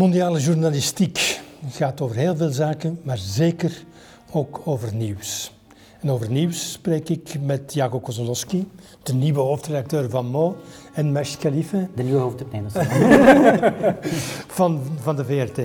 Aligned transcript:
Mondiale 0.00 0.40
journalistiek 0.40 1.40
gaat 1.70 2.00
over 2.00 2.16
heel 2.16 2.36
veel 2.36 2.50
zaken, 2.50 3.00
maar 3.02 3.18
zeker 3.18 3.84
ook 4.30 4.60
over 4.64 4.94
nieuws. 4.94 5.52
En 6.00 6.10
over 6.10 6.30
nieuws 6.30 6.72
spreek 6.72 7.08
ik 7.08 7.34
met 7.42 7.74
Jago 7.74 8.00
Kozolowski, 8.00 8.68
de 9.02 9.14
nieuwe 9.14 9.40
hoofdredacteur 9.40 10.10
van 10.10 10.26
Mo, 10.26 10.56
en 10.94 11.12
Mesh 11.12 11.36
Khalife. 11.36 11.88
De 11.94 12.02
nieuwe 12.02 12.20
hoofdredacteur 12.20 13.74
van, 14.58 14.82
van 15.00 15.16
de 15.16 15.24
VRT. 15.24 15.56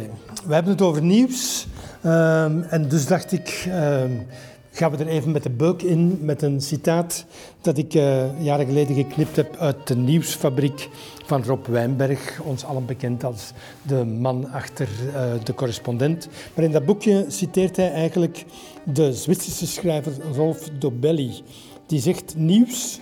We 0.46 0.54
hebben 0.54 0.72
het 0.72 0.82
over 0.82 1.02
nieuws 1.02 1.68
um, 2.06 2.64
en 2.64 2.88
dus 2.90 3.08
dacht 3.08 3.32
ik, 3.32 3.66
um, 3.68 4.28
gaan 4.76 4.92
we 4.92 4.98
er 4.98 5.08
even 5.08 5.32
met 5.32 5.44
de 5.44 5.50
beuk 5.50 5.82
in 5.82 6.18
met 6.22 6.42
een 6.42 6.62
citaat 6.62 7.26
dat 7.62 7.78
ik 7.78 7.94
uh, 7.94 8.44
jaren 8.44 8.66
geleden 8.66 8.96
geknipt 8.96 9.36
heb 9.36 9.56
uit 9.58 9.88
de 9.88 9.96
nieuwsfabriek 9.96 10.90
van 11.26 11.44
Rob 11.44 11.66
Wijnberg, 11.66 12.42
ons 12.42 12.66
allen 12.66 12.86
bekend 12.86 13.24
als 13.24 13.52
de 13.82 14.06
man 14.06 14.52
achter 14.52 14.88
uh, 15.08 15.34
de 15.44 15.54
correspondent. 15.54 16.28
Maar 16.54 16.66
in 16.66 16.72
dat 16.72 16.86
boekje 16.86 17.26
citeert 17.28 17.76
hij 17.76 17.92
eigenlijk 17.92 18.46
de 18.84 19.14
Zwitserse 19.14 19.68
schrijver 19.68 20.14
Rolf 20.34 20.70
Dobelli, 20.80 21.44
die 21.86 22.00
zegt 22.00 22.36
nieuws 22.38 23.00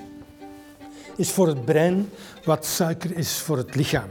is 1.18 1.32
voor 1.32 1.48
het 1.48 1.66
brein 1.66 2.10
wat 2.44 2.66
suiker 2.66 3.18
is 3.18 3.38
voor 3.38 3.58
het 3.58 3.76
lichaam. 3.76 4.10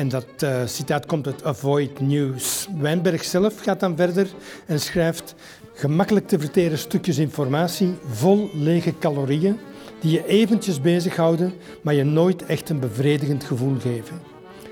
En 0.00 0.08
dat 0.08 0.26
uh, 0.44 0.60
citaat 0.66 1.06
komt 1.06 1.26
uit 1.26 1.44
Avoid 1.44 2.00
News. 2.00 2.68
Wijnberg 2.78 3.24
zelf 3.24 3.60
gaat 3.60 3.80
dan 3.80 3.96
verder 3.96 4.28
en 4.66 4.80
schrijft 4.80 5.34
gemakkelijk 5.74 6.28
te 6.28 6.38
verteren 6.38 6.78
stukjes 6.78 7.18
informatie 7.18 7.94
vol 8.06 8.50
lege 8.54 8.98
calorieën 8.98 9.58
die 10.00 10.12
je 10.12 10.26
eventjes 10.26 10.80
bezighouden, 10.80 11.52
maar 11.82 11.94
je 11.94 12.04
nooit 12.04 12.46
echt 12.46 12.68
een 12.68 12.80
bevredigend 12.80 13.44
gevoel 13.44 13.78
geven. 13.78 14.20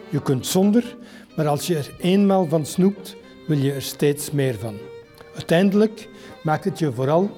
Je 0.09 0.23
kunt 0.23 0.47
zonder, 0.47 0.97
maar 1.37 1.47
als 1.47 1.67
je 1.67 1.77
er 1.77 1.95
eenmaal 1.99 2.47
van 2.47 2.67
snoept, 2.67 3.17
wil 3.47 3.59
je 3.59 3.73
er 3.73 3.83
steeds 3.83 4.31
meer 4.31 4.59
van. 4.59 4.75
Uiteindelijk 5.35 6.09
maakt 6.43 6.65
het 6.65 6.79
je 6.79 6.93
vooral 6.93 7.31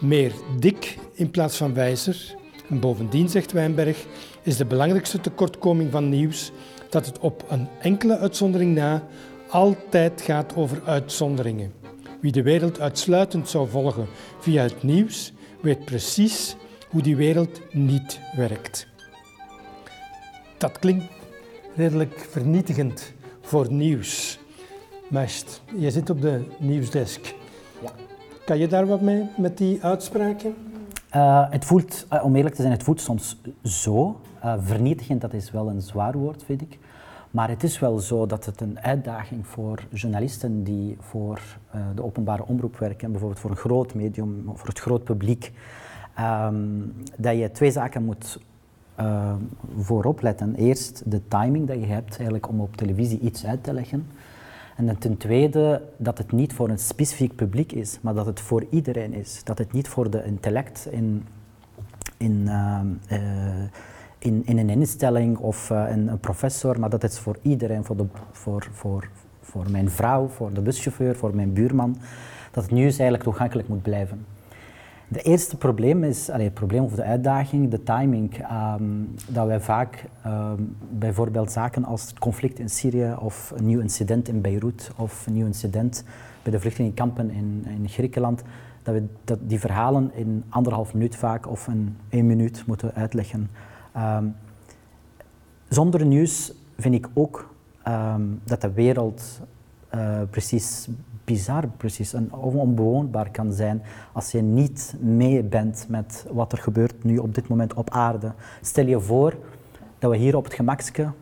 meer 0.00 0.32
dik 0.58 0.98
in 1.12 1.30
plaats 1.30 1.56
van 1.56 1.74
wijzer. 1.74 2.34
En 2.68 2.80
bovendien, 2.80 3.28
zegt 3.28 3.52
Wijnberg, 3.52 4.04
is 4.42 4.56
de 4.56 4.64
belangrijkste 4.64 5.20
tekortkoming 5.20 5.92
van 5.92 6.08
nieuws 6.08 6.52
dat 6.96 7.06
het 7.06 7.18
op 7.18 7.44
een 7.48 7.68
enkele 7.80 8.18
uitzondering 8.18 8.74
na 8.74 9.02
altijd 9.48 10.20
gaat 10.20 10.56
over 10.56 10.82
uitzonderingen. 10.84 11.72
Wie 12.20 12.32
de 12.32 12.42
wereld 12.42 12.80
uitsluitend 12.80 13.48
zou 13.48 13.68
volgen 13.68 14.06
via 14.40 14.62
het 14.62 14.82
nieuws, 14.82 15.32
weet 15.62 15.84
precies 15.84 16.56
hoe 16.88 17.02
die 17.02 17.16
wereld 17.16 17.60
niet 17.72 18.20
werkt. 18.36 18.86
Dat 20.58 20.78
klinkt 20.78 21.04
redelijk 21.74 22.26
vernietigend 22.30 23.12
voor 23.40 23.72
nieuws. 23.72 24.38
Mest, 25.08 25.62
je 25.78 25.90
zit 25.90 26.10
op 26.10 26.20
de 26.20 26.44
nieuwsdesk. 26.58 27.34
Ja. 27.82 27.90
Kan 28.44 28.58
je 28.58 28.66
daar 28.66 28.86
wat 28.86 29.00
mee 29.00 29.28
met 29.36 29.58
die 29.58 29.82
uitspraken? 29.82 30.54
Uh, 31.16 31.50
het 31.50 31.64
voelt, 31.64 32.06
uh, 32.12 32.24
om 32.24 32.36
eerlijk 32.36 32.54
te 32.54 32.60
zijn, 32.60 32.74
het 32.74 32.82
voelt 32.82 33.00
soms 33.00 33.36
zo. 33.62 34.20
Uh, 34.44 34.54
vernietigend, 34.60 35.20
dat 35.20 35.32
is 35.32 35.50
wel 35.50 35.68
een 35.68 35.80
zwaar 35.80 36.18
woord, 36.18 36.44
vind 36.44 36.62
ik. 36.62 36.78
Maar 37.36 37.48
het 37.48 37.62
is 37.62 37.78
wel 37.78 37.98
zo 37.98 38.26
dat 38.26 38.44
het 38.44 38.60
een 38.60 38.80
uitdaging 38.80 39.46
voor 39.46 39.82
journalisten 39.90 40.62
die 40.64 40.96
voor 41.00 41.40
de 41.94 42.04
openbare 42.04 42.46
omroep 42.46 42.78
werken, 42.78 43.10
bijvoorbeeld 43.10 43.40
voor 43.40 43.50
een 43.50 43.56
groot 43.56 43.94
medium, 43.94 44.50
voor 44.54 44.68
het 44.68 44.78
groot 44.78 45.04
publiek, 45.04 45.52
um, 46.20 46.94
dat 47.16 47.38
je 47.38 47.50
twee 47.50 47.70
zaken 47.70 48.04
moet 48.04 48.40
uh, 49.00 49.34
voorop 49.78 50.22
letten. 50.22 50.54
Eerst 50.54 51.02
de 51.10 51.28
timing 51.28 51.66
dat 51.66 51.78
je 51.80 51.86
hebt 51.86 52.08
eigenlijk 52.08 52.48
om 52.48 52.60
op 52.60 52.76
televisie 52.76 53.20
iets 53.20 53.46
uit 53.46 53.64
te 53.64 53.72
leggen. 53.72 54.06
En 54.76 54.86
dan 54.86 54.98
ten 54.98 55.16
tweede 55.16 55.82
dat 55.96 56.18
het 56.18 56.32
niet 56.32 56.52
voor 56.52 56.68
een 56.68 56.78
specifiek 56.78 57.34
publiek 57.34 57.72
is, 57.72 57.98
maar 58.00 58.14
dat 58.14 58.26
het 58.26 58.40
voor 58.40 58.66
iedereen 58.70 59.12
is. 59.12 59.40
Dat 59.44 59.58
het 59.58 59.72
niet 59.72 59.88
voor 59.88 60.10
de 60.10 60.24
intellect 60.24 60.88
in, 60.90 61.26
in, 62.16 62.42
uh, 62.46 62.80
uh, 63.12 63.64
in, 64.18 64.42
in, 64.44 64.58
een 64.58 64.70
instelling 64.70 65.38
of 65.38 65.70
een, 65.70 66.08
een, 66.08 66.18
professor, 66.18 66.80
maar 66.80 66.90
dat 66.90 67.04
is 67.04 67.18
voor 67.18 67.36
iedereen, 67.42 67.84
voor, 67.84 67.96
de, 67.96 68.06
voor, 68.32 68.68
voor, 68.72 69.08
voor 69.40 69.70
mijn 69.70 69.90
vrouw, 69.90 70.28
voor 70.28 70.52
de 70.52 70.60
buschauffeur, 70.60 71.16
voor 71.16 71.34
mijn 71.34 71.52
buurman, 71.52 71.96
dat 72.50 72.62
het 72.62 72.72
nieuws 72.72 72.92
eigenlijk 72.98 73.22
toegankelijk 73.22 73.68
moet 73.68 73.82
blijven. 73.82 74.24
De 75.08 75.22
eerste 75.22 75.56
probleem 75.56 76.04
is, 76.04 76.30
allee, 76.30 76.44
het 76.44 76.54
probleem 76.54 76.84
of 76.84 76.94
de 76.94 77.02
uitdaging, 77.02 77.70
de 77.70 77.82
timing. 77.82 78.44
Um, 78.52 79.14
dat 79.28 79.46
wij 79.46 79.60
vaak 79.60 80.04
um, 80.26 80.76
bijvoorbeeld 80.90 81.52
zaken 81.52 81.84
als 81.84 82.02
het 82.02 82.18
conflict 82.18 82.58
in 82.58 82.68
Syrië 82.68 83.14
of 83.18 83.52
een 83.56 83.66
nieuw 83.66 83.80
incident 83.80 84.28
in 84.28 84.40
Beirut 84.40 84.90
of 84.96 85.26
een 85.26 85.32
nieuw 85.32 85.46
incident 85.46 86.04
bij 86.42 86.52
de 86.52 86.60
vluchtelingenkampen 86.60 87.30
in, 87.30 87.64
in 87.68 87.88
Griekenland, 87.88 88.42
dat 88.82 88.94
we 88.94 89.04
dat 89.24 89.38
die 89.42 89.60
verhalen 89.60 90.10
in 90.14 90.44
anderhalf 90.48 90.94
minuut 90.94 91.16
vaak 91.16 91.48
of 91.50 91.68
in 91.68 91.96
één 92.08 92.26
minuut 92.26 92.66
moeten 92.66 92.94
uitleggen. 92.94 93.50
Um, 93.96 94.36
zonder 95.68 96.06
nieuws 96.06 96.52
vind 96.78 96.94
ik 96.94 97.08
ook 97.14 97.54
dat 98.44 98.60
de 98.60 98.72
wereld 98.72 99.40
uh, 99.94 100.20
precies 100.30 100.88
bizar 101.24 101.68
precies 101.76 102.12
en 102.12 102.32
onbewoonbaar 102.32 103.30
kan 103.30 103.52
zijn 103.52 103.82
als 104.12 104.32
je 104.32 104.42
niet 104.42 104.96
mee 105.00 105.42
bent 105.42 105.86
met 105.88 106.26
wat 106.32 106.52
er 106.52 106.58
gebeurt 106.58 107.04
nu 107.04 107.18
op 107.18 107.34
dit 107.34 107.48
moment 107.48 107.74
op 107.74 107.90
aarde. 107.90 108.32
Stel 108.60 108.86
je 108.86 109.00
voor 109.00 109.36
dat 109.98 110.10
we 110.10 110.16
hier 110.16 110.36
op 110.36 110.44
het 110.44 110.54
gemakske 110.54 111.02
um, 111.02 111.12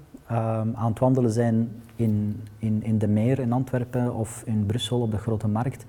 aan 0.74 0.90
het 0.90 0.98
wandelen 0.98 1.30
zijn 1.30 1.82
in, 1.96 2.42
in, 2.58 2.82
in 2.82 2.98
de 2.98 3.08
meer 3.08 3.38
in 3.38 3.52
Antwerpen 3.52 4.14
of 4.14 4.42
in 4.46 4.66
Brussel 4.66 5.00
op 5.00 5.10
de 5.10 5.18
grote 5.18 5.48
markt 5.48 5.84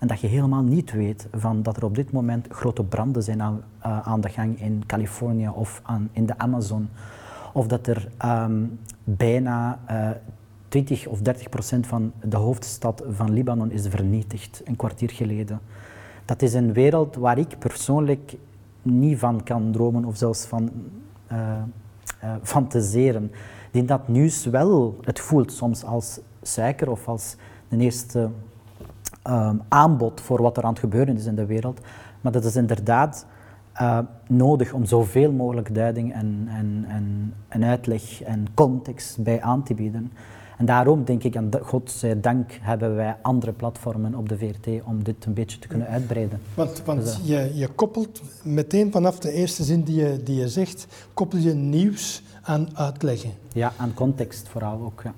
en 0.00 0.06
dat 0.06 0.20
je 0.20 0.26
helemaal 0.26 0.62
niet 0.62 0.92
weet 0.92 1.28
van 1.32 1.62
dat 1.62 1.76
er 1.76 1.84
op 1.84 1.94
dit 1.94 2.12
moment 2.12 2.46
grote 2.50 2.84
branden 2.84 3.22
zijn 3.22 3.42
aan, 3.42 3.62
uh, 3.86 4.08
aan 4.08 4.20
de 4.20 4.28
gang 4.28 4.60
in 4.60 4.82
Californië 4.86 5.48
of 5.48 5.80
aan, 5.84 6.08
in 6.12 6.26
de 6.26 6.38
Amazon. 6.38 6.88
Of 7.52 7.66
dat 7.66 7.86
er 7.86 8.08
um, 8.24 8.78
bijna 9.04 9.78
uh, 9.90 10.10
20 10.68 11.06
of 11.06 11.20
30 11.20 11.48
procent 11.48 11.86
van 11.86 12.12
de 12.22 12.36
hoofdstad 12.36 13.02
van 13.08 13.32
Libanon 13.32 13.70
is 13.70 13.88
vernietigd, 13.88 14.62
een 14.64 14.76
kwartier 14.76 15.10
geleden. 15.10 15.60
Dat 16.24 16.42
is 16.42 16.54
een 16.54 16.72
wereld 16.72 17.16
waar 17.16 17.38
ik 17.38 17.58
persoonlijk 17.58 18.36
niet 18.82 19.18
van 19.18 19.42
kan 19.42 19.72
dromen 19.72 20.04
of 20.04 20.16
zelfs 20.16 20.44
van 20.44 20.70
uh, 21.32 21.38
uh, 22.24 22.34
fantaseren. 22.42 23.30
Die 23.70 23.84
dat 23.84 24.08
nieuws 24.08 24.44
wel, 24.46 24.98
het 25.04 25.20
voelt 25.20 25.52
soms 25.52 25.84
als 25.84 26.20
suiker 26.42 26.90
of 26.90 27.08
als 27.08 27.36
een 27.68 27.80
eerste 27.80 28.30
um, 29.28 29.62
aanbod 29.68 30.20
voor 30.20 30.42
wat 30.42 30.56
er 30.56 30.62
aan 30.62 30.70
het 30.70 30.78
gebeuren 30.78 31.16
is 31.16 31.24
in 31.24 31.34
de 31.34 31.46
wereld. 31.46 31.80
Maar 32.20 32.32
dat 32.32 32.44
is 32.44 32.56
inderdaad 32.56 33.26
uh, 33.80 33.98
nodig 34.28 34.72
om 34.72 34.84
zoveel 34.84 35.32
mogelijk 35.32 35.74
duiding 35.74 36.12
en, 36.12 36.48
en, 36.48 36.84
en, 36.88 37.34
en 37.48 37.64
uitleg 37.64 38.22
en 38.22 38.46
context 38.54 39.22
bij 39.22 39.42
aan 39.42 39.62
te 39.62 39.74
bieden. 39.74 40.12
En 40.58 40.66
daarom 40.66 41.04
denk 41.04 41.22
ik, 41.22 41.34
en 41.34 41.50
dank 42.20 42.52
hebben 42.60 42.94
wij 42.94 43.16
andere 43.22 43.52
platformen 43.52 44.14
op 44.14 44.28
de 44.28 44.38
VRT 44.38 44.66
om 44.84 45.04
dit 45.04 45.24
een 45.24 45.34
beetje 45.34 45.58
te 45.58 45.68
kunnen 45.68 45.88
uitbreiden. 45.88 46.40
Want, 46.54 46.82
want 46.84 47.02
dus, 47.02 47.20
je, 47.22 47.50
je 47.54 47.68
koppelt 47.68 48.22
meteen 48.42 48.92
vanaf 48.92 49.18
de 49.18 49.32
eerste 49.32 49.64
zin 49.64 49.82
die 49.82 49.96
je, 49.96 50.22
die 50.22 50.36
je 50.36 50.48
zegt, 50.48 50.86
koppel 51.14 51.38
je 51.38 51.52
nieuws 51.52 52.22
aan 52.42 52.68
uitleggen. 52.74 53.30
Ja, 53.52 53.72
aan 53.76 53.94
context 53.94 54.48
vooral 54.48 54.80
ook. 54.80 55.00
Ja. 55.04 55.12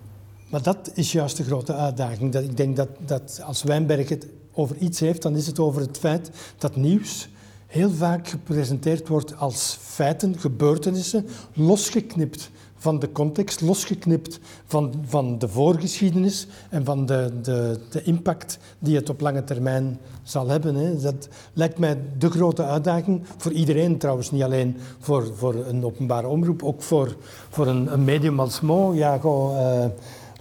Maar 0.53 0.63
dat 0.63 0.91
is 0.95 1.13
juist 1.13 1.37
de 1.37 1.45
grote 1.45 1.75
uitdaging. 1.75 2.33
Dat 2.33 2.43
ik 2.43 2.57
denk 2.57 2.77
dat, 2.77 2.89
dat 3.07 3.41
als 3.45 3.63
Wijnberg 3.63 4.09
het 4.09 4.27
over 4.53 4.77
iets 4.77 5.01
heeft, 5.01 5.23
dan 5.23 5.37
is 5.37 5.47
het 5.47 5.59
over 5.59 5.81
het 5.81 5.99
feit 5.99 6.31
dat 6.59 6.77
nieuws 6.77 7.29
heel 7.67 7.91
vaak 7.91 8.29
gepresenteerd 8.29 9.09
wordt 9.09 9.37
als 9.37 9.79
feiten, 9.81 10.39
gebeurtenissen, 10.39 11.27
losgeknipt 11.53 12.51
van 12.77 12.99
de 12.99 13.13
context, 13.13 13.61
losgeknipt 13.61 14.39
van, 14.67 14.93
van 15.07 15.39
de 15.39 15.49
voorgeschiedenis 15.49 16.47
en 16.71 16.85
van 16.85 17.07
de, 17.07 17.33
de, 17.43 17.81
de 17.91 18.03
impact 18.03 18.59
die 18.79 18.97
het 18.97 19.09
op 19.09 19.21
lange 19.21 19.45
termijn 19.45 19.99
zal 20.23 20.49
hebben. 20.49 20.75
Hè. 20.75 21.01
Dat 21.01 21.29
lijkt 21.53 21.79
mij 21.79 21.99
de 22.19 22.31
grote 22.31 22.65
uitdaging 22.65 23.23
voor 23.37 23.53
iedereen 23.53 23.99
trouwens, 23.99 24.31
niet 24.31 24.43
alleen 24.43 24.77
voor, 24.99 25.37
voor 25.37 25.55
een 25.55 25.85
openbare 25.85 26.29
omroep, 26.29 26.63
ook 26.63 26.83
voor, 26.83 27.17
voor 27.51 27.67
een, 27.67 28.05
medium 28.05 28.41
als 28.41 28.61
Mo. 28.61 28.95
Ja, 28.95 29.21
uh, 29.25 29.85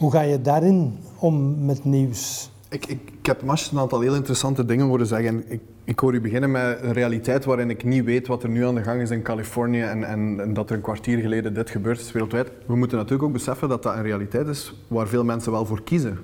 hoe 0.02 0.12
ga 0.12 0.22
je 0.22 0.42
daarin 0.42 0.98
om 1.20 1.66
met 1.66 1.86
nieuws? 1.86 2.52
Ik, 2.70 2.86
ik, 2.86 3.00
heb 3.22 3.44
Mas 3.44 3.72
een 3.72 3.80
aantal 3.80 4.00
heel 4.02 4.16
interessante 4.16 4.66
dingen 4.66 4.86
horen 4.86 5.06
zeggen. 5.06 5.44
Ik, 5.48 5.62
ik 5.84 6.00
hoor 6.00 6.14
u 6.14 6.22
beginnen 6.22 6.52
met 6.52 6.80
een 6.82 6.94
realiteit 6.94 7.46
waarin 7.46 7.70
ik 7.70 7.84
niet 7.84 8.04
weet 8.04 8.28
wat 8.28 8.44
er 8.44 8.50
nu 8.50 8.66
aan 8.66 8.76
de 8.76 8.84
gang 8.84 9.02
is 9.02 9.10
in 9.10 9.22
Californië 9.22 9.82
en, 9.82 10.04
en, 10.04 10.54
dat 10.54 10.70
er 10.70 10.76
een 10.76 10.82
kwartier 10.82 11.18
geleden 11.18 11.54
dit 11.54 11.70
gebeurd 11.70 12.00
is 12.00 12.12
wereldwijd. 12.12 12.52
We 12.66 12.76
moeten 12.76 12.98
natuurlijk 12.98 13.24
ook 13.24 13.34
beseffen 13.34 13.70
dat 13.70 13.84
dat 13.84 13.96
een 13.96 14.02
realiteit 14.02 14.48
is 14.48 14.76
waar 14.88 15.08
veel 15.08 15.24
mensen 15.24 15.52
wel 15.52 15.66
voor 15.66 15.84
kiezen. 15.84 16.20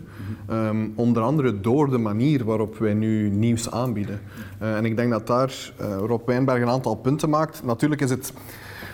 um, 0.50 0.94
onder 0.96 1.24
andere 1.24 1.60
door 1.60 1.90
de 1.90 1.98
manier 1.98 2.46
waarop 2.46 2.78
wij 2.78 2.94
nu 2.94 3.30
nieuws 3.30 3.72
aanbieden. 3.72 4.20
Uh, 4.62 4.78
en 4.78 4.86
ik 4.86 4.96
denk 4.96 5.12
dat 5.12 5.28
daar 5.28 5.74
uh, 5.82 5.98
Rob 6.06 6.28
Wijnberg 6.28 6.62
een 6.62 6.70
aantal 6.70 6.96
punten 6.96 7.30
maakt. 7.30 7.64
Natuurlijk 7.64 8.02
is 8.02 8.10
het 8.10 8.34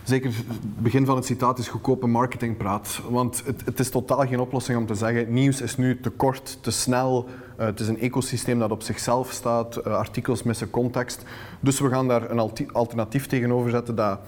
zeker 0.04 0.30
het 0.30 0.84
begin 0.84 1.06
van 1.06 1.16
het 1.16 1.26
citaat 1.26 1.60
is 1.60 1.68
goedkope 1.68 2.08
marketingpraat. 2.08 3.02
Want 3.10 3.44
het, 3.46 3.62
het 3.66 3.80
is 3.80 3.90
totaal 3.90 4.28
geen 4.28 4.40
oplossing 4.40 4.78
om 4.78 4.86
te 4.86 4.96
zeggen, 4.96 5.34
nieuws 5.34 5.62
is 5.62 5.78
nu 5.78 6.00
te 6.00 6.10
kort, 6.10 6.58
te 6.62 6.72
snel, 6.72 7.26
uh, 7.60 7.66
het 7.66 7.80
is 7.80 7.88
een 7.88 8.00
ecosysteem 8.00 8.60
dat 8.60 8.72
op 8.72 8.82
zichzelf 8.82 9.32
staat, 9.32 9.78
uh, 9.78 9.84
artikels 9.84 10.44
missen 10.44 10.70
context. 10.70 11.24
Dus 11.60 11.80
we 11.80 11.90
gaan 11.90 12.08
daar 12.08 12.32
een 12.32 12.52
alternatief 12.72 13.28
tegenover 13.28 13.70
zetten 13.70 13.96
dat 13.96 14.20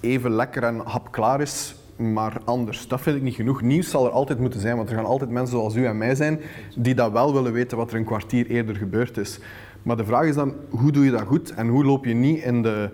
even 0.00 0.30
lekker 0.30 0.62
en 0.62 0.78
hapklaar 0.84 1.40
is, 1.40 1.74
maar 1.96 2.40
anders. 2.44 2.88
Dat 2.88 3.00
vind 3.00 3.16
ik 3.16 3.22
niet 3.22 3.34
genoeg. 3.34 3.62
Nieuws 3.62 3.90
zal 3.90 4.06
er 4.06 4.12
altijd 4.12 4.38
moeten 4.38 4.60
zijn, 4.60 4.76
want 4.76 4.88
er 4.88 4.94
gaan 4.94 5.04
altijd 5.04 5.30
mensen 5.30 5.56
zoals 5.56 5.74
u 5.74 5.86
en 5.86 5.98
mij 5.98 6.14
zijn 6.14 6.40
die 6.76 6.94
dat 6.94 7.12
wel 7.12 7.32
willen 7.32 7.52
weten 7.52 7.76
wat 7.76 7.90
er 7.90 7.96
een 7.96 8.04
kwartier 8.04 8.46
eerder 8.46 8.76
gebeurd 8.76 9.16
is. 9.16 9.38
Maar 9.82 9.96
de 9.96 10.04
vraag 10.04 10.26
is 10.26 10.34
dan, 10.34 10.54
hoe 10.70 10.92
doe 10.92 11.04
je 11.04 11.10
dat 11.10 11.22
goed 11.22 11.54
en 11.54 11.68
hoe 11.68 11.84
loop 11.84 12.04
je 12.04 12.14
niet 12.14 12.42
in 12.42 12.62
de... 12.62 12.90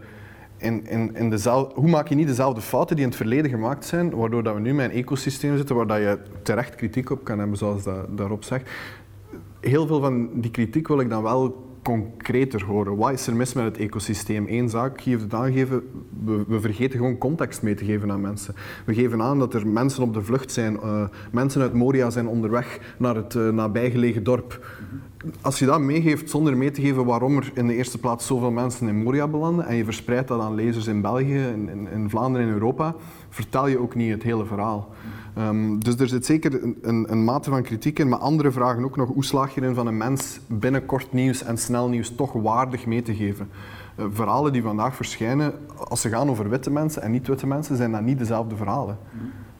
In, 0.56 0.86
in, 0.86 1.32
hoe 1.74 1.88
maak 1.88 2.08
je 2.08 2.14
niet 2.14 2.26
dezelfde 2.26 2.60
fouten 2.60 2.96
die 2.96 3.04
in 3.04 3.10
het 3.10 3.20
verleden 3.20 3.50
gemaakt 3.50 3.84
zijn, 3.84 4.10
waardoor 4.10 4.42
dat 4.42 4.54
we 4.54 4.60
nu 4.60 4.74
met 4.74 4.90
een 4.90 4.96
ecosysteem 4.96 5.56
zitten 5.56 5.76
waar 5.76 5.86
dat 5.86 5.98
je 5.98 6.18
terecht 6.42 6.74
kritiek 6.74 7.10
op 7.10 7.24
kan 7.24 7.38
hebben, 7.38 7.58
zoals 7.58 7.82
dat 7.82 8.18
daarop 8.18 8.44
zegt. 8.44 8.70
Heel 9.60 9.86
veel 9.86 10.00
van 10.00 10.40
die 10.40 10.50
kritiek 10.50 10.88
wil 10.88 11.00
ik 11.00 11.10
dan 11.10 11.22
wel 11.22 11.65
concreter 11.86 12.64
horen. 12.64 12.96
Wat 12.96 13.12
is 13.12 13.26
er 13.26 13.36
mis 13.36 13.52
met 13.52 13.64
het 13.64 13.76
ecosysteem? 13.76 14.46
Eén 14.48 14.68
zaak, 14.68 15.00
geef 15.00 15.20
het 15.20 15.34
aangeven, 15.34 15.82
we, 16.24 16.44
we, 16.48 16.60
vergeten 16.60 16.98
gewoon 16.98 17.18
context 17.18 17.62
mee 17.62 17.74
te 17.74 17.84
geven 17.84 18.10
aan 18.10 18.20
mensen. 18.20 18.54
We 18.84 18.94
geven 18.94 19.22
aan 19.22 19.38
dat 19.38 19.54
er 19.54 19.66
mensen 19.66 20.02
op 20.02 20.14
de 20.14 20.22
vlucht 20.22 20.52
zijn, 20.52 20.74
uh, 20.74 21.04
mensen 21.30 21.60
uit 21.60 21.72
Moria 21.72 22.10
zijn 22.10 22.28
onderweg 22.28 22.94
naar 22.98 23.14
het 23.14 23.34
uh, 23.34 23.48
nabijgelegen 23.48 24.24
dorp. 24.24 24.66
Als 25.40 25.58
je 25.58 25.66
dat 25.66 25.80
meegeeft 25.80 26.30
zonder 26.30 26.56
mee 26.56 26.70
te 26.70 26.80
geven 26.80 27.04
waarom 27.04 27.36
er 27.36 27.50
in 27.54 27.66
de 27.66 27.74
eerste 27.74 27.98
plaats 27.98 28.26
zoveel 28.26 28.50
mensen 28.50 28.88
in 28.88 29.02
Moria 29.02 29.28
belanden 29.28 29.66
en 29.66 29.76
je 29.76 29.84
verspreidt 29.84 30.28
dat 30.28 30.40
aan 30.40 30.54
lezers 30.54 30.86
in 30.86 31.00
België, 31.00 31.38
in, 31.38 31.68
in, 31.68 31.88
in 31.92 32.10
Vlaanderen 32.10 32.46
en 32.46 32.52
Europa, 32.52 32.94
vertel 33.28 33.66
je 33.66 33.78
ook 33.78 33.94
niet 33.94 34.12
het 34.12 34.22
hele 34.22 34.44
verhaal. 34.44 34.88
Um, 35.38 35.84
dus 35.84 35.96
er 35.96 36.08
zit 36.08 36.26
zeker 36.26 36.62
een, 36.62 36.78
een, 36.82 37.12
een, 37.12 37.24
mate 37.24 37.50
van 37.50 37.62
kritiek 37.62 37.98
in, 37.98 38.08
maar 38.08 38.18
andere 38.18 38.50
vragen 38.50 38.84
ook 38.84 38.96
nog. 38.96 39.08
Hoe 39.08 39.24
slaag 39.24 39.54
je 39.54 39.60
erin 39.60 39.74
van 39.74 39.86
een 39.86 39.96
mens 39.96 40.40
binnen 40.46 40.86
kort 40.86 41.12
nieuws 41.12 41.42
en 41.42 41.58
snel 41.58 41.88
nieuws 41.88 42.14
toch 42.14 42.32
waardig 42.32 42.86
mee 42.86 43.02
te 43.02 43.14
geven? 43.14 43.48
Uh, 43.98 44.06
verhalen 44.10 44.52
die 44.52 44.62
vandaag 44.62 44.94
verschijnen, 44.94 45.52
als 45.88 46.00
ze 46.00 46.08
gaan 46.08 46.30
over 46.30 46.48
witte 46.48 46.70
mensen 46.70 47.02
en 47.02 47.10
niet-witte 47.10 47.46
mensen, 47.46 47.76
zijn 47.76 47.92
dat 47.92 48.00
niet 48.00 48.18
dezelfde 48.18 48.56
verhalen. 48.56 48.98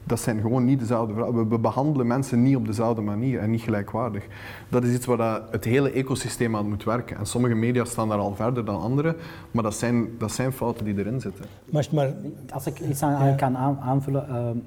Dat 0.03 0.19
zijn 0.19 0.41
gewoon 0.41 0.65
niet 0.65 0.79
dezelfde 0.79 1.13
verhalen. 1.13 1.49
We, 1.49 1.59
behandelen 1.59 2.07
mensen 2.07 2.43
niet 2.43 2.55
op 2.55 2.65
dezelfde 2.65 3.01
manier 3.01 3.39
en 3.39 3.49
niet 3.49 3.61
gelijkwaardig. 3.61 4.27
Dat 4.69 4.83
is 4.83 4.93
iets 4.93 5.05
waar 5.05 5.17
dat 5.17 5.41
het 5.51 5.63
hele 5.63 5.91
ecosysteem 5.91 6.55
aan 6.55 6.69
moet 6.69 6.83
werken. 6.83 7.17
En 7.17 7.25
sommige 7.25 7.55
media 7.55 7.85
staan 7.85 8.09
daar 8.09 8.17
al 8.17 8.35
verder 8.35 8.65
dan 8.65 8.81
andere, 8.81 9.15
maar 9.51 9.63
dat 9.63 9.75
zijn, 9.75 10.07
dat 10.17 10.31
zijn 10.31 10.51
fouten 10.51 10.85
die 10.85 10.97
erin 10.97 11.21
zitten. 11.21 11.45
Maar, 11.91 12.13
als 12.53 12.67
ik 12.67 12.79
iets 12.79 13.03
aan, 13.03 13.35
kan 13.35 13.57
aanvullen. 13.57 14.25
Uh, 14.29 14.61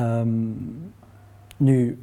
Um, 0.00 0.92
nu, 1.56 1.98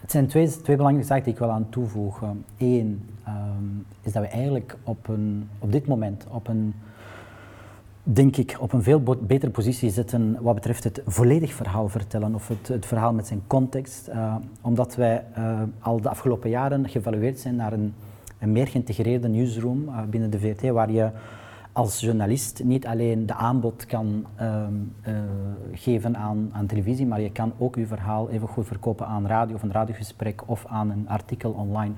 het 0.00 0.10
zijn 0.10 0.26
twee, 0.26 0.60
twee 0.60 0.76
belangrijke 0.76 1.08
zaken 1.08 1.24
die 1.24 1.32
ik 1.32 1.38
wil 1.38 1.50
aan 1.50 1.68
toevoegen. 1.68 2.44
Eén 2.58 3.08
um, 3.28 3.86
is 4.02 4.12
dat 4.12 4.22
we 4.22 4.28
eigenlijk 4.28 4.76
op, 4.84 5.08
een, 5.08 5.48
op 5.58 5.72
dit 5.72 5.86
moment 5.86 6.26
op 6.30 6.48
een, 6.48 6.74
denk 8.02 8.36
ik, 8.36 8.56
op 8.60 8.72
een 8.72 8.82
veel 8.82 9.02
betere 9.20 9.50
positie 9.50 9.90
zitten 9.90 10.36
wat 10.40 10.54
betreft 10.54 10.84
het 10.84 11.02
volledig 11.06 11.52
verhaal 11.52 11.88
vertellen 11.88 12.34
of 12.34 12.48
het, 12.48 12.68
het 12.68 12.86
verhaal 12.86 13.12
met 13.12 13.26
zijn 13.26 13.42
context. 13.46 14.08
Uh, 14.08 14.34
omdat 14.60 14.94
wij 14.94 15.24
uh, 15.38 15.62
al 15.78 16.00
de 16.00 16.08
afgelopen 16.08 16.50
jaren 16.50 16.88
geëvalueerd 16.88 17.38
zijn 17.38 17.56
naar 17.56 17.72
een, 17.72 17.94
een 18.38 18.52
meer 18.52 18.66
geïntegreerde 18.66 19.28
newsroom 19.28 19.84
uh, 19.88 20.02
binnen 20.10 20.30
de 20.30 20.38
VRT, 20.38 20.68
waar 20.68 20.90
je 20.90 21.10
als 21.76 22.00
journalist 22.00 22.64
niet 22.64 22.86
alleen 22.86 23.26
de 23.26 23.34
aanbod 23.34 23.86
kan 23.86 24.26
um, 24.40 24.92
uh, 25.08 25.14
geven 25.72 26.16
aan, 26.16 26.50
aan 26.52 26.66
televisie, 26.66 27.06
maar 27.06 27.20
je 27.20 27.32
kan 27.32 27.52
ook 27.58 27.74
je 27.76 27.86
verhaal 27.86 28.30
even 28.30 28.48
goed 28.48 28.66
verkopen 28.66 29.06
aan 29.06 29.26
radio 29.26 29.54
of 29.54 29.62
een 29.62 29.72
radiogesprek 29.72 30.42
of 30.46 30.66
aan 30.66 30.90
een 30.90 31.08
artikel 31.08 31.50
online. 31.50 31.94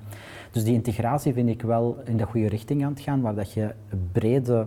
Dus 0.50 0.64
die 0.64 0.74
integratie 0.74 1.32
vind 1.32 1.48
ik 1.48 1.62
wel 1.62 1.96
in 2.04 2.16
de 2.16 2.24
goede 2.24 2.48
richting 2.48 2.84
aan 2.84 2.92
het 2.92 3.00
gaan, 3.00 3.20
waar 3.20 3.34
dat 3.34 3.52
je 3.52 3.74
brede 4.12 4.66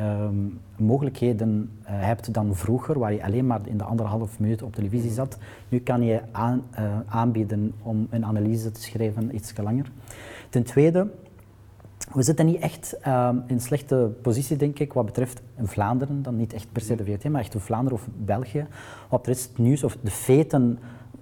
um, 0.00 0.60
mogelijkheden 0.76 1.70
uh, 1.82 1.88
hebt 1.88 2.34
dan 2.34 2.54
vroeger, 2.54 2.98
waar 2.98 3.12
je 3.12 3.24
alleen 3.24 3.46
maar 3.46 3.60
in 3.64 3.76
de 3.76 3.84
anderhalf 3.84 4.38
minuut 4.38 4.62
op 4.62 4.74
televisie 4.74 5.10
zat. 5.10 5.38
Nu 5.68 5.78
kan 5.78 6.02
je 6.02 6.20
aan, 6.32 6.62
uh, 6.78 6.98
aanbieden 7.06 7.72
om 7.82 8.06
een 8.10 8.24
analyse 8.24 8.70
te 8.70 8.82
schrijven 8.82 9.34
iets 9.34 9.56
langer. 9.56 9.90
Ten 10.50 10.62
tweede, 10.62 11.10
we 12.12 12.22
zitten 12.22 12.46
niet 12.46 12.60
echt 12.60 12.96
um, 13.06 13.42
in 13.46 13.60
slechte 13.60 14.10
positie, 14.22 14.56
denk 14.56 14.78
ik, 14.78 14.92
wat 14.92 15.06
betreft 15.06 15.42
Vlaanderen, 15.62 16.22
dan 16.22 16.36
niet 16.36 16.52
echt 16.52 16.66
per 16.72 16.82
se 16.82 16.94
de 16.94 17.04
VRT, 17.04 17.28
maar 17.28 17.40
echt 17.40 17.54
Vlaanderen 17.58 17.98
of 17.98 18.06
België, 18.16 18.66
wat 19.08 19.26
het 19.26 19.50
nieuws 19.56 19.84
of 19.84 19.96
de 20.02 20.10
feiten 20.10 20.78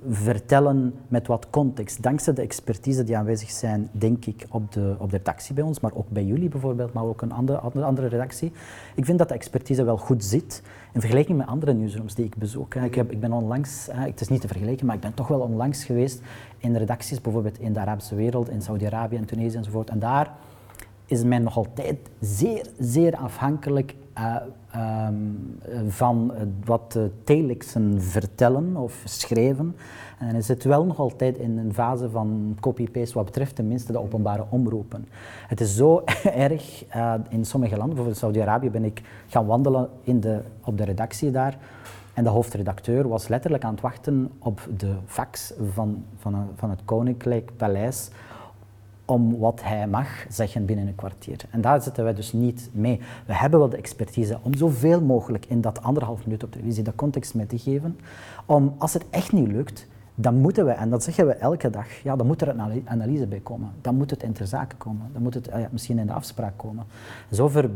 vertellen 0.08 0.94
met 1.08 1.26
wat 1.26 1.46
context. 1.50 2.02
Dankzij 2.02 2.32
de 2.32 2.42
expertise 2.42 3.04
die 3.04 3.16
aanwezig 3.16 3.50
zijn, 3.50 3.88
denk 3.92 4.24
ik, 4.24 4.46
op 4.50 4.72
de, 4.72 4.94
op 4.98 5.10
de 5.10 5.16
redactie 5.16 5.54
bij 5.54 5.64
ons, 5.64 5.80
maar 5.80 5.94
ook 5.94 6.08
bij 6.08 6.24
jullie 6.24 6.48
bijvoorbeeld, 6.48 6.92
maar 6.92 7.04
ook 7.04 7.22
een 7.22 7.32
andere, 7.32 7.58
andere, 7.58 8.06
redactie. 8.06 8.52
Ik 8.94 9.04
vind 9.04 9.18
dat 9.18 9.28
de 9.28 9.34
expertise 9.34 9.84
wel 9.84 9.96
goed 9.96 10.24
zit 10.24 10.62
in 10.92 11.00
vergelijking 11.00 11.38
met 11.38 11.46
andere 11.46 11.72
newsrooms 11.72 12.14
die 12.14 12.24
ik 12.24 12.36
bezoek. 12.36 12.74
Ik, 12.74 12.94
heb, 12.94 13.10
ik 13.10 13.20
ben 13.20 13.32
onlangs, 13.32 13.88
het 13.92 14.20
is 14.20 14.28
niet 14.28 14.40
te 14.40 14.48
vergelijken, 14.48 14.86
maar 14.86 14.94
ik 14.94 15.00
ben 15.00 15.14
toch 15.14 15.28
wel 15.28 15.40
onlangs 15.40 15.84
geweest 15.84 16.20
in 16.58 16.76
redacties, 16.76 17.20
bijvoorbeeld 17.20 17.58
in 17.58 17.72
de 17.72 17.80
Arabische 17.80 18.14
wereld, 18.14 18.48
in 18.48 18.62
Saudi-Arabië 18.62 19.16
en 19.16 19.24
Tunesië 19.24 19.56
enzovoort. 19.56 19.90
En 19.90 19.98
daar 19.98 20.34
is 21.14 21.24
men 21.24 21.42
nog 21.42 21.56
altijd 21.56 21.96
zeer, 22.20 22.66
zeer 22.78 23.16
afhankelijk 23.16 23.94
uh, 24.18 24.36
um, 25.06 25.58
van 25.88 26.32
wat 26.64 26.92
de 26.92 27.10
telexen 27.24 28.02
vertellen 28.02 28.76
of 28.76 29.02
schrijven. 29.04 29.76
En 30.18 30.26
dan 30.26 30.36
is 30.36 30.48
het 30.48 30.64
wel 30.64 30.84
nog 30.84 30.98
altijd 30.98 31.38
in 31.38 31.58
een 31.58 31.74
fase 31.74 32.10
van 32.10 32.56
copy-paste 32.60 33.14
wat 33.14 33.24
betreft 33.24 33.54
tenminste 33.54 33.92
de 33.92 33.98
openbare 33.98 34.44
omroepen. 34.48 35.06
Het 35.46 35.60
is 35.60 35.76
zo 35.76 36.02
erg 36.48 36.84
uh, 36.96 37.14
in 37.28 37.44
sommige 37.44 37.76
landen, 37.76 37.88
bijvoorbeeld 37.88 38.18
Saudi-Arabië 38.18 38.70
ben 38.70 38.84
ik 38.84 39.02
gaan 39.26 39.46
wandelen 39.46 39.88
in 40.02 40.20
de, 40.20 40.40
op 40.64 40.78
de 40.78 40.84
redactie 40.84 41.30
daar. 41.30 41.58
En 42.14 42.24
de 42.24 42.30
hoofdredacteur 42.30 43.08
was 43.08 43.28
letterlijk 43.28 43.64
aan 43.64 43.72
het 43.72 43.80
wachten 43.80 44.30
op 44.38 44.68
de 44.76 44.94
fax 45.06 45.52
van, 45.72 46.04
van, 46.18 46.48
van 46.54 46.70
het 46.70 46.80
Koninklijk 46.84 47.50
Paleis 47.56 48.10
om 49.04 49.38
wat 49.38 49.62
hij 49.62 49.86
mag 49.86 50.08
zeggen 50.28 50.64
binnen 50.64 50.86
een 50.86 50.94
kwartier. 50.94 51.40
En 51.50 51.60
daar 51.60 51.82
zitten 51.82 52.04
wij 52.04 52.14
dus 52.14 52.32
niet 52.32 52.70
mee. 52.72 53.00
We 53.26 53.34
hebben 53.34 53.58
wel 53.58 53.68
de 53.68 53.76
expertise 53.76 54.38
om 54.42 54.54
zoveel 54.54 55.00
mogelijk 55.00 55.46
in 55.46 55.60
dat 55.60 55.82
anderhalf 55.82 56.24
minuut 56.24 56.44
op 56.44 56.52
televisie 56.52 56.82
de 56.82 56.94
context 56.94 57.34
mee 57.34 57.46
te 57.46 57.58
geven. 57.58 57.98
Om, 58.46 58.74
als 58.78 58.92
het 58.92 59.04
echt 59.10 59.32
niet 59.32 59.48
lukt, 59.48 59.86
dan 60.14 60.34
moeten 60.34 60.64
we, 60.64 60.70
en 60.70 60.90
dat 60.90 61.02
zeggen 61.02 61.26
we 61.26 61.32
elke 61.32 61.70
dag, 61.70 61.86
ja, 62.02 62.16
dan 62.16 62.26
moet 62.26 62.40
er 62.40 62.48
een 62.48 62.88
analyse 62.88 63.26
bij 63.26 63.40
komen. 63.40 63.70
Dan 63.80 63.94
moet 63.94 64.10
het 64.10 64.22
in 64.22 64.32
ter 64.32 64.46
zake 64.46 64.76
komen. 64.76 65.10
Dan 65.12 65.22
moet 65.22 65.34
het 65.34 65.46
ja, 65.46 65.68
misschien 65.70 65.98
in 65.98 66.06
de 66.06 66.12
afspraak 66.12 66.52
komen. 66.56 66.84
Zover 67.30 67.70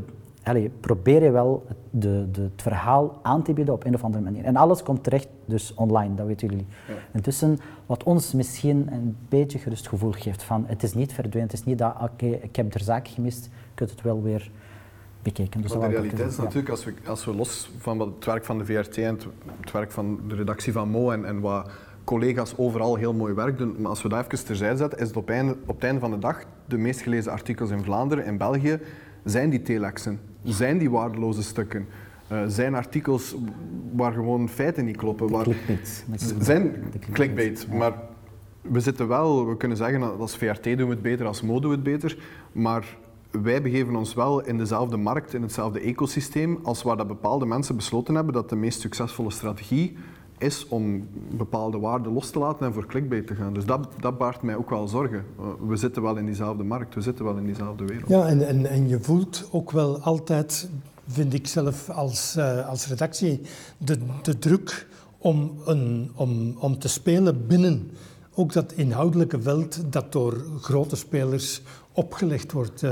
allee, 0.49 0.71
probeer 0.81 1.23
je 1.23 1.31
wel 1.31 1.67
de, 1.91 2.29
de, 2.31 2.43
het 2.43 2.63
verhaal 2.63 3.19
aan 3.23 3.43
te 3.43 3.53
bieden 3.53 3.75
op 3.75 3.85
een 3.85 3.95
of 3.95 4.05
andere 4.05 4.25
manier. 4.25 4.45
En 4.45 4.57
alles 4.57 4.83
komt 4.83 5.05
terecht 5.05 5.29
dus 5.45 5.75
online, 5.75 6.15
dat 6.15 6.27
weten 6.27 6.49
jullie. 6.49 6.67
Ja. 6.89 6.95
Intussen, 7.13 7.59
wat 7.87 8.03
ons 8.03 8.33
misschien 8.33 8.93
een 8.93 9.17
beetje 9.29 9.59
gerust 9.59 9.89
gevoel 9.89 10.13
geeft 10.13 10.43
van 10.43 10.65
het 10.67 10.83
is 10.83 10.95
niet 10.95 11.13
verdwenen, 11.13 11.49
het 11.49 11.59
is 11.59 11.65
niet 11.65 11.79
dat, 11.79 11.95
oké, 12.03 12.27
ik 12.27 12.57
heb 12.57 12.75
er 12.75 12.81
zaken 12.81 13.13
gemist, 13.13 13.45
je 13.45 13.51
kunt 13.75 13.91
het 13.91 14.03
wel 14.03 14.23
weer 14.23 14.51
bekeken. 15.23 15.63
Dus 15.63 15.77
maar 15.77 15.89
de 15.89 15.95
realiteit 15.95 16.31
is 16.31 16.37
natuurlijk, 16.37 16.69
als 16.69 16.85
we, 16.85 16.95
als 17.07 17.25
we 17.25 17.35
los 17.35 17.71
van 17.79 17.99
wat 17.99 18.09
het 18.15 18.25
werk 18.25 18.45
van 18.45 18.59
de 18.59 18.65
VRT 18.65 18.99
en 18.99 19.19
het, 19.61 19.73
werk 19.73 19.91
van 19.91 20.21
de 20.29 20.35
redactie 20.35 20.73
van 20.73 20.89
Mo 20.89 21.11
en, 21.11 21.25
en 21.25 21.41
wat 21.41 21.71
collega's 22.05 22.55
overal 22.57 22.97
heel 22.97 23.15
mooi 23.15 23.35
werk 23.35 23.59
doen, 23.59 23.75
maar 23.79 23.91
als 23.91 24.03
we 24.03 24.09
dat 24.09 24.25
even 24.25 24.45
terzijde 24.45 24.77
zetten, 24.77 24.99
is 24.99 25.07
het 25.07 25.17
op, 25.17 25.31
einde, 25.31 25.57
op 25.67 25.75
het 25.75 25.85
einde 25.85 26.01
van 26.01 26.11
de 26.11 26.19
dag 26.19 26.45
de 26.65 26.79
meest 26.79 27.01
gelezen 27.01 27.33
artikels 27.33 27.71
in 27.71 27.83
Vlaanderen, 27.83 28.25
in 28.25 28.37
België, 28.37 28.81
zijn 29.25 29.51
die 29.51 29.63
telexen, 29.63 30.21
zijn 30.45 30.79
die 30.79 30.91
waardeloze 30.91 31.43
stukken. 31.43 31.87
Uh, 32.33 32.43
zijn 32.47 32.75
artikels 32.75 33.35
waar 33.93 34.13
gewoon 34.13 34.49
feiten 34.49 34.85
niet 34.85 34.97
kloppen. 34.97 35.31
Waar 35.31 35.45
clickbait. 35.45 36.05
Zijn 36.41 36.93
clickbait, 37.13 37.69
maar 37.73 37.93
we 38.61 38.81
zitten 38.81 39.09
wel, 39.09 39.49
we 39.49 39.57
kunnen 39.57 39.77
zeggen 39.77 40.01
dat 40.01 40.19
als 40.19 40.37
VRT 40.37 40.65
doen 40.65 40.77
we 40.77 40.95
het 40.95 41.03
beter, 41.03 41.27
als 41.27 41.43
Mo 41.43 41.61
doen 41.61 41.71
we 41.71 41.77
het 41.77 41.85
beter, 41.85 42.19
maar 42.53 42.97
wij 43.31 43.63
begeven 43.63 43.97
ons 43.97 44.15
wel 44.15 44.45
in 44.45 44.59
dezelfde 44.59 44.97
markt, 44.97 45.35
in 45.35 45.43
hetzelfde 45.43 45.81
ecosysteem, 45.81 46.59
als 46.63 46.83
waar 46.83 46.97
dat 46.97 47.07
bepaalde 47.07 47.47
mensen 47.47 47.77
besloten 47.77 48.15
hebben 48.15 48.35
dat 48.35 48.49
de 48.49 48.57
meest 48.57 48.81
succesvolle 48.81 49.31
strategie 49.31 49.97
is 50.39 50.69
om 50.69 51.09
bepaalde 51.37 51.79
waarden 51.79 52.13
los 52.13 52.31
te 52.31 52.39
laten 52.39 52.67
en 52.67 52.73
voor 52.73 52.87
clickbait 52.87 53.27
te 53.27 53.35
gaan. 53.35 53.55
Dus 53.55 53.65
dat, 53.65 53.89
dat 54.01 54.19
baart 54.19 54.43
mij 54.43 54.57
ook 54.57 54.71
wel 54.71 54.89
zorgen. 54.89 55.25
We 55.67 55.77
zitten 55.77 56.03
wel 56.03 56.17
in 56.17 56.27
diezelfde 56.27 56.63
markt, 56.65 56.95
we 56.95 57.01
zitten 57.01 57.25
wel 57.25 57.37
in 57.37 57.45
diezelfde 57.45 57.85
wereld. 57.85 58.09
Ja, 58.09 58.27
en, 58.27 58.47
en, 58.47 58.67
en 58.67 58.89
je 58.89 59.01
voelt 59.01 59.49
ook 59.51 59.71
wel 59.71 60.01
altijd, 60.01 60.69
vind 61.07 61.35
ik 61.35 61.47
zelf 61.47 61.91
als, 61.91 62.35
uh, 62.39 62.69
als 62.69 62.87
redactie, 62.87 63.41
de, 63.79 63.99
de 64.23 64.39
druk 64.39 64.87
om, 65.19 65.59
een, 65.65 66.11
om, 66.15 66.57
om 66.59 66.79
te 66.79 66.89
spelen 66.89 67.47
binnen 67.47 67.91
ook 68.39 68.53
dat 68.53 68.73
inhoudelijke 68.73 69.43
veld 69.43 69.93
dat 69.93 70.13
door 70.13 70.45
grote 70.61 70.97
spelers 70.97 71.63
opgelegd 71.99 72.53
wordt. 72.53 72.83
Uh, 72.83 72.91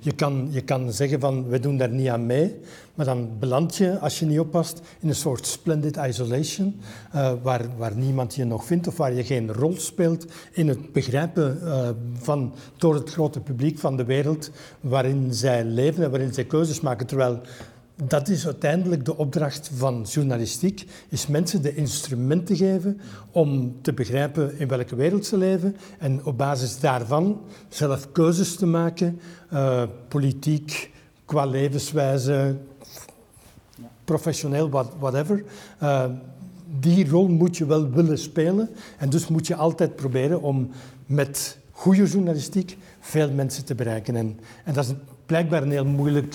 je, 0.00 0.12
kan, 0.16 0.48
je 0.50 0.60
kan 0.60 0.92
zeggen 0.92 1.20
van 1.20 1.48
we 1.48 1.60
doen 1.60 1.76
daar 1.76 1.90
niet 1.90 2.08
aan 2.08 2.26
mee, 2.26 2.56
maar 2.94 3.06
dan 3.06 3.30
beland 3.38 3.76
je, 3.76 3.98
als 3.98 4.18
je 4.18 4.26
niet 4.26 4.38
oppast, 4.38 4.80
in 5.00 5.08
een 5.08 5.14
soort 5.14 5.46
splendid 5.46 5.96
isolation, 5.96 6.80
uh, 7.14 7.32
waar, 7.42 7.62
waar 7.76 7.96
niemand 7.96 8.34
je 8.34 8.44
nog 8.44 8.64
vindt 8.64 8.86
of 8.86 8.96
waar 8.96 9.12
je 9.12 9.24
geen 9.24 9.52
rol 9.52 9.74
speelt 9.76 10.26
in 10.52 10.68
het 10.68 10.92
begrijpen 10.92 11.58
uh, 11.62 11.88
van, 12.12 12.54
door 12.76 12.94
het 12.94 13.10
grote 13.10 13.40
publiek 13.40 13.78
van 13.78 13.96
de 13.96 14.04
wereld 14.04 14.50
waarin 14.80 15.34
zij 15.34 15.64
leven 15.64 16.04
en 16.04 16.10
waarin 16.10 16.34
zij 16.34 16.44
keuzes 16.44 16.80
maken. 16.80 17.06
Terwijl 17.06 17.40
dat 18.08 18.28
is 18.28 18.46
uiteindelijk 18.46 19.04
de 19.04 19.16
opdracht 19.16 19.70
van 19.74 20.06
journalistiek, 20.08 20.84
is 21.08 21.26
mensen 21.26 21.62
de 21.62 21.74
instrumenten 21.74 22.56
geven 22.56 23.00
om 23.30 23.76
te 23.82 23.92
begrijpen 23.92 24.58
in 24.58 24.68
welke 24.68 24.96
wereld 24.96 25.26
ze 25.26 25.36
leven 25.36 25.76
en 25.98 26.24
op 26.24 26.38
basis 26.38 26.80
daarvan 26.80 27.40
zelf 27.68 28.12
keuzes 28.12 28.56
te 28.56 28.66
maken, 28.66 29.20
uh, 29.52 29.82
politiek, 30.08 30.90
qua 31.24 31.44
levenswijze, 31.44 32.56
professioneel, 34.04 34.70
whatever. 34.98 35.44
Uh, 35.82 36.04
die 36.80 37.08
rol 37.08 37.28
moet 37.28 37.56
je 37.56 37.66
wel 37.66 37.90
willen 37.90 38.18
spelen 38.18 38.68
en 38.98 39.10
dus 39.10 39.28
moet 39.28 39.46
je 39.46 39.56
altijd 39.56 39.96
proberen 39.96 40.42
om 40.42 40.70
met 41.06 41.58
goede 41.70 42.06
journalistiek 42.06 42.76
veel 43.00 43.30
mensen 43.30 43.64
te 43.64 43.74
bereiken. 43.74 44.16
En, 44.16 44.40
en 44.64 44.74
dat 44.74 44.84
is 44.84 44.92
blijkbaar 45.26 45.62
een 45.62 45.70
heel 45.70 45.84
moeilijk 45.84 46.34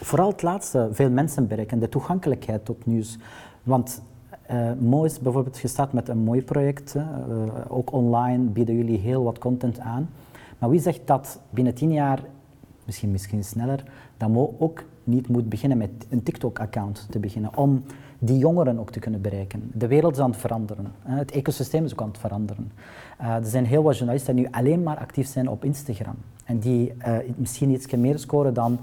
Vooral 0.00 0.28
het 0.28 0.42
laatste, 0.42 0.88
veel 0.92 1.10
mensen 1.10 1.46
bereiken, 1.46 1.78
de 1.78 1.88
toegankelijkheid 1.88 2.64
tot 2.64 2.86
nieuws. 2.86 3.18
Want 3.62 4.02
uh, 4.50 4.72
Mo 4.78 5.04
is 5.04 5.18
bijvoorbeeld 5.18 5.58
gestart 5.58 5.92
met 5.92 6.08
een 6.08 6.18
mooi 6.18 6.42
project. 6.42 6.94
Uh, 6.94 7.04
ook 7.68 7.92
online 7.92 8.44
bieden 8.44 8.76
jullie 8.76 8.98
heel 8.98 9.22
wat 9.22 9.38
content 9.38 9.78
aan. 9.80 10.10
Maar 10.58 10.70
wie 10.70 10.80
zegt 10.80 11.00
dat 11.04 11.40
binnen 11.50 11.74
tien 11.74 11.92
jaar, 11.92 12.22
misschien, 12.84 13.10
misschien 13.10 13.44
sneller, 13.44 13.84
dat 14.16 14.28
Mo 14.28 14.54
ook 14.58 14.84
niet 15.04 15.28
moet 15.28 15.48
beginnen 15.48 15.78
met 15.78 15.90
een 16.08 16.22
TikTok-account 16.22 17.06
te 17.10 17.18
beginnen 17.18 17.56
om 17.56 17.82
die 18.18 18.38
jongeren 18.38 18.78
ook 18.78 18.90
te 18.90 18.98
kunnen 18.98 19.20
bereiken. 19.20 19.70
De 19.74 19.86
wereld 19.86 20.12
is 20.12 20.22
aan 20.22 20.30
het 20.30 20.40
veranderen. 20.40 20.92
Het 21.02 21.30
ecosysteem 21.30 21.84
is 21.84 21.92
ook 21.92 22.02
aan 22.02 22.08
het 22.08 22.18
veranderen. 22.18 22.72
Er 23.18 23.44
zijn 23.44 23.66
heel 23.66 23.82
wat 23.82 23.96
journalisten 23.96 24.36
die 24.36 24.44
nu 24.44 24.50
alleen 24.50 24.82
maar 24.82 24.98
actief 24.98 25.26
zijn 25.26 25.48
op 25.48 25.64
Instagram. 25.64 26.14
En 26.44 26.58
die 26.58 26.92
misschien 27.36 27.70
iets 27.70 27.94
meer 27.94 28.18
scoren 28.18 28.54
dan 28.54 28.78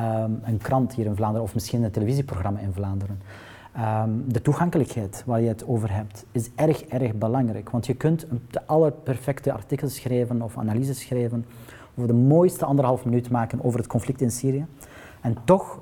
Ehm, 0.00 0.30
een 0.42 0.58
krant 0.58 0.94
hier 0.94 1.06
in 1.06 1.16
Vlaanderen 1.16 1.46
of 1.46 1.54
misschien 1.54 1.82
een 1.82 1.90
televisieprogramma 1.90 2.58
in 2.60 2.72
Vlaanderen. 2.72 3.20
Ehm, 3.72 4.10
de 4.26 4.42
toegankelijkheid 4.42 5.22
waar 5.26 5.40
je 5.40 5.48
het 5.48 5.66
over 5.66 5.94
hebt 5.94 6.24
is 6.32 6.50
erg, 6.54 6.82
erg 6.82 7.14
belangrijk. 7.14 7.70
Want 7.70 7.86
je 7.86 7.94
kunt 7.94 8.26
de 8.50 8.66
allerperfecte 8.66 9.52
artikels 9.52 9.94
schrijven 9.94 10.42
of 10.42 10.58
analyses 10.58 11.00
schrijven 11.00 11.46
over 11.94 12.08
de 12.08 12.14
mooiste 12.14 12.64
anderhalf 12.64 13.04
minuut 13.04 13.30
maken 13.30 13.64
over 13.64 13.78
het 13.78 13.88
conflict 13.88 14.20
in 14.20 14.30
Syrië. 14.30 14.66
En 15.20 15.36
toch 15.44 15.80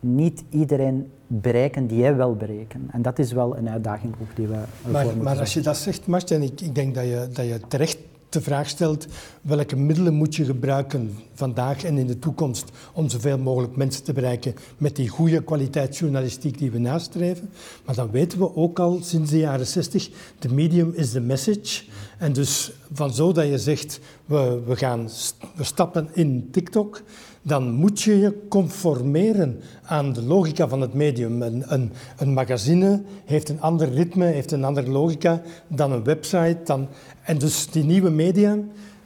niet 0.00 0.44
iedereen 0.50 1.10
bereiken 1.26 1.86
die 1.86 1.98
jij 1.98 2.16
wil 2.16 2.36
bereiken. 2.36 2.88
En 2.92 3.02
dat 3.02 3.18
is 3.18 3.32
wel 3.32 3.56
een 3.56 3.68
uitdaging 3.68 4.14
ook 4.20 4.36
die 4.36 4.46
we 4.46 4.58
maar, 4.90 5.16
Maar 5.16 5.38
als 5.38 5.54
je 5.54 5.60
dat 5.60 5.76
zegt, 5.76 6.06
Martin, 6.06 6.42
ik, 6.42 6.60
ik 6.60 6.74
denk 6.74 6.94
dat 6.94 7.04
je, 7.04 7.28
dat 7.32 7.46
je 7.46 7.60
terecht 7.68 7.98
de 8.28 8.40
vraag 8.40 8.68
stelt 8.68 9.06
welke 9.42 9.76
middelen 9.76 10.14
moet 10.14 10.36
je 10.36 10.44
gebruiken 10.44 11.18
vandaag 11.34 11.84
en 11.84 11.98
in 11.98 12.06
de 12.06 12.18
toekomst 12.18 12.70
om 12.92 13.08
zoveel 13.08 13.38
mogelijk 13.38 13.76
mensen 13.76 14.04
te 14.04 14.12
bereiken 14.12 14.54
met 14.76 14.96
die 14.96 15.08
goede 15.08 15.42
kwaliteitsjournalistiek 15.42 16.58
die 16.58 16.70
we 16.70 16.78
nastreven. 16.78 17.50
Maar 17.84 17.94
dan 17.94 18.10
weten 18.10 18.38
we 18.38 18.56
ook 18.56 18.78
al 18.78 18.98
sinds 19.02 19.30
de 19.30 19.38
jaren 19.38 19.66
60, 19.66 20.10
de 20.38 20.48
medium 20.48 20.92
is 20.94 21.10
the 21.10 21.20
message. 21.20 21.84
En 22.18 22.32
dus 22.32 22.72
van 22.92 23.14
zo 23.14 23.32
dat 23.32 23.46
je 23.46 23.58
zegt, 23.58 24.00
we, 24.24 24.62
we, 24.66 24.76
gaan, 24.76 25.08
we 25.54 25.64
stappen 25.64 26.08
in 26.12 26.48
TikTok, 26.50 27.02
dan 27.42 27.70
moet 27.70 28.02
je 28.02 28.18
je 28.18 28.46
conformeren 28.48 29.60
aan 29.82 30.12
de 30.12 30.22
logica 30.22 30.68
van 30.68 30.80
het 30.80 30.94
medium. 30.94 31.42
Een, 31.42 31.64
een, 31.66 31.92
een, 32.16 32.32
magazine 32.32 33.02
heeft 33.24 33.48
een 33.48 33.60
ander 33.60 33.92
ritme, 33.92 34.24
heeft 34.24 34.52
een 34.52 34.64
andere 34.64 34.90
logica 34.90 35.42
dan 35.68 35.92
een 35.92 36.04
website. 36.04 36.58
Dan, 36.64 36.88
en 37.22 37.38
dus 37.38 37.70
die 37.70 37.84
nieuwe 37.84 38.10
media, 38.10 38.58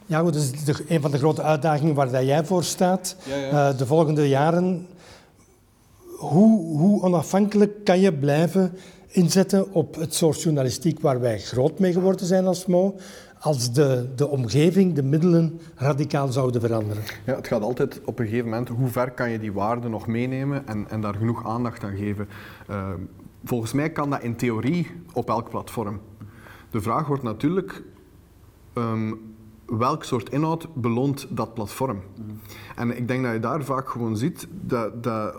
ja, 0.05 0.23
dat 0.23 0.35
is 0.35 0.51
een 0.87 1.01
van 1.01 1.11
de 1.11 1.17
grote 1.17 1.41
uitdagingen 1.41 1.95
waar 1.95 2.11
dat 2.11 2.25
jij 2.25 2.45
voor 2.45 2.63
staat 2.63 3.15
ja, 3.23 3.35
ja. 3.35 3.69
Uh, 3.69 3.77
de 3.77 3.85
volgende 3.85 4.27
jaren. 4.27 4.87
Hoe, 6.17 6.77
hoe 6.77 7.01
onafhankelijk 7.01 7.83
kan 7.83 7.99
je 7.99 8.13
blijven 8.13 8.71
inzetten 9.07 9.73
op 9.73 9.95
het 9.95 10.13
soort 10.13 10.41
journalistiek 10.41 10.99
waar 10.99 11.19
wij 11.19 11.39
groot 11.39 11.79
mee 11.79 11.93
geworden 11.93 12.25
zijn 12.25 12.45
als 12.45 12.65
MO, 12.65 12.95
als 13.43 13.73
de, 13.73 14.09
de 14.15 14.27
omgeving, 14.27 14.93
de 14.93 15.03
middelen 15.03 15.59
radicaal 15.75 16.27
zouden 16.27 16.61
veranderen. 16.61 17.03
Ja, 17.25 17.35
het 17.35 17.47
gaat 17.47 17.61
altijd 17.61 18.01
op 18.05 18.19
een 18.19 18.25
gegeven 18.25 18.49
moment, 18.49 18.69
hoe 18.69 18.87
ver 18.87 19.11
kan 19.11 19.29
je 19.29 19.39
die 19.39 19.53
waarden 19.53 19.91
nog 19.91 20.07
meenemen 20.07 20.67
en, 20.67 20.89
en 20.89 21.01
daar 21.01 21.13
genoeg 21.15 21.45
aandacht 21.45 21.83
aan 21.83 21.95
geven. 21.95 22.27
Uh, 22.69 22.89
volgens 23.43 23.73
mij 23.73 23.91
kan 23.91 24.09
dat 24.09 24.21
in 24.21 24.35
theorie 24.35 24.87
op 25.13 25.29
elk 25.29 25.49
platform. 25.49 25.99
De 26.69 26.81
vraag 26.81 27.07
wordt 27.07 27.23
natuurlijk, 27.23 27.83
um, 28.73 29.35
welk 29.65 30.03
soort 30.03 30.29
inhoud 30.29 30.67
beloont 30.73 31.27
dat 31.29 31.53
platform? 31.53 32.01
Mm. 32.15 32.39
En 32.75 32.97
ik 32.97 33.07
denk 33.07 33.23
dat 33.23 33.33
je 33.33 33.39
daar 33.39 33.63
vaak 33.63 33.89
gewoon 33.89 34.17
ziet 34.17 34.47
dat, 34.51 35.03
dat 35.03 35.35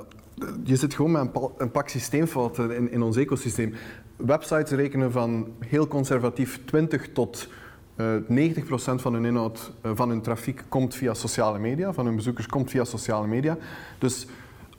je 0.64 0.76
zit 0.76 0.94
gewoon 0.94 1.10
met 1.10 1.28
een, 1.34 1.50
een 1.56 1.70
pak 1.70 1.88
systeemfouten 1.88 2.70
in, 2.70 2.90
in 2.90 3.02
ons 3.02 3.16
ecosysteem. 3.16 3.74
Websites 4.16 4.70
rekenen 4.70 5.12
van 5.12 5.48
heel 5.58 5.88
conservatief 5.88 6.60
20 6.64 7.12
tot 7.12 7.48
uh, 7.96 8.14
eh, 8.16 8.54
90% 8.54 8.64
van 8.94 9.14
hun 9.14 9.24
inhoud, 9.24 9.72
uh, 9.82 9.92
van 9.94 10.08
hun 10.08 10.20
trafiek 10.20 10.64
komt 10.68 10.94
via 10.94 11.14
sociale 11.14 11.58
media, 11.58 11.92
van 11.92 12.06
hun 12.06 12.16
bezoekers 12.16 12.46
komt 12.46 12.70
via 12.70 12.84
sociale 12.84 13.26
media. 13.26 13.58
Dus 13.98 14.26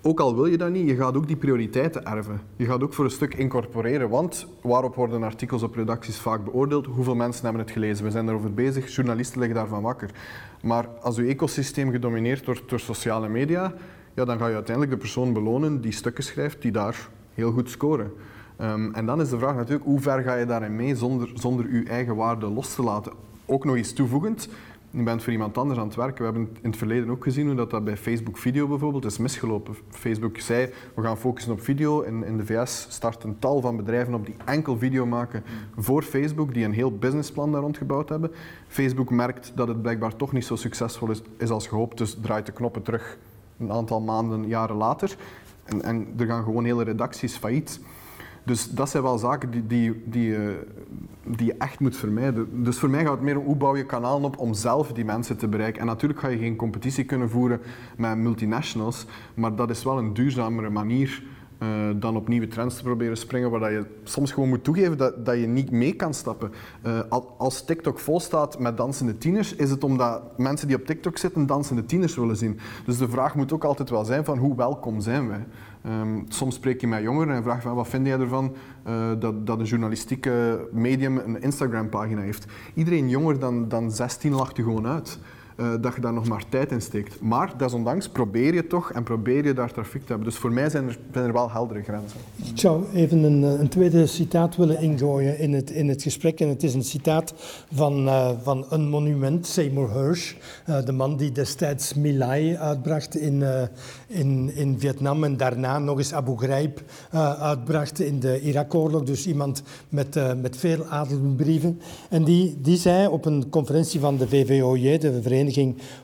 ook 0.02 0.20
al 0.20 0.36
wil 0.36 0.46
je 0.46 0.58
dat 0.58 0.70
niet, 0.70 0.88
je 0.88 0.96
gaat 0.96 1.16
ook 1.16 1.28
die 1.28 1.36
prioriteiten 1.36 2.06
erven. 2.06 2.42
Je 2.56 2.66
gaat 2.66 2.84
ook 2.84 2.94
voor 2.94 3.06
een 3.06 3.12
stuk 3.12 3.34
incorporeren, 3.34 4.10
want 4.10 4.48
waarop 4.62 4.96
worden 4.96 5.24
artikels 5.24 5.64
op 5.64 5.76
redacties 5.76 6.18
vaak 6.18 6.44
beoordeeld? 6.44 6.86
Hoeveel 6.86 7.16
mensen 7.16 7.44
hebben 7.44 7.62
het 7.62 7.72
gelezen? 7.72 8.06
We 8.06 8.12
zijn 8.12 8.26
daarover 8.26 8.54
bezig, 8.54 8.96
journalisten 8.96 9.40
liggen 9.40 9.58
daarvan 9.58 9.82
wakker. 9.82 10.10
Maar 10.62 10.88
als 11.02 11.16
je 11.16 11.26
ecosysteem 11.26 11.92
gedomineerd 11.92 12.46
wordt 12.46 12.70
door 12.70 12.80
sociale 12.80 13.28
media, 13.30 13.74
ja, 14.14 14.26
dan 14.26 14.38
ga 14.38 14.48
je 14.48 14.54
uiteindelijk 14.54 14.96
de 14.96 15.02
persoon 15.02 15.34
belonen 15.34 15.82
die 15.82 15.92
stukken 15.92 16.24
schrijft 16.24 16.62
die 16.62 16.72
daar 16.72 17.10
heel 17.34 17.52
goed 17.52 17.70
scoren. 17.70 18.12
Um, 18.62 18.94
en 18.94 19.06
dan 19.06 19.22
is 19.22 19.30
de 19.30 19.38
vraag 19.38 19.56
natuurlijk, 19.56 19.86
hoe 19.86 20.00
ver 20.00 20.22
ga 20.22 20.36
je 20.36 20.46
daarin 20.46 20.76
mee 20.76 20.96
zonder, 20.96 21.32
zonder 21.34 21.74
je 21.74 21.84
eigen 21.84 22.16
waarde 22.16 22.46
los 22.46 22.76
te 22.76 22.84
laten? 22.84 23.12
Ook 23.46 23.66
nog 23.66 23.76
eens 23.76 23.94
toevoegend, 23.94 24.50
je 24.98 25.04
bent 25.04 25.24
voor 25.24 25.32
iemand 25.32 25.58
anders 25.58 25.80
aan 25.80 25.88
het 25.88 25.96
werken. 25.96 26.18
We 26.18 26.24
hebben 26.24 26.58
in 26.62 26.70
het 26.70 26.78
verleden 26.78 27.10
ook 27.10 27.24
gezien 27.24 27.46
hoe 27.46 27.56
dat, 27.56 27.70
dat 27.70 27.84
bij 27.84 27.98
Facebook 27.98 28.38
Video 28.38 28.68
bijvoorbeeld 28.68 29.06
is 29.06 29.18
misgelopen. 29.18 29.76
Facebook 29.90 30.40
zei, 30.40 30.70
we 30.94 31.02
gaan 31.02 31.18
focussen 31.18 31.52
op 31.52 31.62
video. 31.62 32.02
In, 32.02 32.24
in 32.24 32.38
de 32.38 32.46
VS 32.46 32.88
start 32.90 33.24
een 33.24 33.40
tal 33.40 33.62
van 33.62 33.78
bedrijven 33.78 34.14
op 34.14 34.26
die 34.26 34.36
enkel 34.46 34.78
video 34.78 35.06
maken 35.06 35.44
voor 35.78 36.04
Facebook, 36.04 36.54
die 36.54 36.66
een 36.66 36.74
heel 36.74 36.98
businessplan 36.98 37.52
daar 37.52 37.62
rond 37.62 37.78
gebouwd 37.78 38.10
hebben. 38.10 38.32
Facebook 38.68 39.10
merkt 39.10 39.52
dat 39.56 39.68
het 39.68 39.82
blijkbaar 39.82 40.16
toch 40.16 40.32
niet 40.32 40.46
zo 40.46 40.56
succesvol 40.56 41.10
is, 41.10 41.22
is 41.38 41.50
als 41.50 41.68
gehoopt, 41.68 41.98
dus 41.98 42.18
draait 42.22 42.46
de 42.46 42.52
knoppen 42.52 42.82
terug 42.82 43.18
een 43.60 43.72
aantal 43.72 44.02
maanden, 44.02 44.48
jaren 44.48 44.76
later. 44.76 45.16
En, 45.64 45.82
en 45.82 46.08
er 46.18 46.26
gaan 46.26 46.44
gewoon 46.44 46.66
hele 46.66 46.84
redacties 46.84 47.36
failliet. 47.36 47.80
Dus 48.46 48.70
dat 48.70 48.90
zijn 48.90 49.04
wel 49.04 49.18
zaken 49.18 49.52
die, 49.52 49.68
die, 49.68 50.04
die, 50.06 50.30
uh, 50.30 50.50
die 51.24 51.46
je 51.46 51.56
echt 51.58 51.80
moet 51.80 51.96
vermijden. 51.96 52.64
Dus 52.64 52.78
voor 52.78 52.90
mij 52.90 53.04
gaat 53.04 53.12
het 53.12 53.22
meer 53.22 53.40
om 53.40 53.46
hoe 53.46 53.56
bouw 53.56 53.76
je 53.76 53.86
kanalen 53.86 54.24
op 54.24 54.38
om 54.38 54.54
zelf 54.54 54.92
die 54.94 55.06
mensen 55.06 55.38
te 55.38 55.48
bereiken. 55.48 55.82
En 55.82 55.88
natuurlijk 55.88 56.20
ga 56.20 56.28
je 56.28 56.38
geen 56.38 56.56
competitie 56.56 57.04
kunnen 57.04 57.30
voeren 57.30 57.62
met 57.98 58.18
multinationals, 58.18 59.06
maar 59.34 59.56
dat 59.56 59.70
is 59.70 59.84
wel 59.84 59.98
een 59.98 60.14
duurzamere 60.14 60.70
manier 60.70 61.24
uh, 61.60 61.70
dan 61.96 62.16
op 62.16 62.28
nieuwe 62.28 62.48
trends 62.48 62.76
te 62.76 62.84
proberen 62.84 63.18
springen, 63.18 63.50
waar 63.50 63.60
dat 63.60 63.70
je 63.70 63.86
soms 64.04 64.32
gewoon 64.32 64.50
moet 64.50 64.64
toegeven 64.64 64.98
dat, 64.98 65.26
dat 65.26 65.40
je 65.40 65.48
niet 65.48 65.72
mee 65.72 65.94
kan 65.94 66.14
stappen. 66.14 66.52
Uh, 66.86 67.00
als 67.38 67.66
TikTok 67.66 68.00
vol 68.00 68.20
staat 68.20 68.60
met 68.60 68.78
dansende 68.78 69.18
tieners, 69.18 69.56
is 69.56 69.70
het 69.70 69.84
omdat 69.84 70.38
mensen 70.38 70.68
die 70.68 70.78
op 70.78 70.86
TikTok 70.86 71.18
zitten 71.18 71.46
dansende 71.46 71.86
tieners 71.86 72.16
willen 72.16 72.38
zien. 72.38 72.60
Dus 72.86 72.98
de 72.98 73.10
vraag 73.10 73.36
moet 73.36 73.54
ook 73.54 73.64
altijd 73.64 73.90
wel 73.90 74.06
zijn 74.06 74.26
van 74.26 74.38
hoe 74.38 74.56
welkom 74.56 75.02
zijn 75.02 75.28
wij. 75.28 75.46
Um, 75.88 76.26
soms 76.28 76.56
spreek 76.56 76.82
je 76.82 76.88
met 76.88 77.02
jongeren 77.02 77.36
en 77.36 77.44
vraag 77.44 77.62
van 77.62 77.76
wat 77.76 77.88
vind 77.88 78.08
jij 78.08 78.20
ervan 78.20 78.56
uh, 78.88 79.12
dat, 79.20 79.48
dat 79.48 79.60
een 79.60 79.66
journalistieke 79.66 80.68
medium 80.72 81.18
een 81.18 81.42
Instagram-pagina 81.42 82.22
heeft. 82.22 82.46
Iedereen 82.74 83.10
jonger 83.10 83.40
dan, 83.40 83.68
dan 83.68 83.92
16 83.92 84.34
lacht 84.34 84.58
je 84.58 84.64
gewoon 84.64 84.88
uit 84.88 85.20
uh, 85.56 85.74
dat 85.82 85.96
je 85.96 86.02
daar 86.02 86.14
nog 86.14 86.28
maar 86.28 86.44
tijd 86.50 86.72
in 86.72 86.82
steekt. 86.82 87.22
Maar 87.22 87.58
desondanks 87.58 88.10
probeer 88.10 88.54
je 88.54 88.68
toch 88.68 88.92
en 88.92 89.04
probeer 89.04 89.46
je 89.46 89.54
daar 89.54 89.72
trafiek 89.72 90.02
te 90.02 90.08
hebben. 90.08 90.28
Dus 90.28 90.38
voor 90.38 90.52
mij 90.52 90.70
zijn 90.70 90.88
er, 90.88 90.98
zijn 91.12 91.26
er 91.26 91.34
wel 91.34 91.52
heldere 91.52 91.84
grenzen. 91.84 92.20
Ik 92.36 92.60
zou 92.60 92.84
even 92.94 93.24
een, 93.24 93.44
eh, 93.44 93.60
een, 93.60 93.70
tweede 93.70 94.06
citaat 94.06 94.56
willen 94.56 94.82
ingooien 94.82 95.40
in 95.40 95.54
het, 95.54 95.72
in 95.72 95.90
het 95.90 96.02
gesprek. 96.04 96.40
En 96.40 96.50
het 96.50 96.64
is 96.64 96.74
een 96.74 96.84
citaat 96.84 97.34
van, 97.74 98.06
uh, 98.06 98.30
van 98.44 98.66
een 98.70 98.90
monument, 98.90 99.48
Seymour 99.48 99.92
Hersh. 99.92 100.34
Uh, 100.70 100.86
de 100.86 100.92
man 100.92 101.18
die 101.18 101.32
destijds 101.32 101.94
My 101.94 102.56
uitbracht 102.56 103.16
in, 103.16 103.44
in, 104.08 104.56
in 104.56 104.80
Vietnam 104.80 105.24
en 105.24 105.38
daarna 105.38 105.80
nog 105.80 105.98
eens 105.98 106.14
Abu 106.14 106.38
Ghraib 106.38 106.82
uitbracht 107.40 108.00
in 108.00 108.20
de 108.20 108.42
Irak-oorlog. 108.42 109.04
Dus 109.04 109.28
iemand 109.28 109.64
met, 109.90 110.20
met 110.42 110.58
veel 110.58 110.86
adelbrieven. 110.86 111.82
En 112.10 112.24
die, 112.24 112.58
die 112.62 112.78
zei 112.78 113.08
op 113.08 113.26
een 113.26 113.50
conferentie 113.50 114.00
van 114.00 114.18
de 114.18 114.28
VVOJ, 114.28 114.98
de 114.98 115.22
Vereniging 115.22 115.45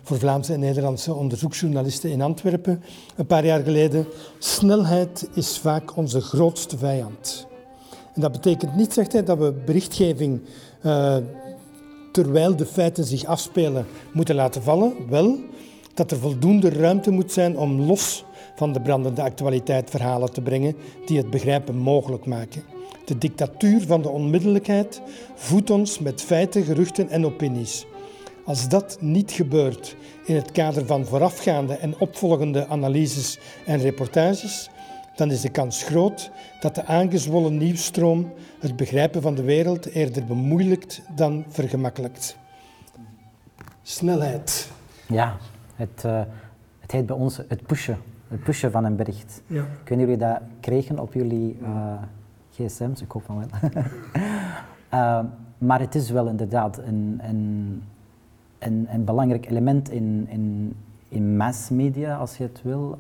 Voor 0.02 0.18
Vlaamse 0.18 0.54
en 0.54 0.60
Nederlandse 0.60 1.14
Onderzoeksjournalisten 1.14 2.12
in 2.12 2.22
Antwerpen 2.22 2.84
een 3.16 3.26
paar 3.26 3.46
jaar 3.46 3.64
geleden. 3.64 4.06
Snelheid 4.40 5.30
is 5.34 5.58
vaak 5.58 5.98
onze 5.98 6.22
grootste 6.22 6.78
vijand. 6.78 7.48
En 8.14 8.22
dat 8.22 8.32
betekent 8.32 8.76
niet, 8.76 8.94
zegt 8.94 9.26
dat 9.26 9.38
we 9.38 9.54
berichtgeving 9.66 10.42
uh, 10.86 11.18
terwijl 12.12 12.56
de 12.56 12.66
feiten 12.66 13.04
zich 13.04 13.26
afspelen 13.26 13.86
moeten 14.14 14.36
laten 14.36 14.64
vallen. 14.64 14.94
Wel 15.10 15.38
dat 15.94 16.12
er 16.12 16.18
voldoende 16.18 16.70
ruimte 16.70 17.12
moet 17.12 17.32
zijn 17.32 17.58
om 17.58 17.82
los 17.82 18.24
van 18.56 18.74
de 18.74 18.82
brandende 18.82 19.22
actualiteit 19.22 19.90
verhalen 19.90 20.34
te 20.34 20.42
brengen 20.42 20.76
die 21.06 21.18
het 21.18 21.30
begrijpen 21.30 21.78
mogelijk 21.78 22.26
maken. 22.26 22.64
De 23.06 23.18
dictatuur 23.18 23.82
van 23.82 24.02
de 24.02 24.10
onmiddellijkheid 24.10 25.02
voedt 25.36 25.70
ons 25.70 26.00
met 26.00 26.22
feiten, 26.22 26.64
geruchten 26.64 27.10
en 27.10 27.26
opinies. 27.26 27.86
Als 28.46 28.70
dat 28.70 28.98
niet 29.02 29.32
gebeurt 29.32 29.96
in 30.26 30.36
het 30.36 30.52
kader 30.52 30.86
van 30.86 31.06
voorafgaande 31.06 31.74
en 31.74 32.00
opvolgende 32.00 32.68
analyses 32.68 33.40
en 33.66 33.78
reportages, 33.78 34.70
dan 35.16 35.32
is 35.32 35.42
de 35.42 35.50
kans 35.50 35.84
groot 35.84 36.32
dat 36.60 36.76
de 36.76 36.86
aangezwollen 36.86 37.58
nieuwsstroom 37.58 38.34
het 38.60 38.76
begrijpen 38.76 39.22
van 39.22 39.36
de 39.36 39.44
wereld 39.44 39.86
eerder 39.86 40.26
bemoeilijkt 40.26 41.02
dan 41.16 41.46
vergemakkelijkt. 41.48 42.38
Snelheid. 43.82 44.72
Ja, 45.08 45.38
het, 45.76 46.04
uh, 46.06 46.22
het 46.80 46.92
heet 46.92 47.06
bij 47.06 47.16
ons 47.16 47.38
het 47.38 47.66
pushen. 47.66 47.98
Het 48.28 48.44
pushen 48.44 48.72
van 48.72 48.86
een 48.86 48.96
bericht. 48.96 49.42
Ja. 49.48 49.66
Kunnen 49.84 50.06
jullie 50.06 50.22
dat 50.22 50.40
kregen 50.60 51.00
op 51.00 51.14
jullie 51.14 51.58
uh, 51.62 51.94
gsm's? 52.52 53.02
Ik 53.02 53.12
hoop 53.12 53.24
van 53.26 53.38
wel. 53.38 53.72
uh, 54.94 55.20
maar 55.68 55.80
het 55.80 55.96
is 55.96 56.10
wel 56.10 56.28
inderdaad 56.28 56.78
een, 56.78 57.20
een, 57.22 57.84
een, 58.62 59.06
belangrijk 59.06 59.50
element 59.50 59.90
in, 59.90 60.26
in, 60.30 60.76
in 61.08 61.38
massmedia, 61.38 62.18
als 62.18 62.38
je 62.38 62.44
het 62.44 62.62
wil, 62.64 63.00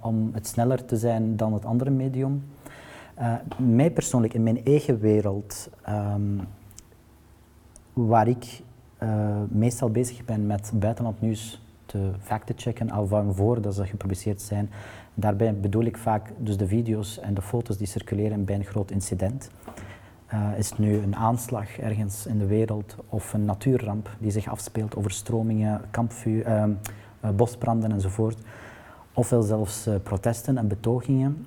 om 0.00 0.30
het 0.32 0.46
sneller 0.46 0.84
te 0.84 0.96
zijn 0.96 1.36
dan 1.36 1.52
het 1.52 1.64
andere 1.64 1.90
medium. 1.90 2.44
mij 3.56 3.90
persoonlijk, 3.90 4.34
in 4.34 4.42
mijn 4.42 4.64
eigen 4.64 4.98
wereld, 4.98 5.70
um, 5.88 6.40
waar 7.92 8.28
ik 8.28 8.62
meestal 9.48 9.90
bezig 9.90 10.24
ben 10.24 10.46
met 10.46 10.72
buitenland 10.74 11.20
nieuws 11.20 11.60
te 11.90 12.10
facten 12.20 12.54
checken 12.58 12.90
al 12.90 13.06
van 13.06 13.34
voor 13.34 13.72
ze 13.72 13.86
gepubliceerd 13.86 14.40
zijn. 14.40 14.70
Daarbij 15.14 15.60
bedoel 15.60 15.84
ik 15.84 15.96
vaak 15.96 16.32
dus 16.38 16.56
de 16.56 16.66
video's 16.66 17.18
en 17.18 17.34
de 17.34 17.42
foto's 17.42 17.76
die 17.76 17.86
circuleren 17.86 18.44
bij 18.44 18.54
een 18.54 18.64
groot 18.64 18.90
incident. 18.90 19.50
Uh, 20.34 20.58
is 20.58 20.70
het 20.70 20.78
nu 20.78 20.96
een 20.96 21.16
aanslag 21.16 21.78
ergens 21.78 22.26
in 22.26 22.38
de 22.38 22.46
wereld 22.46 22.96
of 23.08 23.32
een 23.32 23.44
natuurramp 23.44 24.10
die 24.18 24.30
zich 24.30 24.48
afspeelt, 24.48 24.96
overstromingen, 24.96 25.80
kampvuur, 25.90 26.46
uh, 26.46 26.64
uh, 27.24 27.30
bosbranden 27.30 27.92
enzovoort, 27.92 28.38
ofwel 29.14 29.42
zelfs 29.42 29.88
protesten 30.02 30.58
en 30.58 30.68
betogingen, 30.68 31.46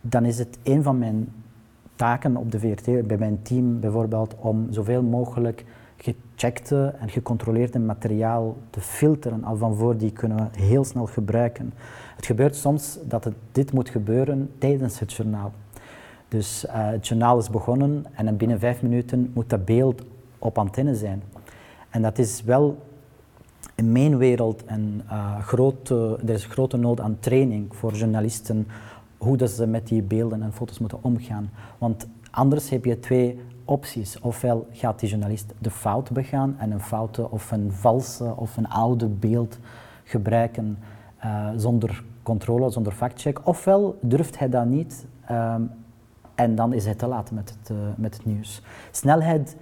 dan 0.00 0.24
is 0.24 0.38
het 0.38 0.58
een 0.62 0.82
van 0.82 0.98
mijn 0.98 1.32
taken 1.96 2.36
op 2.36 2.50
de 2.52 2.58
VRT, 2.58 3.06
bij 3.06 3.18
mijn 3.18 3.42
team 3.42 3.80
bijvoorbeeld, 3.80 4.34
om 4.38 4.66
zoveel 4.70 5.02
mogelijk 5.02 5.64
gecheckte 5.96 6.94
en 6.98 7.08
gecontroleerde 7.08 7.78
materiaal 7.78 8.56
te 8.70 8.80
filteren 8.80 9.44
al 9.44 9.56
van 9.56 9.76
voor, 9.76 9.96
die 9.96 10.12
kunnen 10.12 10.36
we 10.36 10.60
heel 10.60 10.84
snel 10.84 11.06
gebruiken. 11.06 11.72
Het 12.16 12.26
gebeurt 12.26 12.56
soms 12.56 12.98
dat 13.04 13.24
het, 13.24 13.34
dit 13.52 13.72
moet 13.72 13.88
gebeuren 13.88 14.50
tijdens 14.58 14.98
het 14.98 15.12
journaal. 15.12 15.52
Dus 16.32 16.64
uh, 16.64 16.72
het 16.74 17.06
journaal 17.06 17.38
is 17.38 17.50
begonnen 17.50 18.04
en 18.12 18.36
binnen 18.36 18.58
vijf 18.58 18.82
minuten 18.82 19.30
moet 19.34 19.50
dat 19.50 19.64
beeld 19.64 20.02
op 20.38 20.58
antenne 20.58 20.94
zijn. 20.94 21.22
En 21.90 22.02
dat 22.02 22.18
is 22.18 22.42
wel 22.42 22.78
in 23.74 23.92
mijn 23.92 24.16
wereld 24.16 24.62
een 24.66 25.02
uh, 25.10 25.38
grote, 25.40 26.18
er 26.26 26.34
is 26.34 26.44
grote 26.44 26.76
nood 26.76 27.00
aan 27.00 27.16
training 27.20 27.76
voor 27.76 27.92
journalisten 27.92 28.66
hoe 29.18 29.36
dat 29.36 29.50
ze 29.50 29.66
met 29.66 29.86
die 29.86 30.02
beelden 30.02 30.42
en 30.42 30.52
foto's 30.52 30.78
moeten 30.78 30.98
omgaan. 31.02 31.50
Want 31.78 32.06
anders 32.30 32.68
heb 32.68 32.84
je 32.84 32.98
twee 32.98 33.40
opties. 33.64 34.20
Ofwel 34.20 34.66
gaat 34.70 35.00
die 35.00 35.08
journalist 35.08 35.52
de 35.58 35.70
fout 35.70 36.10
begaan 36.10 36.54
en 36.58 36.70
een 36.70 36.80
foute 36.80 37.30
of 37.30 37.50
een 37.50 37.72
valse 37.72 38.36
of 38.36 38.56
een 38.56 38.68
oude 38.68 39.06
beeld 39.06 39.58
gebruiken 40.04 40.78
uh, 41.24 41.48
zonder 41.56 42.04
controle, 42.22 42.70
zonder 42.70 42.92
factcheck. 42.92 43.46
Ofwel 43.46 43.98
durft 44.00 44.38
hij 44.38 44.48
dat 44.48 44.66
niet 44.66 45.06
um, 45.30 45.70
en 46.42 46.54
dan 46.54 46.72
is 46.72 46.84
hij 46.84 46.94
te 46.94 47.06
laat 47.06 47.30
met 47.30 47.54
het, 47.58 47.70
uh, 47.70 47.78
met 47.96 48.16
het 48.16 48.24
nieuws. 48.26 48.62
Snelheid 48.90 49.56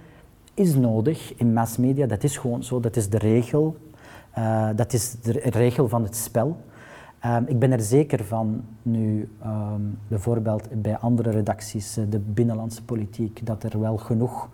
is 0.53 0.75
nodig 0.75 1.35
in 1.35 1.53
massmedia, 1.53 2.05
dat 2.05 2.23
is 2.23 2.37
gewoon 2.37 2.63
zo, 2.63 2.79
dat 2.79 2.95
is 2.95 3.09
de 3.09 3.17
regel. 3.17 3.75
Uh, 4.37 4.69
dat 4.75 4.93
is 4.93 5.11
de 5.21 5.31
regel 5.31 5.87
van 5.87 6.03
het 6.03 6.15
spel. 6.15 6.57
Um, 7.25 7.43
ik 7.47 7.59
ben 7.59 7.71
er 7.71 7.81
zeker 7.81 8.23
van, 8.25 8.63
nu 8.81 9.29
um, 9.45 9.99
bijvoorbeeld 10.07 10.81
bij 10.81 10.97
andere 10.97 11.29
redacties, 11.29 11.97
uh, 11.97 12.05
de 12.09 12.19
binnenlandse 12.19 12.83
politiek, 12.83 13.45
dat 13.45 13.63
er 13.63 13.79
wel 13.79 13.97
genoeg 13.97 14.49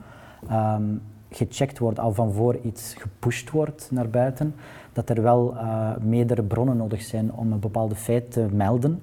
um, 0.51 1.01
gecheckt 1.29 1.79
wordt, 1.79 1.99
al 1.99 2.13
van 2.13 2.33
voor 2.33 2.57
iets 2.63 2.93
gepusht 2.97 3.49
wordt 3.49 3.87
naar 3.91 4.09
buiten, 4.09 4.55
dat 4.93 5.09
er 5.09 5.21
wel 5.21 5.55
meerdere 6.01 6.43
bronnen 6.43 6.77
nodig 6.77 7.01
zijn 7.01 7.33
om 7.33 7.51
een 7.51 7.59
bepaalde 7.59 7.95
feit 7.95 8.31
te 8.31 8.47
melden. 8.51 8.99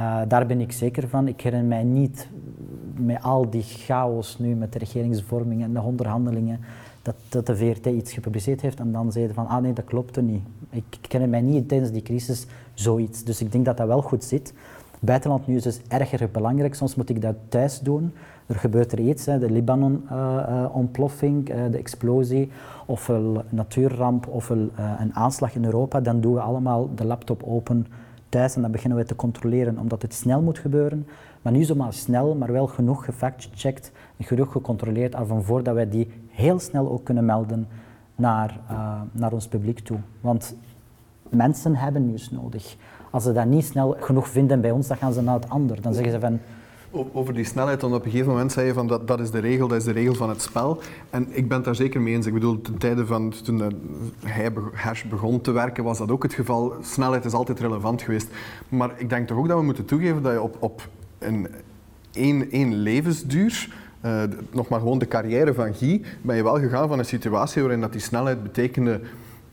Uh, 0.00 0.20
daar 0.28 0.46
ben 0.46 0.60
ik 0.60 0.72
zeker 0.72 1.08
van. 1.08 1.28
Ik 1.28 1.40
herinner 1.40 1.68
mij 1.68 1.84
niet 1.84 2.28
met 2.96 3.22
al 3.22 3.50
die 3.50 3.62
chaos 3.62 4.38
nu 4.38 4.54
met 4.54 4.72
de 4.72 4.78
regeringsvorming 4.78 5.62
en 5.62 5.72
de 5.72 5.80
onderhandelingen, 5.80 6.60
dat, 7.02 7.14
dat 7.28 7.46
de 7.46 7.56
VRT 7.56 7.86
iets 7.86 8.12
gepubliceerd 8.12 8.60
heeft 8.60 8.80
en 8.80 8.92
dan 8.92 9.12
zeiden 9.12 9.34
van, 9.34 9.46
ah 9.46 9.62
nee, 9.62 9.72
dat 9.72 9.84
klopte 9.84 10.22
niet. 10.22 10.42
Ik, 10.70 10.84
ik 11.00 11.08
ken 11.08 11.30
mij 11.30 11.40
niet 11.40 11.68
tijdens 11.68 11.90
die 11.90 12.02
crisis 12.02 12.46
zoiets. 12.74 13.24
Dus 13.24 13.40
ik 13.40 13.52
denk 13.52 13.64
dat 13.64 13.76
dat 13.76 13.86
wel 13.86 14.02
goed 14.02 14.24
zit. 14.24 14.54
Buitenlandnieuws 15.00 15.66
is 15.66 15.80
erger 15.88 16.30
belangrijk. 16.30 16.74
Soms 16.74 16.94
moet 16.94 17.08
ik 17.08 17.22
dat 17.22 17.34
thuis 17.48 17.80
doen. 17.80 18.12
Er 18.46 18.54
gebeurt 18.54 18.92
er 18.92 18.98
iets, 18.98 19.26
hè, 19.26 19.38
de 19.38 19.50
Libanon-ontploffing, 19.50 21.50
uh, 21.50 21.56
uh, 21.56 21.62
de 21.70 21.78
explosie, 21.78 22.50
of 22.86 23.08
een 23.08 23.40
natuurramp, 23.48 24.26
of 24.26 24.48
een 24.48 24.70
aanslag 25.12 25.54
in 25.54 25.64
Europa. 25.64 26.00
Dan 26.00 26.20
doen 26.20 26.34
we 26.34 26.40
allemaal 26.40 26.94
de 26.94 27.04
laptop 27.04 27.42
open 27.42 27.86
en 28.34 28.62
dan 28.62 28.70
beginnen 28.70 28.98
we 28.98 29.04
te 29.04 29.16
controleren, 29.16 29.78
omdat 29.78 30.02
het 30.02 30.14
snel 30.14 30.42
moet 30.42 30.58
gebeuren. 30.58 31.06
Maar 31.42 31.52
niet 31.52 31.66
zomaar 31.66 31.92
snel, 31.92 32.34
maar 32.34 32.52
wel 32.52 32.66
genoeg 32.66 33.04
gefactcheckt 33.04 33.92
en 34.16 34.24
genoeg 34.24 34.52
gecontroleerd 34.52 35.14
al 35.14 35.26
van 35.26 35.44
voordat 35.44 35.74
wij 35.74 35.88
die 35.88 36.08
heel 36.28 36.58
snel 36.58 36.90
ook 36.90 37.04
kunnen 37.04 37.24
melden 37.24 37.66
naar, 38.14 38.60
naar 39.12 39.32
ons 39.32 39.48
publiek 39.48 39.78
toe. 39.78 39.98
Want 40.20 40.56
mensen 41.28 41.76
hebben 41.76 42.06
nieuws 42.06 42.30
nodig. 42.30 42.76
Als 43.10 43.22
ze 43.22 43.32
dat 43.32 43.46
niet 43.46 43.64
snel 43.64 43.96
genoeg 44.00 44.28
vinden 44.28 44.60
bij 44.60 44.70
ons, 44.70 44.86
dan 44.86 44.96
gaan 44.96 45.12
ze 45.12 45.22
naar 45.22 45.34
het 45.34 45.48
ander. 45.48 45.80
Dan 45.80 45.94
zeggen 45.94 46.12
ze 46.12 46.20
van... 46.20 46.38
Over 47.12 47.34
die 47.34 47.44
snelheid, 47.44 47.80
dan 47.80 47.94
op 47.94 48.04
een 48.04 48.10
gegeven 48.10 48.32
moment 48.32 48.52
zei 48.52 48.66
je 48.66 48.72
van 48.72 48.86
dat, 48.86 49.08
dat 49.08 49.20
is 49.20 49.30
de 49.30 49.38
regel, 49.38 49.68
dat 49.68 49.78
is 49.78 49.84
de 49.84 49.92
regel 49.92 50.14
van 50.14 50.28
het 50.28 50.42
spel. 50.42 50.80
En 51.10 51.26
ik 51.30 51.48
ben 51.48 51.56
het 51.56 51.66
daar 51.66 51.74
zeker 51.74 52.00
mee 52.00 52.14
eens. 52.14 52.26
Ik 52.26 52.32
bedoel, 52.32 52.60
ten 52.60 52.78
tijde 52.78 53.06
van 53.06 53.32
toen 53.44 53.62
hij 54.24 54.52
Hash 54.74 55.02
begon 55.02 55.40
te 55.40 55.52
werken, 55.52 55.84
was 55.84 55.98
dat 55.98 56.10
ook 56.10 56.22
het 56.22 56.34
geval. 56.34 56.74
Snelheid 56.82 57.24
is 57.24 57.32
altijd 57.32 57.60
relevant 57.60 58.02
geweest. 58.02 58.28
Maar 58.68 58.90
ik 58.96 59.08
denk 59.08 59.26
toch 59.26 59.38
ook 59.38 59.48
dat 59.48 59.58
we 59.58 59.64
moeten 59.64 59.84
toegeven 59.84 60.22
dat 60.22 60.32
je 60.32 60.42
op, 60.42 60.56
op 60.60 60.88
een 61.18 61.48
één, 62.50 62.74
levensduur 62.74 63.74
uh, 64.04 64.22
nog 64.50 64.68
maar 64.68 64.78
gewoon 64.80 64.98
de 64.98 65.08
carrière 65.08 65.54
van 65.54 65.74
Guy, 65.74 66.02
ben 66.22 66.36
je 66.36 66.42
wel 66.42 66.58
gegaan 66.58 66.88
van 66.88 66.98
een 66.98 67.04
situatie 67.04 67.62
waarin 67.62 67.80
dat 67.80 67.92
die 67.92 68.00
snelheid 68.00 68.42
betekende 68.42 69.00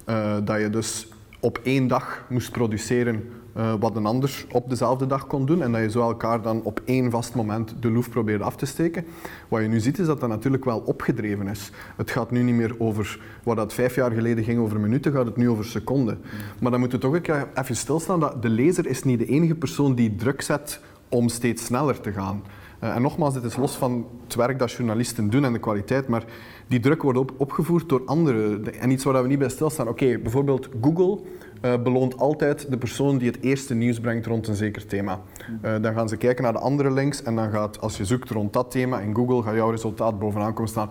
uh, 0.10 0.38
dat 0.44 0.60
je 0.60 0.70
dus 0.70 1.08
op 1.40 1.60
één 1.64 1.88
dag 1.88 2.26
moest 2.30 2.52
produceren 2.52 3.30
uh, 3.58 3.74
wat 3.80 3.96
een 3.96 4.06
ander 4.06 4.46
op 4.52 4.70
dezelfde 4.70 5.08
dag 5.08 5.28
kon 5.28 5.46
doen 5.46 5.62
en 5.62 5.72
dat 5.72 5.82
je 5.82 5.90
zo 5.90 6.02
elkaar 6.02 6.42
dan 6.42 6.64
op 6.64 6.82
één 6.86 7.12
vast 7.12 7.36
moment 7.36 7.76
de 7.80 7.92
loef 7.92 8.10
probeerde 8.10 8.44
af 8.44 8.56
te 8.56 8.66
steken. 8.66 9.06
Wat 9.48 9.62
je 9.62 9.68
nu 9.68 9.80
ziet 9.80 10.00
is 10.00 10.06
dat 10.06 10.20
dat 10.20 10.30
natuurlijk 10.30 10.66
wel 10.66 10.80
opgedreven 10.80 11.48
is. 11.48 11.72
Het 11.96 12.12
gaat 12.12 12.32
nu 12.32 12.44
niet 12.44 12.56
meer 12.56 12.76
over 12.78 13.20
wat 13.44 13.56
dat 13.56 13.74
vijf 13.74 13.96
jaar 13.96 14.12
geleden 14.12 14.44
ging 14.44 14.60
over 14.60 14.80
minuten, 14.80 15.12
gaat 15.12 15.26
het 15.26 15.38
nu 15.38 15.50
over 15.50 15.66
seconden. 15.66 16.20
Maar 16.60 16.72
dan 16.72 16.80
moet 16.80 16.92
je 16.92 16.98
toch 16.98 17.16
ook 17.16 17.28
even 17.54 17.76
stilstaan 17.76 18.20
dat 18.20 18.42
de 18.42 18.50
lezer 18.50 18.88
is 18.88 19.04
niet 19.04 19.20
de 19.20 19.26
enige 19.26 19.56
persoon 19.56 19.96
die 19.96 20.16
druk 20.16 20.42
zet 20.42 20.80
om 21.10 21.30
steeds 21.30 21.66
sneller 21.66 22.02
te 22.02 22.12
gaan. 22.12 22.44
Uh, 22.84 22.96
en 22.96 23.02
nogmaals, 23.02 23.34
dit 23.34 23.44
is 23.44 23.56
los 23.56 23.76
van 23.76 24.06
het 24.24 24.36
werk 24.36 24.60
dat 24.60 24.72
journalisten 24.72 25.30
doen 25.30 25.46
en 25.46 25.54
de 25.54 25.60
kwaliteit, 25.60 26.08
maar 26.08 26.24
die 26.68 26.80
druk 26.80 27.02
wordt 27.02 27.20
op, 27.20 27.34
opgevoerd 27.38 27.90
door 27.90 28.02
anderen. 28.06 28.74
En 28.80 28.90
iets 28.92 29.04
waar 29.04 29.22
we 29.22 29.28
niet 29.28 29.40
bij 29.40 29.50
stilstaan. 29.50 29.88
Oké, 29.88 30.18
bijvoorbeeld 30.18 30.70
Google 30.82 31.20
uh, 31.62 31.74
beloont 31.84 32.18
altijd 32.18 32.66
de 32.70 32.78
persoon 32.78 33.18
die 33.18 33.32
het 33.32 33.42
eerste 33.42 33.74
nieuws 33.74 34.00
brengt 34.00 34.26
rond 34.26 34.48
een 34.48 34.56
zeker 34.56 34.86
thema. 34.86 35.20
Uh, 35.66 35.76
dan 35.82 35.94
gaan 35.94 36.10
ze 36.10 36.18
kijken 36.18 36.44
naar 36.44 36.54
de 36.54 36.60
andere 36.60 36.92
links 36.92 37.24
en 37.24 37.36
dan 37.36 37.52
gaat, 37.52 37.82
als 37.82 37.98
je 37.98 38.06
zoekt 38.06 38.30
rond 38.30 38.54
dat 38.54 38.72
thema 38.72 39.00
in 39.00 39.16
Google, 39.16 39.44
gaat 39.44 39.56
jouw 39.56 39.70
resultaat 39.70 40.20
bovenaan 40.20 40.54
komen 40.54 40.72
staan. 40.72 40.90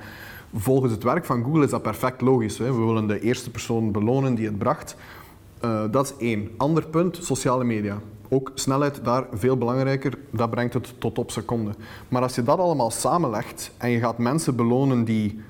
Volgens 0.55 0.93
het 0.93 1.03
werk 1.03 1.25
van 1.25 1.45
Google 1.45 1.65
is 1.65 1.71
dat 1.71 1.83
perfect 1.83 2.21
logisch. 2.21 2.59
Hè? 2.59 2.73
We 2.73 2.85
willen 2.85 3.07
de 3.07 3.21
eerste 3.21 3.51
persoon 3.51 3.93
belonen 3.93 4.35
die 4.35 4.47
het 4.47 4.59
bracht. 4.59 4.97
Uh, 5.65 5.83
dat 5.91 6.05
is 6.05 6.27
één. 6.27 6.51
Ander 6.57 6.87
punt, 6.87 7.19
sociale 7.21 7.65
media. 7.65 7.99
Ook 8.29 8.51
snelheid 8.55 9.05
daar 9.05 9.27
veel 9.33 9.57
belangrijker, 9.57 10.19
dat 10.31 10.51
brengt 10.51 10.75
het 10.75 10.95
tot 11.01 11.19
op 11.19 11.31
seconden. 11.31 11.75
Maar 12.09 12.23
als 12.23 12.35
je 12.35 12.43
dat 12.43 12.59
allemaal 12.59 12.91
samenlegt 12.91 13.73
en 13.79 13.91
je 13.91 13.99
gaat 13.99 14.19
mensen 14.19 14.57
belonen 14.57 15.05
die 15.05 15.41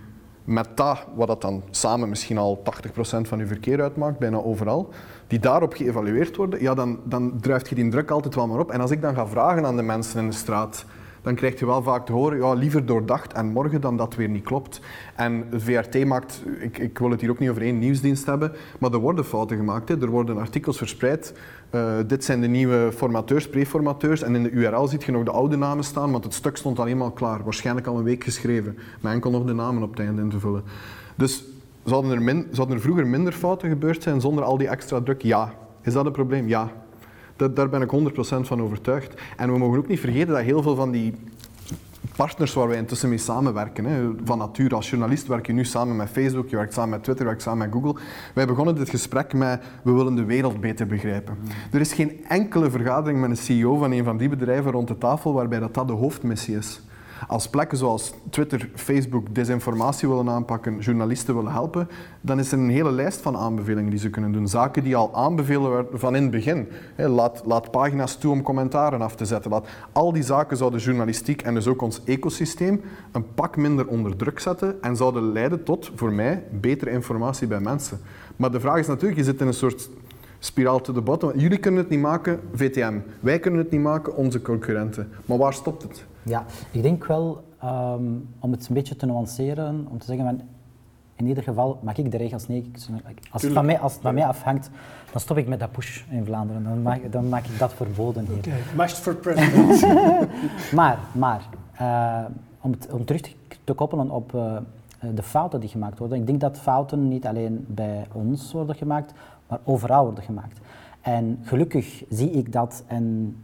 met 0.44 0.68
dat, 0.74 1.07
wat 1.14 1.26
dat 1.26 1.42
dan 1.42 1.62
samen 1.70 2.09
misschien 2.09 2.38
al 2.38 2.62
80% 2.64 3.20
van 3.20 3.38
je 3.38 3.46
verkeer 3.46 3.83
uitmaakt, 3.83 4.18
bijna 4.18 4.37
overal, 4.37 4.88
die 5.26 5.38
daarop 5.38 5.74
geëvalueerd 5.74 6.37
worden, 6.37 6.62
ja, 6.62 6.74
dan, 6.74 6.98
dan 7.05 7.40
drijft 7.40 7.68
je 7.68 7.74
die 7.74 7.88
druk 7.88 8.11
altijd 8.11 8.35
wel 8.35 8.46
maar 8.46 8.59
op. 8.59 8.70
En 8.70 8.81
als 8.81 8.90
ik 8.90 9.00
dan 9.00 9.14
ga 9.14 9.26
vragen 9.26 9.66
aan 9.66 9.76
de 9.76 9.83
mensen 9.83 10.20
in 10.20 10.29
de 10.29 10.37
straat, 10.37 10.85
dan 11.22 11.35
krijg 11.35 11.59
je 11.59 11.66
wel 11.66 11.83
vaak 11.83 12.06
te 12.06 12.12
horen, 12.12 12.38
ja, 12.38 12.52
liever 12.52 12.87
doordacht 12.87 13.33
en 13.33 13.46
morgen 13.46 13.80
dan 13.80 13.96
dat 13.96 14.14
weer 14.14 14.28
niet 14.28 14.44
klopt. 14.44 14.80
En 15.16 15.46
VRT 15.52 16.04
maakt, 16.04 16.42
ik, 16.61 16.78
ik 16.78 16.98
wil 16.98 17.11
het 17.11 17.20
hier 17.20 17.30
ook 17.30 17.38
niet 17.38 17.50
over 17.50 17.62
één 17.62 17.78
nieuwsdienst 17.78 18.26
hebben, 18.26 18.52
maar 18.78 18.92
er 18.92 18.98
worden 18.98 19.24
fouten 19.24 19.56
gemaakt. 19.56 19.90
Er 19.90 20.11
worden 20.11 20.38
artikels 20.38 20.76
verspreid. 20.76 21.35
Uh, 21.74 21.92
dit 22.06 22.24
zijn 22.24 22.40
de 22.40 22.46
nieuwe 22.46 22.92
formateurs, 22.96 23.48
preformateurs. 23.48 24.22
En 24.22 24.35
in 24.35 24.42
de 24.42 24.50
URL 24.50 24.87
ziet 24.87 25.04
je 25.04 25.12
nog 25.12 25.24
de 25.24 25.30
oude 25.30 25.56
namen 25.56 25.85
staan, 25.85 26.12
want 26.12 26.24
het 26.24 26.35
stuk 26.35 26.56
stond 26.56 26.78
al 26.78 26.87
eenmaal 26.87 27.11
klaar. 27.11 27.44
Waarschijnlijk 27.44 27.87
al 27.87 27.98
een 27.98 28.04
week 28.04 28.24
geschreven. 28.24 28.78
Maar 29.00 29.12
enkel 29.12 29.30
nog 29.30 29.44
de 29.44 29.52
namen 29.52 29.83
op 29.83 29.90
het 29.90 29.98
einde 29.98 30.22
in 30.22 30.30
te 30.30 30.38
vullen. 30.38 30.62
Dus 31.14 31.44
zouden 31.85 32.11
er, 32.11 32.22
min, 32.22 32.46
zouden 32.50 32.76
er 32.76 32.83
vroeger 32.83 33.06
minder 33.06 33.33
fouten 33.33 33.68
gebeurd 33.68 34.02
zijn 34.02 34.20
zonder 34.20 34.44
al 34.44 34.59
die 34.59 34.68
extra 34.68 35.00
druk? 35.00 35.22
Ja. 35.22 35.52
Is 35.83 35.92
dat 35.92 36.06
een 36.06 36.12
probleem? 36.12 36.48
Ja. 36.48 36.72
Dat, 37.40 37.57
daar 37.57 37.68
ben 37.68 37.83
ik 37.83 37.90
100% 37.90 38.16
van 38.40 38.62
overtuigd. 38.62 39.20
En 39.37 39.53
we 39.53 39.59
mogen 39.59 39.79
ook 39.79 39.88
niet 39.88 40.00
vergeten 40.00 40.35
dat 40.35 40.42
heel 40.42 40.62
veel 40.62 40.74
van 40.74 40.90
die 40.90 41.14
partners 42.16 42.55
waar 42.55 42.68
wij 42.68 42.76
intussen 42.76 43.09
mee 43.09 43.18
samenwerken, 43.18 43.85
hè, 43.85 44.11
van 44.24 44.38
nature 44.38 44.74
als 44.74 44.90
journalist 44.90 45.26
werk 45.26 45.46
je 45.46 45.53
nu 45.53 45.64
samen 45.64 45.96
met 45.96 46.09
Facebook, 46.09 46.48
je 46.48 46.57
werkt 46.57 46.72
samen 46.72 46.90
met 46.90 47.03
Twitter, 47.03 47.24
je 47.24 47.31
werkt 47.31 47.44
samen 47.44 47.59
met 47.59 47.83
Google. 47.83 48.00
Wij 48.35 48.46
begonnen 48.46 48.74
dit 48.74 48.90
gesprek 48.90 49.33
met 49.33 49.62
we 49.83 49.92
willen 49.92 50.14
de 50.14 50.24
wereld 50.24 50.61
beter 50.61 50.87
begrijpen. 50.87 51.38
Er 51.72 51.81
is 51.81 51.92
geen 51.92 52.24
enkele 52.29 52.70
vergadering 52.70 53.20
met 53.20 53.31
een 53.31 53.37
CEO 53.37 53.76
van 53.76 53.92
een 53.92 54.05
van 54.05 54.16
die 54.16 54.29
bedrijven 54.29 54.72
rond 54.72 54.88
de 54.88 54.98
tafel 54.98 55.33
waarbij 55.33 55.59
dat, 55.59 55.74
dat 55.74 55.87
de 55.87 55.92
hoofdmissie 55.92 56.57
is. 56.57 56.81
Als 57.28 57.48
plekken 57.48 57.78
zoals 57.78 58.14
Twitter, 58.30 58.70
Facebook 58.74 59.35
desinformatie 59.35 60.09
willen 60.09 60.28
aanpakken, 60.28 60.78
journalisten 60.78 61.35
willen 61.35 61.52
helpen, 61.52 61.88
dan 62.20 62.38
is 62.38 62.52
er 62.52 62.59
een 62.59 62.70
hele 62.70 62.92
lijst 62.92 63.20
van 63.20 63.37
aanbevelingen 63.37 63.90
die 63.90 63.98
ze 63.98 64.11
kunnen 64.11 64.33
doen. 64.33 64.48
Zaken 64.48 64.85
die 64.85 64.96
al 64.96 65.14
aanbevelen 65.14 65.70
werden 65.70 65.98
van 65.98 66.16
in 66.16 66.22
het 66.22 66.30
begin. 66.30 66.68
Laat, 66.96 67.42
laat 67.44 67.70
pagina's 67.70 68.16
toe 68.16 68.33
om 68.33 68.42
commentaren 68.42 69.02
af 69.02 69.16
te 69.16 69.24
zetten. 69.24 69.50
Laat, 69.50 69.68
al 69.92 70.12
die 70.12 70.22
zaken 70.22 70.56
zouden 70.56 70.80
journalistiek 70.80 71.42
en 71.42 71.54
dus 71.54 71.66
ook 71.66 71.83
ons 71.83 72.04
ecosysteem 72.04 72.80
een 73.12 73.35
pak 73.35 73.56
minder 73.56 73.87
onder 73.87 74.16
druk 74.16 74.38
zetten 74.38 74.83
en 74.83 74.96
zouden 74.96 75.33
leiden 75.33 75.64
tot, 75.64 75.90
voor 75.94 76.12
mij, 76.12 76.44
betere 76.50 76.90
informatie 76.90 77.46
bij 77.46 77.61
mensen. 77.61 78.00
Maar 78.37 78.50
de 78.50 78.61
vraag 78.61 78.78
is 78.78 78.87
natuurlijk, 78.87 79.18
je 79.18 79.24
zit 79.24 79.40
in 79.40 79.46
een 79.46 79.54
soort 79.54 79.90
spiraal 80.38 80.80
to 80.80 80.92
the 80.92 81.00
bottom. 81.00 81.33
Jullie 81.38 81.59
kunnen 81.59 81.80
het 81.80 81.90
niet 81.90 82.00
maken, 82.00 82.40
VTM. 82.54 82.98
Wij 83.20 83.38
kunnen 83.38 83.61
het 83.61 83.70
niet 83.70 83.80
maken, 83.80 84.16
onze 84.16 84.42
concurrenten. 84.42 85.12
Maar 85.24 85.38
waar 85.38 85.54
stopt 85.54 85.83
het? 85.83 86.04
Ja, 86.22 86.44
ik 86.70 86.83
denk 86.83 87.06
wel, 87.06 87.44
ehm, 87.59 88.02
om 88.38 88.52
het 88.52 88.68
een 88.68 88.74
beetje 88.74 88.96
te 88.96 89.06
nuanceren, 89.06 89.87
om 89.90 89.98
te 89.98 90.06
zeggen, 90.06 90.24
van, 90.24 90.40
in 91.16 91.26
ieder 91.26 91.42
geval 91.42 91.78
mag 91.83 91.96
ik 91.96 92.11
de 92.11 92.16
regels 92.16 92.48
niet. 92.48 92.90
Als 93.30 93.42
het, 93.42 93.52
van 93.52 93.66
mij, 93.66 93.78
als 93.78 93.92
het 93.92 94.02
van 94.02 94.14
mij 94.14 94.26
afhangt, 94.26 94.70
dan 95.12 95.20
stop 95.20 95.37
ik 95.37 95.48
met 95.48 95.61
dat 95.61 95.72
push 95.72 96.02
in 96.11 96.24
Vlaanderen. 96.24 96.64
Dan 96.64 96.83
maak, 96.83 97.12
dan 97.12 97.28
maak 97.28 97.44
ik 97.44 97.59
dat 97.59 97.72
verboden 97.72 98.26
hier. 98.26 98.54
Okay. 98.74 98.88
For 98.88 99.14
president. 99.14 99.83
maar, 100.80 100.98
maar 101.12 101.48
uh, 101.80 102.24
om, 102.61 102.74
om 102.90 103.04
terug 103.04 103.20
te 103.64 103.72
koppelen 103.72 104.11
op 104.11 104.33
uh, 104.35 104.56
de 105.14 105.22
fouten 105.22 105.61
die 105.61 105.68
gemaakt 105.68 105.98
worden. 105.98 106.18
Ik 106.18 106.26
denk 106.26 106.40
dat 106.40 106.59
fouten 106.59 107.09
niet 107.09 107.26
alleen 107.26 107.64
bij 107.68 108.06
ons 108.12 108.52
worden 108.52 108.76
gemaakt, 108.76 109.12
maar 109.48 109.59
overal 109.64 110.04
worden 110.04 110.24
gemaakt. 110.24 110.61
En 111.00 111.38
gelukkig 111.42 112.04
zie 112.09 112.30
ik 112.30 112.52
dat 112.52 112.85
en 112.87 113.37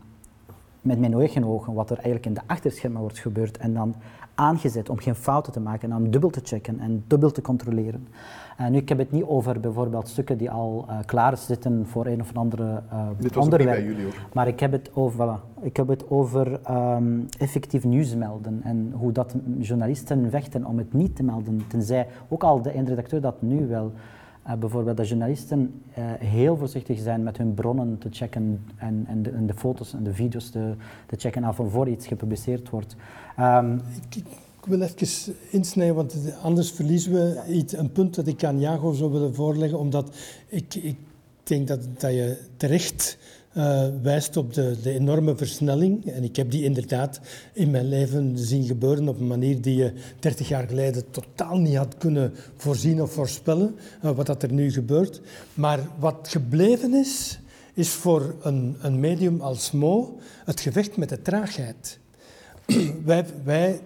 met 0.86 0.98
mijn 0.98 1.14
eigen 1.14 1.44
ogen 1.44 1.72
wat 1.74 1.90
er 1.90 1.96
eigenlijk 1.96 2.26
in 2.26 2.34
de 2.34 2.40
achterschermen 2.46 3.00
wordt 3.00 3.18
gebeurd 3.18 3.56
en 3.56 3.74
dan 3.74 3.94
aangezet 4.34 4.88
om 4.88 4.98
geen 4.98 5.14
fouten 5.14 5.52
te 5.52 5.60
maken 5.60 5.90
en 5.90 5.96
om 5.96 6.10
dubbel 6.10 6.30
te 6.30 6.40
checken 6.42 6.80
en 6.80 7.04
dubbel 7.06 7.30
te 7.30 7.40
controleren. 7.40 8.08
En 8.56 8.72
nu, 8.72 8.78
ik 8.78 8.88
heb 8.88 8.98
het 8.98 9.10
niet 9.10 9.24
over 9.24 9.60
bijvoorbeeld 9.60 10.08
stukken 10.08 10.38
die 10.38 10.50
al 10.50 10.86
uh, 10.88 10.98
klaar 11.06 11.36
zitten 11.36 11.86
voor 11.86 12.06
een 12.06 12.20
of 12.20 12.36
andere 12.36 12.82
uh, 12.92 13.08
Dit 13.18 13.36
onderwerp. 13.36 13.70
bij 13.70 13.84
jullie, 13.84 14.04
hoor. 14.04 14.14
Maar 14.32 14.48
ik 14.48 14.60
heb 14.60 14.72
het 14.72 14.90
over, 14.94 15.38
voilà, 15.38 15.62
ik 15.62 15.76
heb 15.76 15.88
het 15.88 16.10
over 16.10 16.60
um, 16.70 17.26
effectief 17.38 17.84
nieuws 17.84 18.14
melden 18.14 18.60
en 18.62 18.92
hoe 18.94 19.12
dat 19.12 19.34
journalisten 19.58 20.30
vechten 20.30 20.64
om 20.64 20.78
het 20.78 20.92
niet 20.92 21.16
te 21.16 21.22
melden. 21.22 21.66
Tenzij 21.68 22.06
ook 22.28 22.42
al 22.42 22.62
de 22.62 22.70
eindredacteur 22.70 23.20
dat 23.20 23.42
nu 23.42 23.66
wel 23.66 23.92
uh, 24.46 24.54
bijvoorbeeld 24.54 24.96
dat 24.96 25.08
journalisten 25.08 25.82
uh, 25.98 26.04
heel 26.18 26.56
voorzichtig 26.56 26.98
zijn 26.98 27.22
met 27.22 27.36
hun 27.36 27.54
bronnen 27.54 27.98
te 27.98 28.08
checken 28.10 28.64
en, 28.76 29.04
en, 29.08 29.22
de, 29.22 29.30
en 29.30 29.46
de, 29.46 29.54
foto's 29.54 29.92
en 29.92 30.04
de 30.04 30.14
video's 30.14 30.50
te, 30.50 30.74
te 31.06 31.16
checken 31.16 31.44
af 31.44 31.56
voor 31.68 31.88
iets 31.88 32.06
gepubliceerd 32.06 32.70
wordt. 32.70 32.96
Um, 33.40 33.80
ik, 34.14 34.24
wil 34.72 34.80
even 34.80 35.34
insnijden, 35.50 35.94
want 35.94 36.14
anders 36.42 36.70
verliezen 36.70 37.12
we 37.12 37.42
iets, 37.48 37.76
een 37.76 37.92
punt 37.92 38.14
dat 38.14 38.26
ik 38.26 38.44
aan 38.44 38.60
Jago 38.60 38.92
zou 38.92 39.12
willen 39.12 39.34
voorleggen, 39.34 39.78
omdat 39.78 40.16
ik, 40.46 40.74
ik 40.74 40.96
denk 41.42 41.68
dat, 41.68 41.80
dat 42.00 42.10
je 42.10 42.38
terecht 42.56 43.18
uh, 43.56 43.86
wijst 44.02 44.36
op 44.36 44.54
de, 44.54 44.76
de, 44.82 44.92
enorme 44.92 45.36
versnelling. 45.36 46.06
En 46.06 46.24
ik 46.24 46.36
heb 46.36 46.50
die 46.50 46.64
inderdaad 46.64 47.20
in 47.52 47.70
mijn 47.70 47.88
leven 47.88 48.38
zien 48.38 48.64
gebeuren 48.64 49.08
op 49.08 49.20
een 49.20 49.26
manier 49.26 49.60
die 49.60 49.76
je 49.76 49.92
30 50.18 50.48
jaar 50.48 50.68
geleden 50.68 51.10
totaal 51.10 51.58
niet 51.58 51.76
had 51.76 51.96
kunnen 51.98 52.32
voorzien 52.56 53.02
of 53.02 53.12
voorspellen, 53.12 53.74
uh, 54.04 54.10
wat 54.10 54.26
dat 54.26 54.42
er 54.42 54.52
nu 54.52 54.70
gebeurt. 54.70 55.20
Maar 55.54 55.80
wat 55.98 56.28
gebleven 56.30 56.94
is, 56.94 57.38
is 57.74 57.88
voor 57.88 58.34
een, 58.42 58.76
een 58.80 59.00
medium 59.00 59.40
als 59.40 59.70
Mo 59.70 60.18
het 60.44 60.60
gevecht 60.60 60.96
met 60.96 61.08
de 61.08 61.22
traagheid. 61.22 61.98
wij 63.44 63.80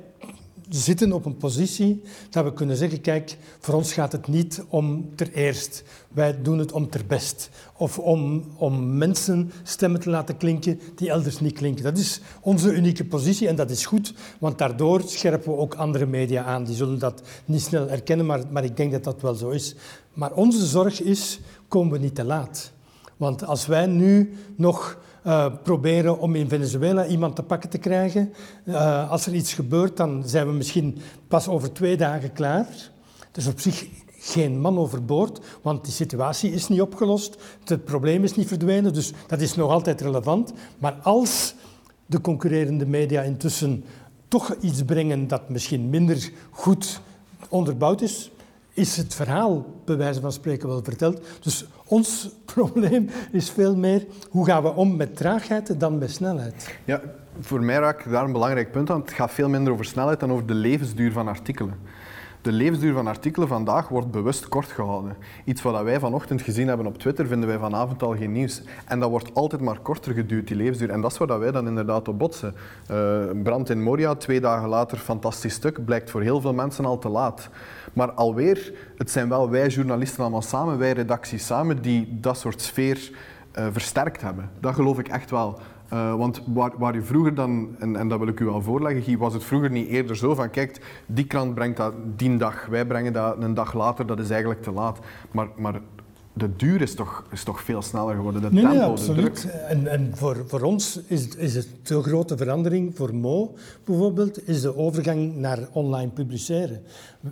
zitten 0.71 1.13
op 1.13 1.25
een 1.25 1.37
positie 1.37 2.03
dat 2.31 2.45
we 2.45 2.53
kunnen 2.53 2.77
zeggen, 2.77 3.01
kijk, 3.01 3.37
voor 3.61 3.75
ons 3.75 3.93
gaat 3.93 4.13
het 4.13 4.29
niet 4.29 4.65
om 4.69 5.15
ter 5.15 5.33
eerst. 5.33 5.83
Wij 6.09 6.43
doen 6.43 6.59
het 6.59 6.73
om 6.73 6.91
ter 6.91 7.07
best. 7.07 7.51
Of 7.77 7.99
om, 7.99 8.45
om 8.57 8.97
mensen 8.97 9.53
stemmen 9.63 10.01
te 10.01 10.11
laten 10.11 10.37
klinken 10.37 10.81
die 10.95 11.11
elders 11.11 11.41
niet 11.41 11.53
klinken. 11.53 11.85
Dat 11.85 11.99
is 11.99 12.21
onze 12.41 12.73
unieke 12.73 13.05
positie 13.05 13.49
en 13.49 13.57
dat 13.57 13.71
is 13.71 13.87
goed, 13.87 14.15
want 14.39 14.59
daardoor 14.59 15.03
scherpen 15.07 15.53
we 15.53 15.59
ook 15.59 15.75
andere 15.75 16.07
media 16.07 16.45
aan. 16.45 16.65
Die 16.65 16.77
zullen 16.77 16.99
dat 16.99 17.23
niet 17.45 17.63
snel 17.63 17.89
erkennen, 17.89 18.27
maar, 18.27 18.41
maar 18.51 18.65
ik 18.65 18.77
denk 18.77 18.93
dat 18.93 19.05
dat 19.05 19.21
wel 19.21 19.35
zo 19.35 19.49
is. 19.49 19.75
Maar 20.13 20.33
onze 20.33 20.67
zorg 20.67 21.03
is, 21.03 21.41
komen 21.69 21.93
we 21.93 21.99
niet 21.99 22.15
te 22.15 22.25
laat. 22.25 22.73
Want 23.17 23.45
als 23.45 23.67
wij 23.67 23.87
nu 23.87 24.33
nog 24.57 24.99
uh, 25.27 25.47
proberen 25.63 26.19
om 26.19 26.35
in 26.35 26.49
Venezuela 26.49 27.07
iemand 27.07 27.37
te 27.37 27.43
pakken 27.43 27.71
te 27.71 27.79
krijgen. 27.79 28.33
Uh, 28.65 29.11
als 29.11 29.27
er 29.27 29.35
iets 29.35 29.53
gebeurt, 29.53 29.97
dan 29.97 30.23
zijn 30.27 30.47
we 30.47 30.53
misschien 30.53 30.99
pas 31.29 31.49
over 31.49 31.73
twee 31.73 31.97
dagen 31.97 32.33
klaar. 32.33 32.67
Dus 33.33 33.47
op 33.47 33.61
zich 33.61 33.87
geen 34.19 34.61
man 34.61 34.79
overboord, 34.79 35.41
want 35.63 35.85
die 35.85 35.93
situatie 35.93 36.53
is 36.53 36.69
niet 36.69 36.81
opgelost. 36.81 37.37
Het 37.65 37.85
probleem 37.85 38.25
is 38.25 38.35
niet 38.35 38.49
verdwenen, 38.49 38.93
dus 38.93 39.13
dat 39.27 39.41
is 39.41 39.55
nog 39.55 39.71
altijd 39.71 40.01
relevant. 40.01 40.53
Maar 40.79 40.95
als 41.03 41.55
de 42.07 42.21
concurrerende 42.21 42.87
media 42.87 43.23
intussen 43.23 43.85
toch 44.29 44.55
iets 44.61 44.83
brengen 44.83 45.29
dat 45.29 45.49
misschien 45.49 45.91
minder 45.91 46.31
goed 46.51 47.01
onderbouwd 47.49 48.01
is, 48.01 48.31
is 48.73 48.97
het 48.97 49.15
verhaal, 49.15 49.83
bij 49.85 49.97
wijze 49.97 50.21
van 50.21 50.33
spreken, 50.33 50.69
wel 50.69 50.83
verteld. 50.83 51.21
Dus 51.41 51.67
ons 51.85 52.31
probleem 52.55 53.11
is 53.33 53.51
veel 53.51 53.77
meer 53.77 54.07
hoe 54.31 54.47
gaan 54.47 54.63
we 54.63 54.75
om 54.75 54.97
met 54.97 55.17
traagheid 55.17 55.81
dan 55.81 55.99
met 55.99 56.11
snelheid. 56.11 56.79
Ja, 56.85 57.01
voor 57.41 57.61
mij 57.61 57.77
raak 57.77 58.05
ik 58.05 58.11
daar 58.11 58.25
een 58.25 58.33
belangrijk 58.33 58.71
punt 58.73 58.91
aan. 58.91 59.01
Het 59.01 59.13
gaat 59.13 59.31
veel 59.31 59.49
minder 59.49 59.73
over 59.73 59.85
snelheid 59.85 60.21
dan 60.21 60.33
over 60.33 60.47
de 60.47 60.55
levensduur 60.55 61.13
van 61.13 61.29
artikelen. 61.29 61.75
De 62.43 62.53
levensduur 62.53 62.95
van 62.95 63.07
artikelen 63.07 63.49
vandaag 63.49 63.89
wordt 63.89 64.11
bewust 64.11 64.49
kort 64.49 64.67
gehouden. 64.67 65.17
Iets 65.45 65.63
wat 65.63 65.83
wij 65.83 66.01
vanochtend 66.01 66.43
gezien 66.43 66.69
hebben 66.69 66.87
op 66.87 66.99
Twitter, 66.99 67.27
vinden 67.27 67.49
wij 67.49 67.59
vanavond 67.59 68.03
al 68.03 68.17
geen 68.17 68.33
nieuws. 68.33 68.63
En 68.87 69.01
dat 69.01 69.11
wordt 69.11 69.35
altijd 69.35 69.61
maar 69.61 69.79
korter 69.79 70.15
geduurd, 70.15 70.47
die 70.47 70.57
levensduur. 70.57 70.91
En 70.91 71.01
dat 71.01 71.13
is 71.13 71.19
waar 71.19 71.39
wij 71.39 71.51
dan 71.51 71.67
inderdaad 71.67 72.09
op 72.09 72.19
botsen. 72.19 72.55
Uh, 72.91 73.25
brand 73.43 73.71
in 73.71 73.83
Moria, 73.83 74.15
twee 74.15 74.41
dagen 74.41 74.69
later, 74.69 74.99
fantastisch 74.99 75.55
stuk, 75.55 75.85
blijkt 75.85 76.11
voor 76.11 76.23
heel 76.23 76.41
veel 76.41 76.55
mensen 76.55 76.85
al 76.85 76.99
te 76.99 77.09
laat. 77.09 77.49
Maar 77.93 78.13
alweer, 78.13 78.73
het 78.97 79.11
zijn 79.11 79.29
wel 79.29 79.51
wij 79.51 79.69
journalisten 79.69 80.23
allemaal 80.23 80.43
samen, 80.43 80.79
wij 80.79 80.93
redacties 80.93 81.47
samen, 81.47 81.83
die 81.83 82.19
dat 82.21 82.39
soort 82.39 82.61
sfeer 82.61 83.11
uh, 83.59 83.67
versterkt 83.73 84.21
hebben. 84.21 84.51
Dat 84.61 84.75
geloof 84.75 84.99
ik 84.99 85.09
echt 85.09 85.31
wel. 85.31 85.59
Uh, 85.93 86.15
want 86.15 86.43
waar, 86.47 86.73
waar 86.79 86.95
je 86.95 87.03
vroeger 87.03 87.35
dan, 87.35 87.69
en, 87.79 87.97
en, 87.97 88.09
dat 88.09 88.19
wil 88.19 88.29
ik 88.29 88.41
u 88.41 88.45
wel 88.45 88.63
voorleggen, 88.63 89.03
Guy, 89.03 89.19
was 89.19 89.33
het 89.33 89.45
vroeger 89.45 89.71
niet 89.71 89.89
eerder 89.89 90.17
zo 90.17 90.35
van, 90.35 90.51
kijk, 90.51 91.03
die 91.07 91.27
krant 91.27 91.55
brengt 91.55 91.77
dat 91.77 91.95
die 92.17 92.37
dag, 92.37 92.67
wij 92.67 92.87
brengen 92.87 93.13
dat 93.13 93.43
een 93.43 93.55
dag 93.55 93.75
later, 93.75 94.07
dat 94.07 94.19
is 94.19 94.31
eigenlijk 94.31 94.63
te 94.63 94.71
laat. 94.71 94.99
Maar, 95.31 95.49
maar 95.57 95.81
de 96.33 96.57
duur 96.57 96.81
is 96.81 96.95
toch, 96.95 97.25
is 97.31 97.45
toch 97.45 97.61
veel 97.61 97.83
sneller 97.83 98.15
geworden, 98.15 98.43
de 98.43 98.51
nee, 98.51 98.63
tempo, 98.63 98.79
nee, 98.79 98.87
absoluut. 98.87 99.43
de 99.43 99.49
druk. 99.49 99.55
En, 99.55 99.87
en 99.87 100.11
voor, 100.15 100.45
voor 100.47 100.61
ons 100.61 101.01
is, 101.07 101.29
is 101.29 101.55
het 101.55 101.69
de 101.83 102.03
grote 102.03 102.37
verandering, 102.37 102.97
voor 102.97 103.15
Mo 103.15 103.55
bijvoorbeeld, 103.85 104.49
is 104.49 104.61
de 104.61 104.77
overgang 104.77 105.37
naar 105.37 105.69
online 105.73 106.11
publiceren. 106.11 106.83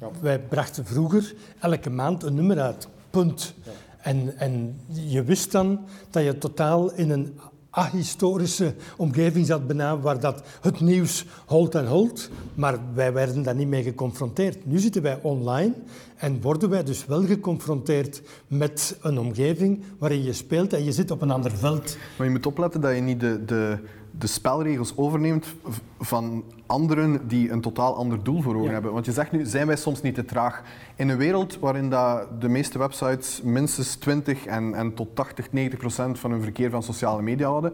Ja. 0.00 0.10
Wij 0.20 0.38
brachten 0.38 0.84
vroeger 0.84 1.34
elke 1.60 1.90
maand 1.90 2.22
een 2.22 2.34
nummer 2.34 2.60
uit, 2.60 2.88
punt. 3.10 3.54
Ja. 3.62 3.70
En, 3.98 4.38
en 4.38 4.80
je 4.88 5.22
wist 5.22 5.52
dan 5.52 5.80
dat 6.10 6.24
je 6.24 6.38
totaal 6.38 6.92
in 6.94 7.10
een 7.10 7.38
ahistorische 7.70 8.74
omgeving 8.96 9.46
zat 9.46 9.66
bijna, 9.66 9.98
waar 9.98 10.20
dat 10.20 10.42
het 10.60 10.80
nieuws 10.80 11.24
holt 11.46 11.74
en 11.74 11.86
holt. 11.86 12.30
Maar 12.54 12.78
wij 12.94 13.12
werden 13.12 13.42
daar 13.42 13.54
niet 13.54 13.68
mee 13.68 13.82
geconfronteerd. 13.82 14.66
Nu 14.66 14.78
zitten 14.78 15.02
wij 15.02 15.18
online 15.22 15.72
en 16.16 16.40
worden 16.40 16.70
wij 16.70 16.84
dus 16.84 17.06
wel 17.06 17.26
geconfronteerd 17.26 18.22
met 18.46 18.98
een 19.02 19.18
omgeving 19.18 19.82
waarin 19.98 20.22
je 20.22 20.32
speelt 20.32 20.72
en 20.72 20.84
je 20.84 20.92
zit 20.92 21.10
op 21.10 21.22
een 21.22 21.30
ander 21.30 21.50
veld. 21.50 21.96
Maar 22.16 22.26
je 22.26 22.32
moet 22.32 22.46
opletten 22.46 22.80
dat 22.80 22.94
je 22.94 23.00
niet 23.00 23.20
de, 23.20 23.44
de, 23.44 23.78
de 24.10 24.26
spelregels 24.26 24.96
overneemt 24.96 25.46
van 25.98 26.44
anderen 26.66 27.28
die 27.28 27.50
een 27.50 27.60
totaal 27.60 27.96
ander 27.96 28.22
doel 28.22 28.42
voor 28.42 28.56
ogen 28.56 28.72
hebben. 28.72 28.92
Want 28.92 29.04
je 29.04 29.12
zegt 29.12 29.32
nu, 29.32 29.46
zijn 29.46 29.66
wij 29.66 29.76
soms 29.76 30.02
niet 30.02 30.14
te 30.14 30.24
traag? 30.24 30.62
In 30.96 31.08
een 31.08 31.16
wereld 31.16 31.58
waarin 31.58 31.90
dat 31.90 32.40
de 32.40 32.48
meeste 32.48 32.78
websites 32.78 33.42
minstens 33.42 33.94
20 33.94 34.46
en, 34.46 34.74
en 34.74 34.94
tot 34.94 35.16
80, 35.16 35.52
90 35.52 35.78
procent 35.78 36.18
van 36.18 36.30
hun 36.30 36.42
verkeer 36.42 36.70
van 36.70 36.82
sociale 36.82 37.22
media 37.22 37.48
hadden, 37.48 37.72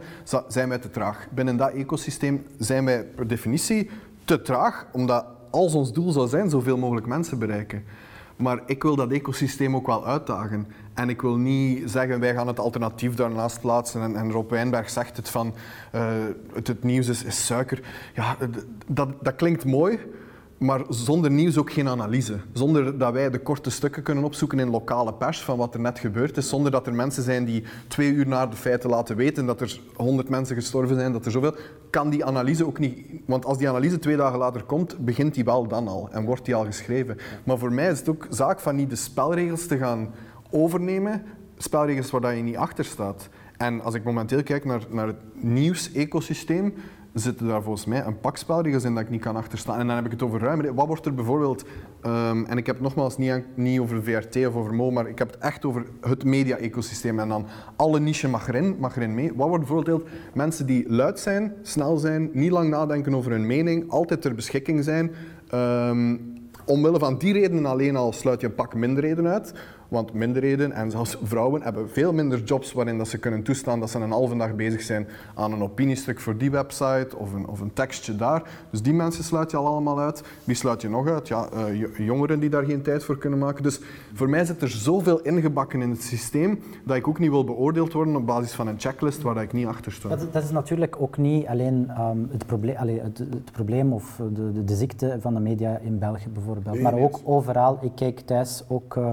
zijn 0.48 0.68
wij 0.68 0.78
te 0.78 0.90
traag. 0.90 1.26
Binnen 1.30 1.56
dat 1.56 1.70
ecosysteem 1.70 2.46
zijn 2.58 2.84
wij 2.84 3.04
per 3.04 3.26
definitie 3.26 3.90
te 4.24 4.42
traag, 4.42 4.86
omdat 4.92 5.24
als 5.50 5.74
ons 5.74 5.92
doel 5.92 6.12
zou 6.12 6.28
zijn 6.28 6.50
zoveel 6.50 6.76
mogelijk 6.76 7.06
mensen 7.06 7.38
bereiken. 7.38 7.84
Maar 8.36 8.62
ik 8.66 8.82
wil 8.82 8.96
dat 8.96 9.10
ecosysteem 9.10 9.76
ook 9.76 9.86
wel 9.86 10.06
uitdagen. 10.06 10.66
En 10.94 11.08
ik 11.08 11.22
wil 11.22 11.36
niet 11.36 11.90
zeggen, 11.90 12.20
wij 12.20 12.34
gaan 12.34 12.46
het 12.46 12.60
alternatief 12.60 13.14
daarnaast 13.14 13.60
plaatsen. 13.60 14.02
En, 14.02 14.16
en 14.16 14.30
Rob 14.30 14.50
Wijnberg 14.50 14.90
zegt 14.90 15.16
het 15.16 15.28
van, 15.28 15.54
uh, 15.94 16.06
het, 16.52 16.82
nieuws 16.82 17.08
is, 17.08 17.46
suiker. 17.46 17.80
Ja, 18.14 18.36
dat, 18.86 19.08
dat 19.22 19.34
klinkt 19.34 19.64
mooi, 19.64 19.98
maar 20.58 20.80
zonder 20.88 21.30
nieuws 21.30 21.58
ook 21.58 21.72
geen 21.72 21.88
analyse. 21.88 22.36
Zonder 22.52 22.98
dat 22.98 23.12
wij 23.12 23.30
de 23.30 23.38
korte 23.38 23.70
stukken 23.70 24.02
kunnen 24.02 24.24
opzoeken 24.24 24.58
in 24.58 24.70
lokale 24.70 25.14
pers 25.14 25.42
van 25.42 25.58
wat 25.58 25.74
er 25.74 25.80
net 25.80 25.98
gebeurd 25.98 26.36
is. 26.36 26.48
Zonder 26.48 26.70
dat 26.70 26.86
er 26.86 26.94
mensen 26.94 27.22
zijn 27.22 27.44
die 27.44 27.64
twee 27.88 28.10
uur 28.10 28.26
na 28.26 28.46
de 28.46 28.56
feiten 28.56 28.90
laten 28.90 29.16
weten 29.16 29.46
dat 29.46 29.60
er 29.60 29.80
honderd 29.96 30.28
mensen 30.28 30.56
gestorven 30.56 30.96
zijn, 30.96 31.12
dat 31.12 31.24
er 31.24 31.30
zoveel... 31.30 31.54
Kan 31.90 32.10
die 32.10 32.24
analyse 32.24 32.66
ook 32.66 32.78
niet... 32.78 32.98
Want 33.26 33.44
als 33.44 33.58
die 33.58 33.68
analyse 33.68 33.98
twee 33.98 34.16
dagen 34.16 34.38
later 34.38 34.62
komt, 34.62 34.98
begint 34.98 35.34
die 35.34 35.44
wel 35.44 35.66
dan 35.66 35.88
al 35.88 36.08
en 36.12 36.24
wordt 36.24 36.44
die 36.44 36.54
al 36.54 36.64
geschreven. 36.64 37.18
Maar 37.44 37.58
voor 37.58 37.72
mij 37.72 37.90
is 37.90 37.98
het 37.98 38.08
ook 38.08 38.26
zaak 38.30 38.60
van 38.60 38.76
niet 38.76 38.90
de 38.90 38.96
spelregels 38.96 39.66
te 39.66 39.78
gaan 39.78 40.10
overnemen. 40.54 41.22
Spelregels 41.56 42.10
waar 42.10 42.34
je 42.34 42.42
niet 42.42 42.56
achter 42.56 42.84
staat. 42.84 43.28
En 43.56 43.80
als 43.80 43.94
ik 43.94 44.04
momenteel 44.04 44.42
kijk 44.42 44.64
naar, 44.64 44.82
naar 44.90 45.06
het 45.06 45.16
nieuws-ecosysteem, 45.34 46.74
zitten 47.14 47.46
daar 47.46 47.62
volgens 47.62 47.84
mij 47.84 48.04
een 48.04 48.20
pak 48.20 48.36
spelregels 48.36 48.84
in 48.84 48.94
dat 48.94 49.02
ik 49.02 49.10
niet 49.10 49.20
kan 49.20 49.36
achterstaan. 49.36 49.78
En 49.78 49.86
dan 49.86 49.96
heb 49.96 50.04
ik 50.04 50.10
het 50.10 50.22
over 50.22 50.40
ruimer. 50.40 50.74
Wat 50.74 50.86
wordt 50.86 51.06
er 51.06 51.14
bijvoorbeeld, 51.14 51.64
um, 52.06 52.44
en 52.44 52.58
ik 52.58 52.66
heb 52.66 52.74
het 52.74 52.84
nogmaals 52.84 53.18
niet, 53.18 53.44
niet 53.54 53.80
over 53.80 54.02
VRT 54.02 54.46
of 54.46 54.54
over 54.54 54.74
Mo, 54.74 54.90
maar 54.90 55.08
ik 55.08 55.18
heb 55.18 55.30
het 55.30 55.40
echt 55.40 55.64
over 55.64 55.86
het 56.00 56.24
media-ecosysteem. 56.24 57.18
En 57.18 57.28
dan 57.28 57.46
alle 57.76 58.00
niche 58.00 58.28
mag 58.28 58.48
erin, 58.48 58.76
mag 58.78 58.96
erin 58.96 59.14
mee. 59.14 59.32
Wat 59.34 59.48
wordt 59.48 59.64
bijvoorbeeld 59.64 60.08
mensen 60.34 60.66
die 60.66 60.88
luid 60.88 61.20
zijn, 61.20 61.52
snel 61.62 61.96
zijn, 61.96 62.30
niet 62.32 62.50
lang 62.50 62.70
nadenken 62.70 63.14
over 63.14 63.30
hun 63.30 63.46
mening, 63.46 63.90
altijd 63.90 64.22
ter 64.22 64.34
beschikking 64.34 64.84
zijn. 64.84 65.10
Um, 65.54 66.32
omwille 66.66 66.98
van 66.98 67.18
die 67.18 67.32
redenen 67.32 67.66
alleen 67.66 67.96
al 67.96 68.12
sluit 68.12 68.40
je 68.40 68.46
een 68.46 68.54
pak 68.54 68.74
minderheden 68.74 69.26
uit. 69.26 69.54
Want 69.88 70.12
minderheden 70.12 70.72
en 70.72 70.90
zelfs 70.90 71.18
vrouwen 71.22 71.62
hebben 71.62 71.90
veel 71.90 72.12
minder 72.12 72.42
jobs 72.42 72.72
waarin 72.72 72.98
dat 72.98 73.08
ze 73.08 73.18
kunnen 73.18 73.42
toestaan 73.42 73.80
dat 73.80 73.90
ze 73.90 73.98
een 73.98 74.10
halve 74.10 74.36
dag 74.36 74.54
bezig 74.54 74.82
zijn 74.82 75.06
aan 75.34 75.52
een 75.52 75.62
opiniestuk 75.62 76.20
voor 76.20 76.36
die 76.36 76.50
website 76.50 77.16
of 77.16 77.32
een, 77.32 77.46
of 77.46 77.60
een 77.60 77.72
tekstje 77.72 78.16
daar. 78.16 78.42
Dus 78.70 78.82
die 78.82 78.94
mensen 78.94 79.24
sluit 79.24 79.50
je 79.50 79.56
al 79.56 79.66
allemaal 79.66 80.00
uit. 80.00 80.22
Wie 80.44 80.54
sluit 80.54 80.82
je 80.82 80.88
nog 80.88 81.08
uit? 81.08 81.28
Ja, 81.28 81.48
uh, 81.68 81.96
jongeren 81.98 82.40
die 82.40 82.50
daar 82.50 82.64
geen 82.64 82.82
tijd 82.82 83.04
voor 83.04 83.18
kunnen 83.18 83.38
maken. 83.38 83.62
Dus 83.62 83.80
voor 84.14 84.28
mij 84.28 84.44
zit 84.44 84.62
er 84.62 84.68
zoveel 84.68 85.20
ingebakken 85.20 85.82
in 85.82 85.90
het 85.90 86.02
systeem 86.02 86.60
dat 86.84 86.96
ik 86.96 87.08
ook 87.08 87.18
niet 87.18 87.30
wil 87.30 87.44
beoordeeld 87.44 87.92
worden 87.92 88.16
op 88.16 88.26
basis 88.26 88.52
van 88.52 88.66
een 88.66 88.80
checklist 88.80 89.22
waar 89.22 89.42
ik 89.42 89.52
niet 89.52 89.66
achter 89.66 89.92
sta. 89.92 90.08
Dat, 90.08 90.32
dat 90.32 90.42
is 90.42 90.50
natuurlijk 90.50 90.96
ook 90.98 91.16
niet 91.16 91.46
alleen 91.46 91.90
um, 91.98 92.28
het, 92.32 92.46
probleem, 92.46 92.76
allee, 92.76 93.00
het, 93.00 93.18
het, 93.18 93.52
probleem 93.52 93.92
of 93.92 94.20
de, 94.32 94.52
de, 94.52 94.64
de, 94.64 94.74
ziekte 94.74 95.16
van 95.20 95.34
de 95.34 95.40
media 95.40 95.78
in 95.78 95.98
België 95.98 96.28
bijvoorbeeld, 96.28 96.80
maar 96.80 96.98
ook 96.98 97.20
overal. 97.24 97.78
Ik 97.80 97.92
kijk 97.94 98.20
thuis 98.20 98.64
ook... 98.68 98.96
Uh, 98.96 99.08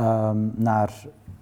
um, 0.00 0.52
naar 0.56 0.92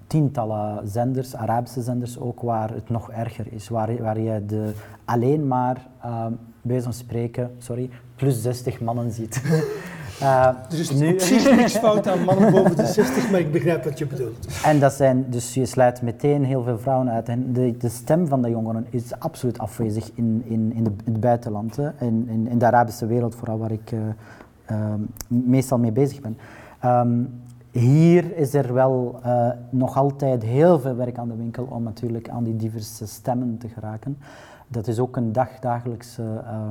tientallen 0.06 0.88
zenders, 0.88 1.36
Arabische 1.36 1.82
zenders 1.82 2.18
ook, 2.18 2.40
waar 2.40 2.70
het 2.70 2.88
nog 2.88 3.10
erger 3.10 3.46
is. 3.50 3.68
Waar, 3.68 4.02
waar 4.02 4.20
je 4.20 4.46
de, 4.46 4.72
alleen 5.04 5.46
maar, 5.46 5.86
um, 6.06 6.38
bij 6.62 6.80
zo'n 6.80 6.92
spreken, 6.92 7.50
sorry, 7.58 7.90
plus 8.16 8.42
60 8.42 8.80
mannen 8.80 9.12
ziet. 9.12 9.42
Uh, 10.22 10.46
er 10.46 10.78
is 10.78 10.90
nu... 10.90 11.06
niks 11.56 11.76
fout 11.84 12.08
aan 12.08 12.24
mannen 12.24 12.52
boven 12.52 12.76
de 12.76 12.86
60, 12.86 13.30
maar 13.30 13.40
ik 13.40 13.52
begrijp 13.52 13.84
wat 13.84 13.98
je 13.98 14.06
bedoelt. 14.06 14.46
En 14.64 14.78
dat 14.78 14.92
zijn, 14.92 15.26
dus 15.28 15.54
je 15.54 15.66
sluit 15.66 16.02
meteen 16.02 16.44
heel 16.44 16.62
veel 16.62 16.78
vrouwen 16.78 17.10
uit. 17.10 17.28
En 17.28 17.52
de, 17.52 17.76
de 17.76 17.88
stem 17.88 18.26
van 18.28 18.42
de 18.42 18.50
jongeren 18.50 18.86
is 18.90 19.18
absoluut 19.18 19.58
afwezig 19.58 20.10
in, 20.14 20.42
in, 20.44 20.72
in, 20.74 20.84
de, 20.84 20.90
in 21.04 21.12
het 21.12 21.20
buitenland. 21.20 21.76
Hè. 21.76 21.88
In, 22.00 22.28
in, 22.28 22.48
in, 22.48 22.58
de 22.58 22.66
Arabische 22.66 23.06
wereld, 23.06 23.34
vooral 23.34 23.58
waar 23.58 23.72
ik 23.72 23.92
uh, 23.92 24.00
uh, 24.70 24.94
meestal 25.28 25.78
mee 25.78 25.92
bezig 25.92 26.20
ben. 26.20 26.38
Um, 26.84 27.30
hier 27.78 28.36
is 28.36 28.54
er 28.54 28.74
wel 28.74 29.20
uh, 29.26 29.50
nog 29.70 29.96
altijd 29.96 30.42
heel 30.42 30.80
veel 30.80 30.96
werk 30.96 31.18
aan 31.18 31.28
de 31.28 31.36
winkel 31.36 31.64
om 31.64 31.82
natuurlijk 31.82 32.28
aan 32.28 32.44
die 32.44 32.56
diverse 32.56 33.06
stemmen 33.06 33.58
te 33.58 33.68
geraken. 33.68 34.18
Dat 34.68 34.86
is 34.86 34.98
ook 34.98 35.16
een 35.16 35.32
dag, 35.32 35.58
dagelijkse 35.58 36.22
uh, 36.22 36.70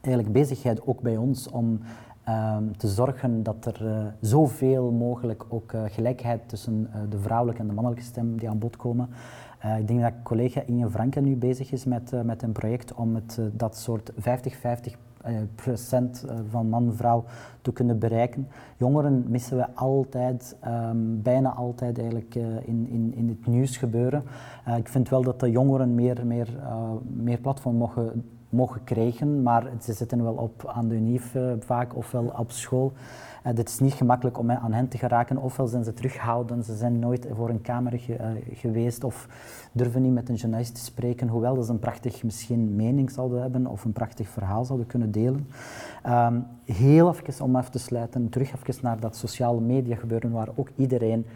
eigenlijk 0.00 0.32
bezigheid 0.32 0.86
ook 0.86 1.00
bij 1.00 1.16
ons 1.16 1.48
om 1.48 1.80
uh, 2.28 2.56
te 2.76 2.88
zorgen 2.88 3.42
dat 3.42 3.66
er 3.66 3.86
uh, 3.86 4.06
zoveel 4.20 4.90
mogelijk 4.90 5.44
ook 5.48 5.72
gelijkheid 5.86 6.48
tussen 6.48 6.90
de 7.08 7.18
vrouwelijke 7.18 7.60
en 7.60 7.68
de 7.68 7.74
mannelijke 7.74 8.04
stem 8.04 8.38
die 8.38 8.48
aan 8.48 8.58
bod 8.58 8.76
komen. 8.76 9.08
ik 9.78 9.88
denk 9.88 10.00
dat 10.00 10.12
collega 10.22 10.62
Inge 10.66 10.90
Franke 10.90 11.20
nu 11.20 11.36
bezig 11.36 11.72
is 11.72 11.84
met, 11.84 12.24
met 12.24 12.42
een 12.42 12.52
project 12.52 12.94
om 12.94 13.14
het, 13.14 13.40
dat 13.52 13.76
soort 13.76 14.12
50-50 14.12 14.14
eh, 14.62 14.70
procent 15.54 16.24
eh, 16.24 16.36
van 16.50 16.68
man-vrouw 16.68 17.24
te 17.62 17.72
kunnen 17.72 17.98
bereiken. 17.98 18.48
Jongeren 18.76 19.24
missen 19.28 19.56
we 19.56 19.74
altijd, 19.74 20.56
um, 20.66 21.22
bijna 21.22 21.54
altijd 21.54 21.98
eigenlijk 21.98 22.34
uh, 22.34 22.44
in, 22.64 22.88
in, 22.88 23.12
in 23.14 23.28
het 23.28 23.46
nieuws 23.46 23.76
gebeuren. 23.76 24.22
Uh, 24.68 24.76
ik 24.76 24.88
vind 24.88 25.08
wel 25.08 25.22
dat 25.22 25.40
de 25.40 25.50
jongeren 25.50 25.94
meer, 25.94 26.26
meer, 26.26 26.48
meer 27.06 27.38
platform 27.38 27.76
mogen, 27.76 28.24
mogen 28.48 28.84
krijgen, 28.84 29.42
maar 29.42 29.70
ze 29.80 29.92
zitten 29.92 30.22
wel 30.22 30.34
op 30.34 30.66
aan 30.66 30.88
de 30.88 30.94
unief 30.94 31.36
vaak 31.58 31.96
ofwel 31.96 32.32
op 32.38 32.50
school. 32.50 32.92
Uh, 33.46 33.54
dit 33.54 33.68
is 33.68 33.78
niet 33.78 33.92
gemakkelijk 33.92 34.38
om 34.38 34.50
aan 34.50 34.72
hen 34.72 34.88
te 34.88 34.98
geraken. 34.98 35.36
Ofwel 35.36 35.66
zijn 35.66 35.84
ze 35.84 35.94
terughoudend, 35.94 36.64
ze 36.64 36.76
zijn 36.76 36.98
nooit 36.98 37.26
voor 37.32 37.48
een 37.48 37.62
camera 37.62 37.96
ge, 37.96 38.12
uh, 38.12 38.26
geweest 38.52 39.04
of 39.04 39.28
durven 39.72 40.02
niet 40.02 40.12
met 40.12 40.28
een 40.28 40.34
journalist 40.34 40.74
te 40.74 40.80
spreken, 40.80 41.28
hoewel 41.28 41.62
ze 41.62 41.72
een 41.72 41.78
prachtig 41.78 42.22
misschien 42.22 42.76
mening 42.76 43.10
zouden 43.10 43.40
hebben 43.40 43.66
of 43.66 43.84
een 43.84 43.92
prachtig 43.92 44.28
verhaal 44.28 44.64
zouden 44.64 44.86
kunnen 44.86 45.10
delen. 45.10 45.46
Um, 46.06 46.46
heel 46.64 47.14
even 47.14 47.44
om 47.44 47.56
af 47.56 47.70
te 47.70 47.78
sluiten, 47.78 48.28
terug 48.28 48.52
even 48.54 48.82
naar 48.82 49.00
dat 49.00 49.16
sociale 49.16 49.60
media 49.60 49.96
gebeuren 49.96 50.30
waar 50.30 50.48
ook 50.54 50.68
iedereen 50.76 51.26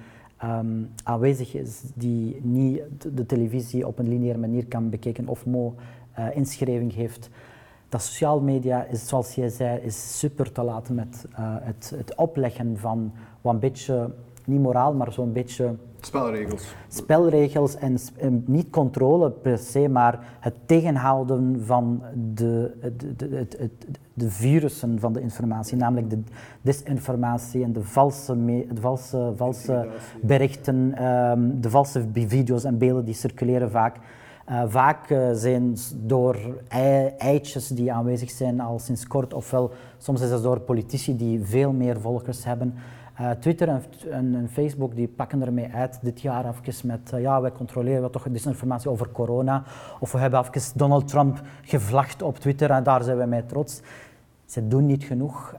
um, 0.45 0.91
aanwezig 1.03 1.55
is 1.55 1.83
die 1.95 2.41
niet 2.43 2.83
de 3.15 3.27
televisie 3.27 3.87
op 3.87 3.99
een 3.99 4.09
lineaire 4.09 4.39
manier 4.39 4.67
kan 4.67 4.91
bekijken 4.91 5.29
of 5.29 5.47
Mo 5.47 5.75
uh, 6.19 6.37
inschrijving 6.37 6.95
heeft 6.95 7.31
dat 7.91 8.03
sociale 8.03 8.41
media, 8.41 8.85
is, 8.85 9.09
zoals 9.09 9.35
jij 9.35 9.49
zei, 9.49 9.79
is 9.79 10.19
super 10.19 10.53
te 10.53 10.63
laten 10.63 10.95
met 10.95 11.27
uh, 11.31 11.37
het, 11.39 11.93
het, 11.97 12.15
opleggen 12.15 12.79
van 12.79 13.13
wat 13.41 13.55
een 13.55 13.61
beetje, 13.61 14.11
niet 14.45 14.61
moraal, 14.61 14.95
maar 14.95 15.13
zo'n 15.13 15.33
beetje... 15.33 15.75
Spelregels. 16.01 16.75
Spelregels 16.89 17.77
en, 17.77 17.99
en, 18.17 18.45
niet 18.47 18.71
controle 18.71 19.31
per 19.31 19.59
se, 19.59 19.89
maar 19.89 20.19
het 20.41 20.55
tegenhouden 20.67 21.63
van 21.65 22.03
de, 22.35 22.77
de, 22.97 23.17
de, 23.17 23.47
de, 23.49 23.71
de 24.15 24.31
virussen 24.31 25.01
van 25.01 25.13
de 25.13 25.21
informatie, 25.21 25.77
namelijk 25.77 26.11
de 26.11 26.19
disinformatie 26.61 27.65
en 27.65 27.73
de 27.73 27.85
valse, 27.85 28.37
me, 28.37 28.67
de 28.73 28.81
valse, 28.81 29.33
valse 29.37 29.89
berichten, 30.23 31.05
um, 31.05 31.61
de 31.61 31.71
valse 31.71 32.07
video's 32.13 32.65
en 32.65 32.79
beelden 32.79 33.05
die 33.05 33.15
circuleren 33.15 33.71
vaak. 33.71 33.97
Uh, 34.51 34.63
vaak 34.67 35.11
uh, 35.11 35.29
zijn 35.33 35.77
door 35.97 36.37
ei, 36.69 37.13
eitjes 37.19 37.69
die 37.69 37.93
aanwezig 37.93 38.31
zijn 38.31 38.61
al 38.61 38.79
sinds 38.79 39.07
kort, 39.07 39.35
ofwel 39.35 39.71
soms 39.99 40.21
is 40.21 40.31
het 40.31 40.43
door 40.43 40.61
politici 40.61 41.17
die 41.17 41.45
veel 41.45 41.73
meer 41.73 42.01
volgers 42.01 42.45
hebben. 42.45 42.75
Uh, 43.21 43.31
Twitter 43.31 43.69
en, 43.69 43.83
en, 44.11 44.49
Facebook 44.53 44.95
die 44.95 45.09
pakken 45.09 45.43
ermee 45.43 45.69
uit 45.73 45.99
dit 46.03 46.21
jaar 46.21 46.45
even 46.47 46.87
met 46.87 47.13
ja, 47.17 47.41
wij 47.41 47.53
controleren 47.53 48.11
toch 48.11 48.27
disinformatie 48.31 48.91
over 48.91 49.11
corona. 49.11 49.63
Of 50.01 50.13
we 50.13 50.19
hebben 50.19 50.41
even 50.41 50.79
Donald 50.79 51.09
Trump 51.09 51.43
gevlacht 51.63 52.23
op 52.23 52.39
Twitter 52.39 52.71
en 52.71 52.83
daar 52.83 53.03
zijn 53.03 53.19
we 53.19 53.25
mee 53.25 53.47
trots. 53.47 53.81
Ze 54.45 54.69
doen 54.69 54.87
niet 54.87 55.05
genoeg, 55.05 55.57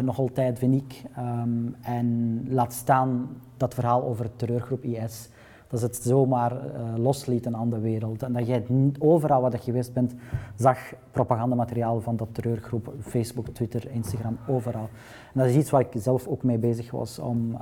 nog 0.00 0.18
altijd 0.18 0.58
vind 0.58 0.74
ik. 0.74 1.02
Um, 1.18 1.76
en 1.82 2.40
laat 2.48 2.72
staan 2.72 3.28
dat 3.56 3.74
verhaal 3.74 4.02
over 4.02 4.24
de 4.24 4.36
terreurgroep 4.36 4.84
IS 4.84 5.28
dat 5.72 5.80
ze 5.80 5.86
het 5.86 5.96
zomaar 5.96 6.52
uh, 6.52 6.82
loslieten 6.96 7.56
aan 7.56 7.70
de 7.70 7.78
wereld. 7.78 8.22
En 8.22 8.32
dat 8.32 8.46
jij 8.46 8.64
overal 8.98 9.40
waar 9.40 9.52
je 9.52 9.58
geweest 9.58 9.92
bent, 9.92 10.14
zag 10.56 10.78
propagandamateriaal 11.10 12.00
van 12.00 12.16
dat 12.16 12.28
terreurgroep, 12.32 12.94
Facebook, 13.00 13.48
Twitter, 13.48 13.90
Instagram, 13.90 14.38
overal. 14.48 14.88
En 15.34 15.40
dat 15.40 15.46
is 15.46 15.56
iets 15.56 15.70
waar 15.70 15.80
ik 15.80 16.02
zelf 16.02 16.26
ook 16.26 16.42
mee 16.42 16.58
bezig 16.58 16.90
was 16.90 17.18
om 17.18 17.56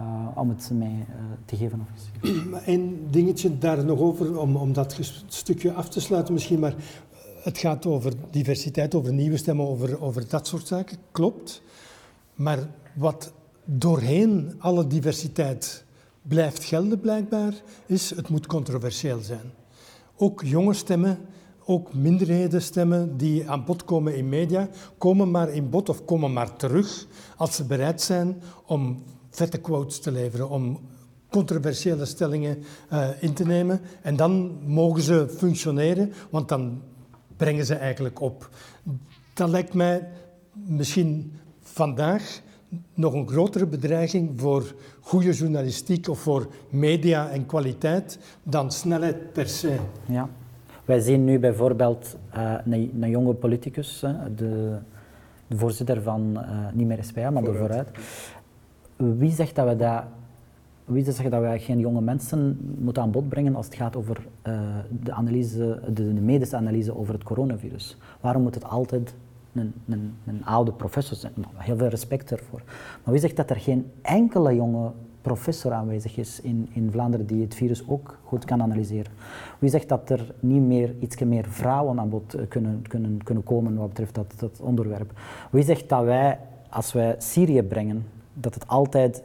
uh, 0.00 0.28
om 0.34 0.48
het 0.48 0.70
mij 0.72 1.06
te 1.44 1.56
geven. 1.56 1.86
Maar 2.50 2.62
één 2.62 3.10
dingetje 3.10 3.58
daar 3.58 3.84
nog 3.84 3.98
over, 3.98 4.38
om, 4.38 4.56
om 4.56 4.72
dat 4.72 4.98
stukje 5.26 5.72
af 5.72 5.88
te 5.88 6.00
sluiten 6.00 6.34
misschien, 6.34 6.58
maar 6.58 6.74
het 7.42 7.58
gaat 7.58 7.86
over 7.86 8.12
diversiteit, 8.30 8.94
over 8.94 9.12
nieuwe 9.12 9.36
stemmen, 9.36 9.66
over, 9.66 10.02
over 10.02 10.28
dat 10.28 10.46
soort 10.46 10.66
zaken, 10.66 10.98
klopt. 11.10 11.62
Maar 12.34 12.58
wat 12.94 13.32
doorheen 13.64 14.54
alle 14.58 14.86
diversiteit 14.86 15.84
blijft 16.28 16.64
gelden 16.64 17.00
blijkbaar, 17.00 17.54
is 17.86 18.10
het 18.10 18.28
moet 18.28 18.46
controversieel 18.46 19.20
zijn. 19.20 19.52
Ook 20.16 20.42
jonge 20.42 20.74
stemmen, 20.74 21.18
ook 21.64 21.94
minderhedenstemmen 21.94 23.16
die 23.16 23.50
aan 23.50 23.64
bod 23.64 23.84
komen 23.84 24.16
in 24.16 24.28
media, 24.28 24.68
komen 24.98 25.30
maar 25.30 25.48
in 25.48 25.70
bod 25.70 25.88
of 25.88 26.04
komen 26.04 26.32
maar 26.32 26.56
terug 26.56 27.06
als 27.36 27.56
ze 27.56 27.64
bereid 27.64 28.02
zijn 28.02 28.42
om 28.66 29.02
vette 29.30 29.58
quotes 29.58 30.00
te 30.00 30.12
leveren, 30.12 30.48
om 30.48 30.80
controversiële 31.30 32.04
stellingen 32.04 32.64
uh, 32.92 33.08
in 33.20 33.32
te 33.32 33.44
nemen. 33.44 33.80
En 34.02 34.16
dan 34.16 34.58
mogen 34.66 35.02
ze 35.02 35.34
functioneren, 35.36 36.12
want 36.30 36.48
dan 36.48 36.82
brengen 37.36 37.66
ze 37.66 37.74
eigenlijk 37.74 38.20
op. 38.20 38.50
Dat 39.34 39.48
lijkt 39.48 39.74
mij 39.74 40.08
misschien 40.52 41.32
vandaag 41.60 42.40
nog 42.94 43.12
een 43.12 43.28
grotere 43.28 43.66
bedreiging 43.66 44.40
voor 44.40 44.74
goede 45.00 45.32
journalistiek 45.32 46.08
of 46.08 46.18
voor 46.18 46.48
media 46.68 47.30
en 47.30 47.46
kwaliteit 47.46 48.18
dan 48.42 48.70
snelheid 48.70 49.32
per 49.32 49.48
se. 49.48 49.76
Ja. 50.06 50.28
Wij 50.84 51.00
zien 51.00 51.24
nu 51.24 51.38
bijvoorbeeld 51.38 52.16
uh, 52.36 52.54
een, 52.64 52.90
een, 53.00 53.10
jonge 53.10 53.34
politicus, 53.34 54.00
de, 54.36 54.78
de, 55.46 55.56
voorzitter 55.56 56.02
van, 56.02 56.32
uh, 56.34 56.66
niet 56.72 56.86
meer 56.86 57.04
SPA, 57.04 57.30
maar 57.30 57.42
de 57.42 57.54
Vooruit. 57.54 57.88
Wie 58.96 59.30
zegt 59.30 59.54
dat 59.54 59.68
we 59.68 59.76
dat 59.76 60.04
wie 60.84 61.04
zegt 61.04 61.30
dat 61.30 61.40
wij 61.40 61.60
geen 61.60 61.78
jonge 61.78 62.00
mensen 62.00 62.58
moeten 62.78 63.02
aan 63.02 63.10
bod 63.10 63.28
brengen 63.28 63.56
als 63.56 63.66
het 63.66 63.74
gaat 63.74 63.96
over 63.96 64.26
uh, 64.46 64.60
de, 65.02 65.12
analyse, 65.12 65.80
de, 65.92 66.14
de, 66.14 66.20
medische 66.20 66.56
analyse 66.56 66.96
over 66.96 67.14
het 67.14 67.22
coronavirus? 67.22 67.96
Waarom 68.20 68.42
moet 68.42 68.54
het 68.54 68.64
altijd 68.64 69.14
een, 69.54 69.74
een, 69.88 70.14
een 70.26 70.44
oude 70.44 70.72
professor 70.72 71.16
zijn? 71.16 71.32
Heel 71.54 71.76
veel 71.76 71.88
respect 71.88 72.30
ervoor. 72.30 72.62
Maar 73.04 73.12
wie 73.12 73.20
zegt 73.20 73.36
dat 73.36 73.50
er 73.50 73.56
geen 73.56 73.90
enkele 74.02 74.54
jonge 74.54 74.90
professor 75.20 75.72
aanwezig 75.72 76.16
is 76.16 76.40
in, 76.40 76.68
in 76.72 76.90
Vlaanderen 76.90 77.26
die 77.26 77.42
het 77.42 77.54
virus 77.54 77.88
ook 77.88 78.18
goed 78.24 78.44
kan 78.44 78.62
analyseren? 78.62 79.12
Wie 79.58 79.70
zegt 79.70 79.88
dat 79.88 80.10
er 80.10 80.34
niet 80.40 80.62
meer, 80.62 80.94
iets 81.00 81.22
meer 81.22 81.44
vrouwen 81.48 82.00
aan 82.00 82.08
bod 82.08 82.36
kunnen, 82.48 82.84
kunnen, 82.88 83.22
kunnen 83.22 83.44
komen 83.44 83.76
wat 83.76 83.88
betreft 83.88 84.14
dat, 84.14 84.34
dat 84.36 84.60
onderwerp? 84.60 85.12
Wie 85.50 85.64
zegt 85.64 85.88
dat 85.88 86.04
wij, 86.04 86.38
als 86.70 86.92
wij 86.92 87.14
Syrië 87.18 87.62
brengen, 87.62 88.06
dat 88.34 88.54
het 88.54 88.68
altijd 88.68 89.22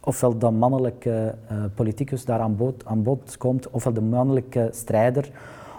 ofwel 0.00 0.38
de 0.38 0.50
mannelijke 0.50 1.34
uh, 1.52 1.64
politicus 1.74 2.24
daar 2.24 2.40
aan 2.40 2.56
bod, 2.56 2.84
aan 2.86 3.02
bod 3.02 3.36
komt, 3.36 3.70
ofwel 3.70 3.92
de 3.92 4.00
mannelijke 4.00 4.68
strijder, 4.72 5.30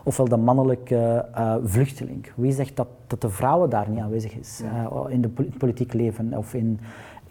ofwel 0.03 0.27
de 0.27 0.37
mannelijke 0.37 1.25
uh, 1.37 1.55
vluchteling. 1.63 2.27
Wie 2.35 2.51
zegt 2.51 2.75
dat, 2.75 2.87
dat 3.07 3.21
de 3.21 3.29
vrouwen 3.29 3.69
daar 3.69 3.89
niet 3.89 3.99
aanwezig 3.99 4.33
is 4.33 4.61
uh, 4.63 5.03
in 5.09 5.21
het 5.21 5.57
politiek 5.57 5.93
leven 5.93 6.37
of 6.37 6.53
in, 6.53 6.79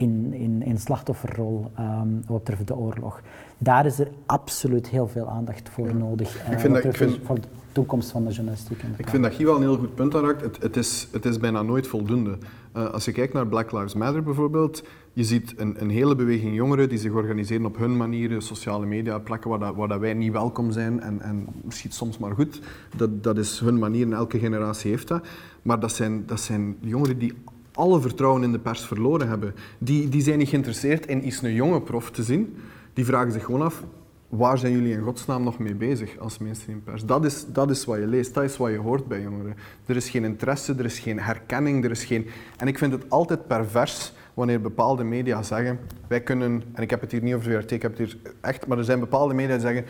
in, 0.00 0.32
in, 0.34 0.62
in 0.62 0.78
slachtofferrol 0.78 1.70
um, 1.78 2.22
wat 2.26 2.38
betreft 2.38 2.66
de 2.66 2.76
oorlog? 2.76 3.20
Daar 3.58 3.86
is 3.86 3.98
er 3.98 4.08
absoluut 4.26 4.88
heel 4.88 5.08
veel 5.08 5.28
aandacht 5.28 5.68
voor 5.68 5.94
nodig. 5.94 6.34
ik 6.50 6.58
vind 6.58 6.74
dat, 6.74 6.84
ik 6.84 6.96
vind, 6.96 7.18
voor 7.24 7.40
de 7.40 7.46
toekomst 7.72 8.10
van 8.10 8.24
de 8.24 8.32
journalistiek. 8.32 8.82
ik 8.96 9.08
vind 9.08 9.22
dat 9.22 9.34
Guy 9.34 9.44
wel 9.44 9.56
een 9.56 9.62
heel 9.62 9.76
goed 9.76 9.94
punt 9.94 10.14
aanraakt. 10.14 10.40
Het, 10.40 10.62
het, 10.62 10.76
is, 10.76 11.08
het 11.12 11.24
is 11.24 11.38
bijna 11.38 11.62
nooit 11.62 11.86
voldoende. 11.86 12.38
als 12.72 13.04
je 13.04 13.12
kijkt 13.12 13.32
naar 13.32 13.46
Black 13.46 13.72
Lives 13.72 13.94
Matter 13.94 14.22
bijvoorbeeld, 14.22 14.82
je 15.12 15.24
ziet 15.24 15.54
een, 15.56 15.74
een, 15.78 15.90
hele 15.90 16.14
beweging 16.14 16.54
jongeren 16.54 16.88
die 16.88 16.98
zich 16.98 17.12
organiseren 17.12 17.66
op 17.66 17.76
hun 17.76 17.96
manieren, 17.96 18.42
sociale 18.42 18.86
media, 18.86 19.18
plekken 19.18 19.50
waar, 19.50 19.58
dat, 19.58 19.74
waar 19.74 19.88
dat 19.88 20.00
wij 20.00 20.14
niet 20.14 20.32
welkom 20.32 20.72
zijn 20.72 21.00
en, 21.00 21.20
en 21.20 21.46
misschien 21.64 21.90
soms 21.92 22.18
maar 22.18 22.34
goed. 22.34 22.60
Dat, 22.96 23.22
dat 23.22 23.38
is 23.38 23.58
hun 23.58 23.78
manier 23.78 24.06
en 24.06 24.12
elke 24.12 24.38
generatie 24.38 24.90
heeft 24.90 25.08
dat. 25.08 25.26
Maar 25.62 25.80
dat 25.80 25.92
zijn, 25.92 26.26
dat 26.26 26.40
zijn 26.40 26.76
jongeren 26.80 27.18
die 27.18 27.34
alle 27.72 28.00
vertrouwen 28.00 28.42
in 28.42 28.52
de 28.52 28.58
pers 28.58 28.84
verloren 28.84 29.28
hebben. 29.28 29.54
Die, 29.78 30.08
die 30.08 30.22
zijn 30.22 30.38
niet 30.38 30.48
geïnteresseerd 30.48 31.06
in 31.06 31.26
iets 31.26 31.42
een 31.42 31.54
jonge 31.54 31.80
prof 31.80 32.10
te 32.10 32.22
zien. 32.22 32.56
Die 32.92 33.04
vragen 33.04 33.32
zich 33.32 33.44
gewoon 33.44 33.62
af, 33.62 33.84
waar 34.28 34.58
zijn 34.58 34.72
jullie 34.72 34.92
in 34.92 35.02
godsnaam 35.02 35.42
nog 35.42 35.58
mee 35.58 35.74
bezig 35.74 36.18
als 36.18 36.38
mainstream 36.38 36.82
pers? 36.82 37.04
Dat 37.04 37.24
is, 37.24 37.44
dat 37.52 37.70
is 37.70 37.84
wat 37.84 37.98
je 37.98 38.06
leest, 38.06 38.34
dat 38.34 38.44
is 38.44 38.56
wat 38.56 38.70
je 38.70 38.76
hoort 38.76 39.08
bij 39.08 39.22
jongeren. 39.22 39.56
Er 39.86 39.96
is 39.96 40.10
geen 40.10 40.24
interesse, 40.24 40.74
er 40.78 40.84
is 40.84 40.98
geen 40.98 41.20
herkenning, 41.20 41.84
er 41.84 41.90
is 41.90 42.04
geen... 42.04 42.26
En 42.56 42.68
ik 42.68 42.78
vind 42.78 42.92
het 42.92 43.10
altijd 43.10 43.46
pervers 43.46 44.12
wanneer 44.34 44.60
bepaalde 44.60 45.04
media 45.04 45.42
zeggen, 45.42 45.78
wij 46.08 46.20
kunnen, 46.20 46.62
en 46.72 46.82
ik 46.82 46.90
heb 46.90 47.00
het 47.00 47.12
hier 47.12 47.22
niet 47.22 47.34
over 47.34 47.52
VRT, 47.52 47.70
ik 47.70 47.82
heb 47.82 47.98
het 47.98 48.08
hier 48.08 48.18
echt, 48.40 48.66
maar 48.66 48.78
er 48.78 48.84
zijn 48.84 49.00
bepaalde 49.00 49.34
media 49.34 49.52
die 49.52 49.66
zeggen, 49.66 49.84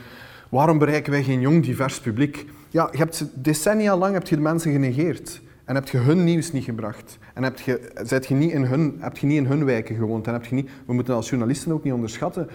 waarom 0.48 0.78
bereiken 0.78 1.12
wij 1.12 1.22
geen 1.22 1.40
jong 1.40 1.64
divers 1.64 2.00
publiek? 2.00 2.46
Ja, 2.68 2.88
je 2.92 2.98
hebt 2.98 3.26
decennia 3.34 3.96
lang 3.96 4.12
heb 4.12 4.26
je 4.26 4.36
de 4.36 4.42
mensen 4.42 4.72
genegeerd. 4.72 5.40
En 5.70 5.76
heb 5.76 5.88
je 5.88 5.98
hun 5.98 6.24
nieuws 6.24 6.52
niet 6.52 6.64
gebracht. 6.64 7.18
En 7.34 7.42
heb 7.42 7.58
je, 7.58 7.90
zijt 8.02 8.26
je 8.26 8.34
niet 8.34 8.52
in 8.52 8.64
hun, 8.64 8.96
heb 8.98 9.16
je 9.16 9.26
niet 9.26 9.36
in 9.36 9.46
hun 9.46 9.64
wijken 9.64 9.96
gewoond. 9.96 10.26
En 10.26 10.32
heb 10.32 10.44
je 10.44 10.54
niet, 10.54 10.70
we 10.86 10.92
moeten 10.92 11.14
als 11.14 11.28
journalisten 11.28 11.72
ook 11.72 11.84
niet 11.84 11.92
onderschatten. 11.92 12.48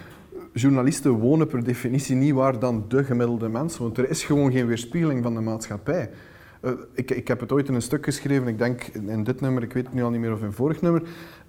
Journalisten 0.54 1.12
wonen 1.12 1.48
per 1.48 1.64
definitie 1.64 2.16
niet 2.16 2.34
waar 2.34 2.60
dan 2.60 2.86
de 2.88 3.04
gemiddelde 3.04 3.50
mens 3.50 3.78
Want 3.78 3.98
Er 3.98 4.10
is 4.10 4.24
gewoon 4.24 4.52
geen 4.52 4.68
weerspiegeling 4.68 5.24
van 5.24 5.34
de 5.34 5.40
maatschappij. 5.40 6.10
Uh, 6.62 6.72
ik, 6.94 7.12
ik, 7.12 7.28
heb 7.28 7.40
het 7.40 7.52
ooit 7.52 7.68
in 7.68 7.74
een 7.74 7.82
stuk 7.82 8.06
geschreven, 8.06 8.48
ik 8.48 8.58
denk 8.58 8.84
in 8.84 9.24
dit 9.24 9.42
nummer, 9.42 9.64
ik 9.64 9.74
weet 9.74 9.86
het 9.86 9.94
nu 9.94 10.04
al 10.04 10.10
niet 10.10 10.22
meer 10.22 10.34
of 10.34 10.42
in 10.42 10.52
vorig 10.52 10.82
nummer. 10.82 11.02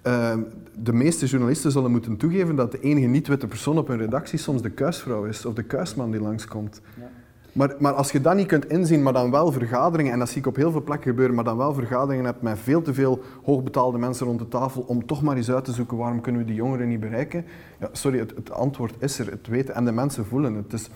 Uh, 0.03 0.33
de 0.79 0.93
meeste 0.93 1.25
journalisten 1.25 1.71
zullen 1.71 1.91
moeten 1.91 2.17
toegeven 2.17 2.55
dat 2.55 2.71
de 2.71 2.79
enige 2.79 3.07
niet-witte 3.07 3.47
persoon 3.47 3.77
op 3.77 3.89
een 3.89 3.97
redactie 3.97 4.39
soms 4.39 4.61
de 4.61 4.69
kuisvrouw 4.69 5.25
is 5.25 5.45
of 5.45 5.53
de 5.53 5.63
kuisman 5.63 6.11
die 6.11 6.21
langskomt. 6.21 6.81
Ja. 6.99 7.09
Maar, 7.57 7.75
maar, 7.79 7.93
als 7.93 8.11
je 8.11 8.21
dat 8.21 8.35
niet 8.35 8.47
kunt 8.47 8.69
inzien, 8.69 9.03
maar 9.03 9.13
dan 9.13 9.31
wel 9.31 9.51
vergaderingen, 9.51 10.13
en 10.13 10.19
dat 10.19 10.29
zie 10.29 10.37
ik 10.37 10.47
op 10.47 10.55
heel 10.55 10.71
veel 10.71 10.83
plekken 10.83 11.09
gebeuren, 11.09 11.35
maar 11.35 11.43
dan 11.43 11.57
wel 11.57 11.73
vergaderingen 11.73 12.25
hebt 12.25 12.41
met 12.41 12.59
veel 12.59 12.81
te 12.81 12.93
veel 12.93 13.19
hoogbetaalde 13.43 13.97
mensen 13.97 14.25
rond 14.25 14.39
de 14.39 14.47
tafel 14.47 14.83
om 14.87 15.05
toch 15.05 15.21
maar 15.21 15.35
eens 15.35 15.51
uit 15.51 15.65
te 15.65 15.71
zoeken 15.71 15.97
waarom 15.97 16.21
kunnen 16.21 16.41
we 16.41 16.47
die 16.47 16.55
jongeren 16.55 16.87
niet 16.87 16.99
bereiken. 16.99 17.45
Ja, 17.79 17.89
sorry, 17.91 18.19
het, 18.19 18.33
het 18.35 18.51
antwoord 18.51 18.93
is 18.99 19.19
er, 19.19 19.31
het 19.31 19.47
weten 19.47 19.75
en 19.75 19.85
de 19.85 19.91
mensen 19.91 20.25
voelen 20.25 20.55
het. 20.55 20.71
Dus 20.71 20.89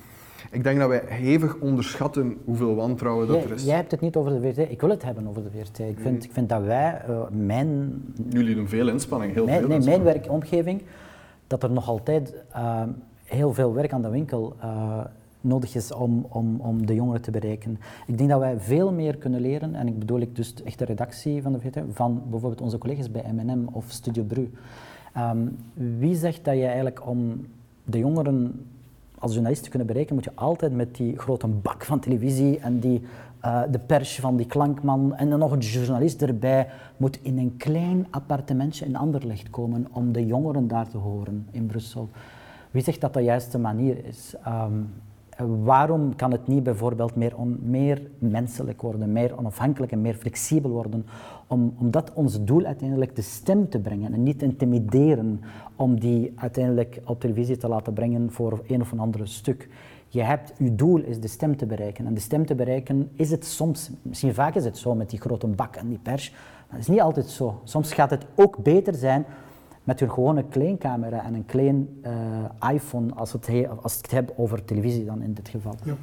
ik 0.51 0.63
denk 0.63 0.79
dat 0.79 0.89
wij 0.89 1.03
hevig 1.05 1.55
onderschatten 1.59 2.37
hoeveel 2.45 2.75
wantrouwen 2.75 3.27
dat 3.27 3.43
er 3.43 3.51
is. 3.51 3.63
Jij 3.63 3.75
hebt 3.75 3.91
het 3.91 4.01
niet 4.01 4.15
over 4.15 4.41
de 4.41 4.53
VRT, 4.53 4.71
ik 4.71 4.81
wil 4.81 4.89
het 4.89 5.03
hebben 5.03 5.27
over 5.27 5.43
de 5.43 5.49
VRT. 5.49 5.79
Ik 5.79 5.99
vind, 5.99 6.23
ik 6.23 6.31
vind 6.31 6.49
dat 6.49 6.63
wij, 6.63 7.01
uh, 7.09 7.21
mijn... 7.29 8.01
Jullie 8.29 8.55
doen 8.55 8.67
veel 8.67 8.87
inspanning, 8.87 9.33
heel 9.33 9.45
mijn, 9.45 9.59
veel 9.59 9.67
Nee, 9.67 9.79
mijn 9.79 10.03
werkomgeving, 10.03 10.81
dat 11.47 11.63
er 11.63 11.71
nog 11.71 11.87
altijd 11.87 12.33
uh, 12.55 12.83
heel 13.23 13.53
veel 13.53 13.73
werk 13.73 13.93
aan 13.93 14.01
de 14.01 14.09
winkel 14.09 14.55
uh, 14.63 14.99
nodig 15.41 15.75
is 15.75 15.91
om, 15.93 16.25
om, 16.29 16.59
om 16.59 16.85
de 16.85 16.95
jongeren 16.95 17.21
te 17.21 17.31
bereiken. 17.31 17.79
Ik 18.07 18.17
denk 18.17 18.29
dat 18.29 18.39
wij 18.39 18.59
veel 18.59 18.91
meer 18.91 19.17
kunnen 19.17 19.41
leren, 19.41 19.75
en 19.75 19.87
ik 19.87 19.99
bedoel 19.99 20.19
ik 20.19 20.35
dus 20.35 20.53
echt 20.63 20.79
de 20.79 20.85
redactie 20.85 21.41
van 21.41 21.51
de 21.51 21.59
VRT, 21.59 21.79
van 21.91 22.21
bijvoorbeeld 22.29 22.61
onze 22.61 22.77
collega's 22.77 23.11
bij 23.11 23.25
M&M 23.33 23.67
of 23.71 23.85
Studio 23.87 24.23
Bru. 24.23 24.51
Um, 25.17 25.57
wie 25.73 26.15
zegt 26.15 26.45
dat 26.45 26.55
je 26.55 26.65
eigenlijk 26.65 27.07
om 27.07 27.45
de 27.83 27.97
jongeren 27.97 28.65
als 29.19 29.31
journalist 29.31 29.63
te 29.63 29.69
kunnen 29.69 29.87
bereiken, 29.87 30.15
moet 30.15 30.23
je 30.23 30.35
altijd 30.35 30.73
met 30.73 30.95
die 30.95 31.17
grote 31.17 31.47
bak 31.47 31.85
van 31.85 31.99
televisie 31.99 32.59
en 32.59 32.79
die, 32.79 33.01
uh, 33.45 33.61
de 33.71 33.79
pers 33.79 34.19
van 34.19 34.35
die 34.35 34.45
klankman 34.45 35.15
en 35.15 35.29
dan 35.29 35.39
nog 35.39 35.51
een 35.51 35.59
journalist 35.59 36.21
erbij, 36.21 36.67
moet 36.97 37.19
in 37.21 37.37
een 37.37 37.57
klein 37.57 38.07
appartementje 38.09 38.85
in 38.85 38.95
Anderlecht 38.95 39.49
komen 39.49 39.87
om 39.91 40.11
de 40.11 40.25
jongeren 40.25 40.67
daar 40.67 40.89
te 40.89 40.97
horen 40.97 41.47
in 41.51 41.65
Brussel. 41.65 42.09
Wie 42.71 42.83
zegt 42.83 43.01
dat 43.01 43.13
de 43.13 43.21
juiste 43.21 43.57
manier 43.57 44.05
is? 44.05 44.35
Um, 44.47 44.89
waarom 45.47 46.15
kan 46.15 46.31
het 46.31 46.47
niet 46.47 46.63
bijvoorbeeld 46.63 47.15
meer, 47.15 47.33
meer 47.59 48.01
menselijk 48.17 48.81
worden, 48.81 49.11
meer 49.11 49.37
onafhankelijk 49.37 49.91
en 49.91 50.01
meer 50.01 50.13
flexibel 50.13 50.71
worden, 50.71 51.05
om, 51.47 51.75
omdat 51.79 52.13
ons 52.13 52.43
doel 52.43 52.65
uiteindelijk 52.65 53.15
de 53.15 53.21
stem 53.21 53.69
te 53.69 53.79
brengen 53.79 54.13
en 54.13 54.23
niet 54.23 54.41
intimideren 54.41 55.41
om 55.75 55.99
die 55.99 56.31
uiteindelijk 56.35 57.01
op 57.05 57.19
televisie 57.19 57.57
te 57.57 57.67
laten 57.67 57.93
brengen 57.93 58.31
voor 58.31 58.61
een 58.67 58.81
of 58.81 58.91
een 58.91 58.99
ander 58.99 59.27
stuk. 59.27 59.69
Je 60.07 60.21
hebt, 60.21 60.53
je 60.57 60.75
doel 60.75 61.01
is 61.01 61.19
de 61.19 61.27
stem 61.27 61.57
te 61.57 61.65
bereiken. 61.65 62.05
En 62.05 62.13
de 62.13 62.19
stem 62.19 62.45
te 62.45 62.55
bereiken 62.55 63.09
is 63.15 63.31
het 63.31 63.45
soms, 63.45 63.91
misschien 64.01 64.33
vaak 64.33 64.55
is 64.55 64.65
het 64.65 64.77
zo 64.77 64.95
met 64.95 65.09
die 65.09 65.19
grote 65.19 65.47
bak 65.47 65.75
en 65.75 65.87
die 65.87 65.99
pers, 66.01 66.31
maar 66.31 66.79
het 66.79 66.87
is 66.87 66.87
niet 66.87 67.01
altijd 67.01 67.25
zo. 67.25 67.61
Soms 67.63 67.93
gaat 67.93 68.09
het 68.09 68.25
ook 68.35 68.57
beter 68.57 68.93
zijn 68.93 69.25
met 69.83 69.99
je 69.99 70.09
gewone 70.09 70.43
kleincamera 70.49 71.23
en 71.23 71.33
een 71.33 71.45
klein 71.45 72.01
uh, 72.05 72.71
iPhone, 72.73 73.13
als, 73.13 73.33
het 73.33 73.49
als 73.81 73.97
ik 73.97 74.01
het 74.01 74.11
heb 74.11 74.33
over 74.37 74.65
televisie 74.65 75.05
dan 75.05 75.21
in 75.21 75.33
dit 75.33 75.49
geval. 75.49 75.75
Ja. 75.83 75.95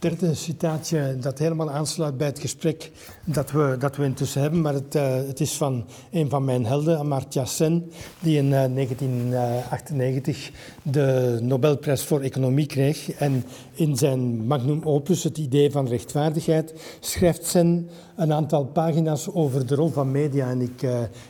Derde 0.00 0.34
citaatje 0.34 1.16
dat 1.20 1.38
helemaal 1.38 1.70
aansluit 1.70 2.16
bij 2.16 2.26
het 2.26 2.38
gesprek 2.38 2.90
dat 3.24 3.50
we, 3.50 3.76
dat 3.78 3.96
we 3.96 4.04
intussen 4.04 4.40
hebben. 4.40 4.60
Maar 4.60 4.74
het, 4.74 4.94
uh, 4.94 5.14
het 5.14 5.40
is 5.40 5.52
van 5.52 5.84
een 6.10 6.28
van 6.28 6.44
mijn 6.44 6.66
helden, 6.66 6.98
Amartya 6.98 7.44
Sen, 7.44 7.90
die 8.20 8.36
in 8.36 8.44
uh, 8.44 8.50
1998 8.50 10.50
de 10.82 11.38
Nobelprijs 11.42 12.04
voor 12.04 12.20
Economie 12.20 12.66
kreeg. 12.66 13.12
En 13.12 13.44
in 13.72 13.96
zijn 13.96 14.46
magnum 14.46 14.82
opus, 14.82 15.22
het 15.22 15.38
idee 15.38 15.70
van 15.70 15.88
rechtvaardigheid, 15.88 16.74
schrijft 17.00 17.46
Sen 17.46 17.88
een 18.16 18.32
aantal 18.32 18.64
pagina's 18.64 19.28
over 19.32 19.66
de 19.66 19.74
rol 19.74 19.88
van 19.88 20.10
media. 20.10 20.50
En 20.50 20.60
ik, 20.60 20.86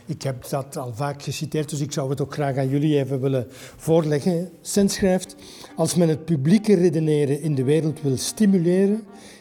ik 0.07 0.23
heb 0.23 0.49
dat 0.49 0.77
al 0.77 0.93
vaak 0.95 1.23
geciteerd, 1.23 1.71
dus 1.71 1.81
ik 1.81 1.93
zou 1.93 2.11
het 2.11 2.21
ook 2.21 2.33
graag 2.33 2.57
aan 2.57 2.69
jullie 2.69 2.99
even 2.99 3.21
willen 3.21 3.47
voorleggen. 3.77 4.51
Sen 4.61 4.89
schrijft... 4.89 5.37
Als 5.77 5.95
men 5.95 6.09
het 6.09 6.25
publieke 6.25 6.75
redeneren 6.75 7.41
in 7.41 7.55
de 7.55 7.65
wereld 7.65 8.03
wil 8.03 8.17
stimuleren, 8.17 8.60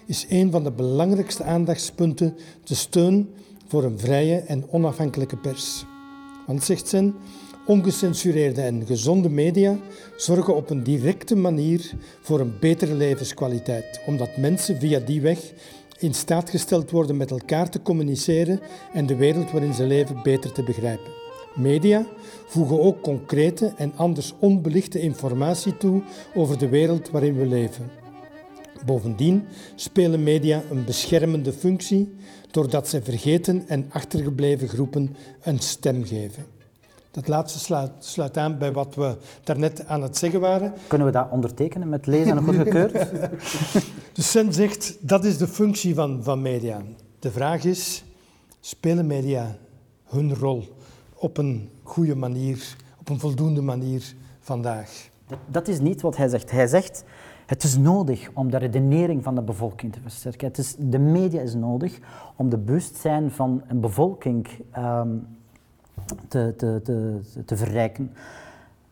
is 0.06 0.26
een 0.30 0.52
van 0.52 0.64
de 0.64 0.72
belangrijkste 0.72 1.44
aandachtspunten 1.44 2.36
de 2.64 2.76
steun 2.76 3.30
voor 3.68 3.84
een 3.84 4.00
vrije 4.00 4.36
en 4.36 4.66
onafhankelijke 4.70 5.38
pers. 5.38 5.86
Want, 6.48 6.64
zegt 6.64 6.88
Sen, 6.88 7.16
ongecensureerde 7.66 8.62
en 8.62 8.86
gezonde 8.86 9.30
media 9.30 9.78
zorgen 10.18 10.56
op 10.56 10.70
een 10.70 10.84
directe 10.84 11.36
manier 11.36 11.92
voor 12.22 12.40
een 12.40 12.54
betere 12.60 12.94
levenskwaliteit, 12.94 14.02
omdat 14.06 14.38
mensen 14.38 14.80
via 14.80 15.00
die 15.00 15.22
weg 15.22 15.54
in 16.00 16.14
staat 16.14 16.50
gesteld 16.50 16.92
worden 16.92 17.18
met 17.18 17.32
elkaar 17.32 17.70
te 17.70 17.82
communiceren 17.82 18.60
en 18.94 19.06
de 19.06 19.16
wereld 19.16 19.52
waarin 19.52 19.74
ze 19.74 19.84
leven 19.84 20.24
beter 20.24 20.52
te 20.52 20.64
begrijpen. 20.64 21.12
Media 21.56 22.08
voegen 22.48 22.82
ook 22.82 23.02
concrete 23.02 23.74
en 23.78 23.94
anders 23.96 24.34
onbelichte 24.40 25.00
informatie 25.00 25.78
toe 25.78 26.02
over 26.34 26.58
de 26.58 26.70
wereld 26.70 27.10
waarin 27.10 27.38
we 27.38 27.46
leven. 27.46 27.99
Bovendien 28.86 29.46
spelen 29.76 30.24
media 30.24 30.62
een 30.72 30.86
beschermende 30.86 31.54
functie 31.54 32.16
doordat 32.52 32.88
ze 32.88 33.02
vergeten 33.02 33.68
en 33.68 33.86
achtergebleven 33.90 34.68
groepen 34.68 35.16
een 35.42 35.60
stem 35.60 36.06
geven. 36.06 36.46
Dat 37.12 37.28
laatste 37.28 37.60
sluit, 37.60 37.92
sluit, 38.00 38.38
aan 38.38 38.58
bij 38.58 38.72
wat 38.72 38.96
we 38.96 39.18
daarnet 39.44 39.86
aan 39.86 40.02
het 40.02 40.18
zeggen 40.18 40.40
waren. 40.40 40.74
Kunnen 40.88 41.08
we 41.08 41.14
dat 41.14 41.28
ondertekenen 41.32 41.90
met 41.90 42.06
lezen 42.06 42.38
en 42.38 42.44
goedgekeurd? 42.44 42.94
de 44.16 44.22
Sen 44.22 44.54
zegt 44.54 44.98
dat 45.00 45.26
is 45.26 45.38
de 45.38 45.48
functie 45.48 45.96
van, 45.96 46.24
van 46.24 46.42
media. 46.42 46.82
De 47.20 47.32
vraag 47.32 47.64
is, 47.64 48.04
spelen 48.60 49.08
media 49.08 49.58
hun 50.06 50.36
rol? 50.36 50.78
op 51.20 51.38
een 51.38 51.70
goede 51.84 52.16
manier, 52.16 52.76
op 53.00 53.10
een 53.10 53.20
voldoende 53.20 53.62
manier 53.62 54.14
vandaag. 54.40 55.10
Dat, 55.46 55.68
is 55.68 55.80
niet 55.80 56.02
wat 56.02 56.18
hij 56.18 56.28
zegt. 56.28 56.52
Hij 56.52 56.68
zegt, 56.68 57.04
het 57.50 57.64
is 57.64 57.78
nodig 57.78 58.30
om 58.34 58.52
de 58.52 58.58
redenering 58.58 59.24
van 59.24 59.36
de 59.36 59.41
bevolking 59.41 59.93
te 59.93 60.02
versterken. 60.02 60.47
Het 60.47 60.58
is, 60.58 60.76
de 60.78 61.00
media 61.00 61.41
is 61.41 61.54
nodig 61.54 62.00
om 62.36 62.50
de 62.50 62.58
bewustzijn 62.58 63.32
van 63.32 63.62
een 63.68 63.80
bevolking 63.80 64.47
um, 64.78 65.28
te, 66.28 66.54
te, 66.58 66.82
te, 66.84 67.20
te 67.45 67.58
verrijken. 67.58 68.14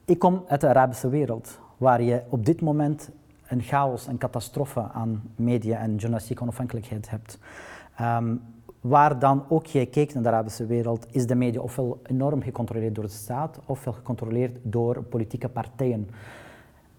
Ik 0.06 0.20
kom 0.20 0.44
uit 0.48 0.62
de 0.62 0.68
Arabische 0.68 1.10
wereld, 1.10 1.60
waar 1.78 2.02
je 2.02 2.22
op 2.30 2.46
dit 2.46 2.62
moment 2.62 3.10
een 3.48 3.62
chaos, 3.62 4.08
een 4.08 4.18
catastrofe 4.18 4.82
aan 4.82 5.22
media 5.36 5.80
en 5.80 5.96
journalistieke 5.96 6.42
onafhankelijkheid 6.42 7.10
hebt. 7.10 7.40
Um, 8.02 8.42
waar 8.82 9.20
dan 9.20 9.44
ook 9.50 9.66
je 9.66 9.86
kijkt 9.86 10.14
naar 10.14 10.24
de 10.24 10.30
Arabische 10.30 10.66
wereld, 10.66 11.08
is 11.12 11.28
de 11.28 11.36
media 11.36 11.62
ofwel 11.62 12.00
enorm 12.04 12.42
gecontroleerd 12.42 12.96
door 12.96 13.04
de 13.04 13.10
staat, 13.10 13.60
ofwel 13.66 13.94
gecontroleerd 13.94 14.58
door 14.62 15.04
politieke 15.04 15.50
partijen. 15.50 16.10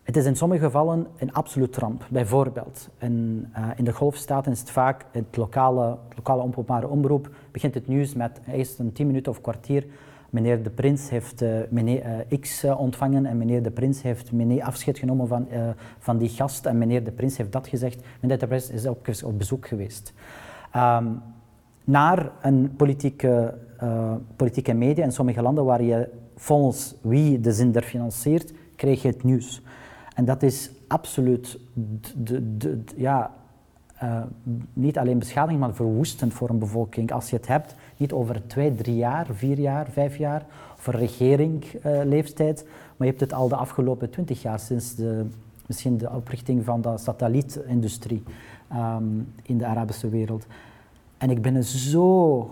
Het 0.09 0.17
is 0.17 0.25
in 0.25 0.37
sommige 0.37 0.65
gevallen 0.65 1.07
een 1.19 1.33
absoluut 1.33 1.77
ramp. 1.77 2.07
Bijvoorbeeld, 2.11 2.89
in, 2.99 3.49
uh, 3.59 3.69
in 3.77 3.85
de 3.85 3.93
golfstaten 3.93 4.53
is 4.53 4.61
het 4.61 4.71
vaak 4.71 5.05
het 5.11 5.37
lokale, 5.37 5.99
lokale 6.17 6.43
openbare 6.43 6.89
omroep, 6.89 7.31
begint 7.51 7.75
het 7.75 7.87
nieuws 7.87 8.15
met 8.15 8.41
eerst 8.53 8.79
een 8.79 8.93
tien 8.93 9.07
minuten 9.07 9.33
of 9.33 9.41
kwartier. 9.41 9.87
Meneer 10.31 10.63
de 10.63 10.71
Prins 10.71 11.11
heeft 11.11 11.43
uh, 11.43 11.59
meneer 11.71 12.25
uh, 12.31 12.39
X 12.41 12.65
ontvangen 12.65 13.27
en 13.27 13.37
meneer 13.37 13.63
de 13.63 13.71
Prins 13.71 14.03
heeft 14.03 14.33
meneer 14.33 14.63
afscheid 14.63 14.99
genomen 14.99 15.29
van, 15.29 15.47
van 15.99 16.19
die 16.19 16.29
gast 16.29 16.67
en 16.67 16.79
meneer 16.79 17.05
de 17.05 17.13
Prins 17.13 17.37
heeft 17.37 17.53
dat 17.53 17.69
gezegd. 17.69 18.03
Meneer 18.21 18.39
de 18.39 18.47
Prins 18.47 18.71
is 18.71 18.87
ook 18.87 19.07
op 19.25 19.39
bezoek 19.39 19.69
geweest. 19.69 20.13
Um, 20.77 21.23
naar 21.85 22.31
een 22.43 22.73
politieke, 22.77 23.55
politieke 24.37 24.75
media. 24.75 25.05
In 25.05 25.13
sommige 25.13 25.43
landen 25.43 25.65
waar 25.65 25.83
je 25.83 26.09
volgens 26.37 26.95
wie 27.01 27.41
de 27.41 27.53
zender 27.53 27.83
financiert, 27.83 28.53
krijg 28.77 29.03
je 29.03 29.09
het 29.09 29.23
nieuws. 29.23 29.63
En 30.19 30.25
dat 30.25 30.43
is 30.43 30.71
absoluut 30.87 31.59
de, 32.17 32.57
de, 32.57 32.81
ja, 32.97 33.35
uh, 34.03 34.23
niet 34.73 34.99
alleen 34.99 35.19
beschadiging, 35.19 35.61
maar 35.61 35.75
verwoestend 35.75 36.33
voor 36.33 36.51
een 36.51 36.59
bevolking. 36.59 37.13
Als 37.13 37.31
je 37.31 37.37
het 37.37 37.47
hebt, 37.47 37.75
niet 37.97 38.13
over 38.13 38.47
twee, 38.47 38.75
drie 38.75 38.97
jaar, 38.97 39.27
vier 39.33 39.59
jaar, 39.59 39.91
vijf 39.91 40.17
jaar, 40.17 40.47
over 40.79 40.97
regeringleeftijd, 40.97 42.63
uh, 42.63 42.69
maar 42.69 43.07
je 43.07 43.13
hebt 43.13 43.21
het 43.21 43.33
al 43.33 43.49
de 43.49 43.57
afgelopen 43.57 44.11
twintig 44.11 44.43
jaar, 44.43 44.59
sinds 44.59 44.95
de, 44.95 45.27
misschien 45.67 45.97
de 45.97 46.11
oprichting 46.11 46.65
van 46.65 46.81
de 46.81 46.99
satellietindustrie 46.99 48.23
um, 48.73 49.33
in 49.43 49.59
de 49.59 49.67
Arabische 49.67 50.09
wereld. 50.09 50.47
En 51.19 51.31
ik 51.31 51.43
ben 51.43 51.65
zo 51.65 52.51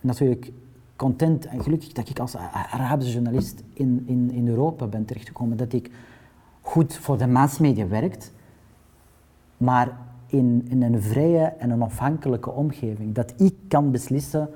natuurlijk 0.00 0.52
content 0.96 1.46
en 1.46 1.62
gelukkig 1.62 1.92
dat 1.92 2.08
ik 2.08 2.18
als 2.18 2.36
Arabische 2.70 3.12
journalist 3.12 3.62
in, 3.72 4.04
in, 4.06 4.30
in 4.30 4.48
Europa 4.48 4.86
ben 4.86 5.04
terechtgekomen. 5.04 5.56
Dat 5.56 5.72
ik 5.72 5.90
goed 6.62 6.96
voor 6.96 7.18
de 7.18 7.26
massmedia 7.26 7.88
werkt, 7.88 8.32
maar 9.56 9.96
in, 10.26 10.66
in 10.68 10.82
een 10.82 11.02
vrije 11.02 11.44
en 11.44 11.70
een 11.70 11.82
afhankelijke 11.82 12.50
omgeving. 12.50 13.14
Dat 13.14 13.34
ik 13.36 13.54
kan 13.68 13.90
beslissen 13.90 14.48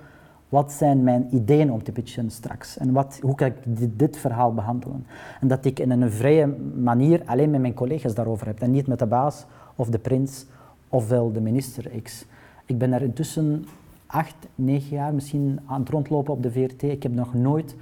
wat 0.48 0.72
zijn 0.72 1.02
mijn 1.02 1.28
ideeën 1.30 1.72
om 1.72 1.82
te 1.82 1.92
pitchen 1.92 2.30
straks 2.30 2.78
en 2.78 2.92
wat, 2.92 3.18
hoe 3.22 3.34
kan 3.34 3.46
ik 3.46 3.98
dit, 3.98 4.16
verhaal 4.16 4.54
behandelen. 4.54 5.06
En 5.40 5.48
dat 5.48 5.64
ik 5.64 5.78
in 5.78 5.90
een 5.90 6.10
vrije 6.10 6.46
manier 6.74 7.22
alleen 7.24 7.50
met 7.50 7.60
mijn 7.60 7.74
collega's 7.74 8.14
daarover 8.14 8.46
heb 8.46 8.60
en 8.60 8.70
niet 8.70 8.86
met 8.86 8.98
de 8.98 9.06
baas 9.06 9.46
of 9.76 9.88
de 9.88 9.98
prins 9.98 10.46
ofwel 10.88 11.32
de 11.32 11.40
minister 11.40 12.02
X. 12.02 12.26
Ik 12.66 12.78
ben 12.78 12.92
er 12.92 13.02
intussen 13.02 13.64
acht, 14.06 14.36
negen 14.54 14.96
jaar 14.96 15.14
misschien 15.14 15.60
aan 15.66 15.80
het 15.80 15.88
rondlopen 15.88 16.32
op 16.32 16.42
de 16.42 16.50
VRT. 16.50 16.82
Ik 16.82 17.02
heb 17.02 17.12
nog 17.12 17.34
nooit 17.34 17.76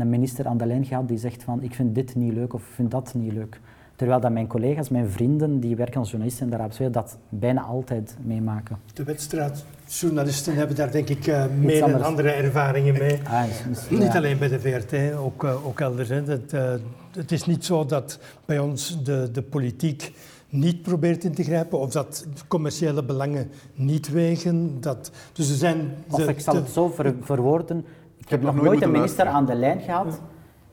een 0.00 0.10
minister 0.10 0.46
aan 0.46 0.56
de 0.56 0.66
lijn 0.66 0.84
gehad 0.84 1.08
die 1.08 1.18
zegt 1.18 1.42
van 1.42 1.62
ik 1.62 1.74
vind 1.74 1.94
dit 1.94 2.14
niet 2.14 2.32
leuk 2.32 2.54
of 2.54 2.60
ik 2.60 2.74
vind 2.74 2.90
dat 2.90 3.14
niet 3.14 3.32
leuk. 3.32 3.60
Terwijl 4.00 4.20
dat 4.20 4.32
mijn 4.32 4.46
collega's, 4.46 4.88
mijn 4.88 5.10
vrienden 5.10 5.60
die 5.60 5.76
werken 5.76 6.00
als 6.00 6.08
journalisten 6.08 6.44
in 6.44 6.50
de 6.50 6.56
Arabische 6.56 6.82
wereld, 6.82 7.04
dat 7.04 7.18
bijna 7.28 7.62
altijd 7.62 8.16
meemaken. 8.22 8.76
De 8.92 9.04
wedstrijdjournalisten 9.04 10.54
hebben 10.54 10.76
daar 10.76 10.90
denk 10.90 11.08
ik 11.08 11.26
uh, 11.26 11.44
meer 11.60 11.82
en 11.82 12.02
andere 12.02 12.30
ervaringen 12.30 12.92
mee. 12.92 13.18
Ah, 13.24 13.42
niet 13.90 14.16
alleen 14.16 14.38
bij 14.38 14.48
de 14.48 14.60
VRT, 14.60 15.14
ook, 15.14 15.44
uh, 15.44 15.66
ook 15.66 15.80
elders. 15.80 16.08
Het, 16.08 16.52
uh, 16.52 16.72
het 17.16 17.32
is 17.32 17.44
niet 17.44 17.64
zo 17.64 17.84
dat 17.84 18.18
bij 18.44 18.58
ons 18.58 19.04
de, 19.04 19.28
de 19.32 19.42
politiek 19.42 20.12
niet 20.48 20.82
probeert 20.82 21.24
in 21.24 21.34
te 21.34 21.42
grijpen 21.42 21.78
of 21.78 21.90
dat 21.90 22.26
commerciële 22.48 23.04
belangen 23.04 23.50
niet 23.74 24.10
wegen. 24.10 24.80
Dat, 24.80 25.10
dus 25.32 25.50
er 25.50 25.56
zijn 25.56 25.94
of 26.10 26.28
ik 26.28 26.40
zal 26.40 26.54
het 26.54 26.68
zo 26.68 26.88
ver, 26.88 27.14
verwoorden. 27.20 27.84
Ik, 28.30 28.36
heb 28.36 28.54
nog 28.54 28.62
nooit 28.62 28.82
een 28.82 28.90
minister 28.90 29.26
aan 29.26 29.46
de 29.46 29.54
lijn 29.54 29.80
gehad 29.80 30.20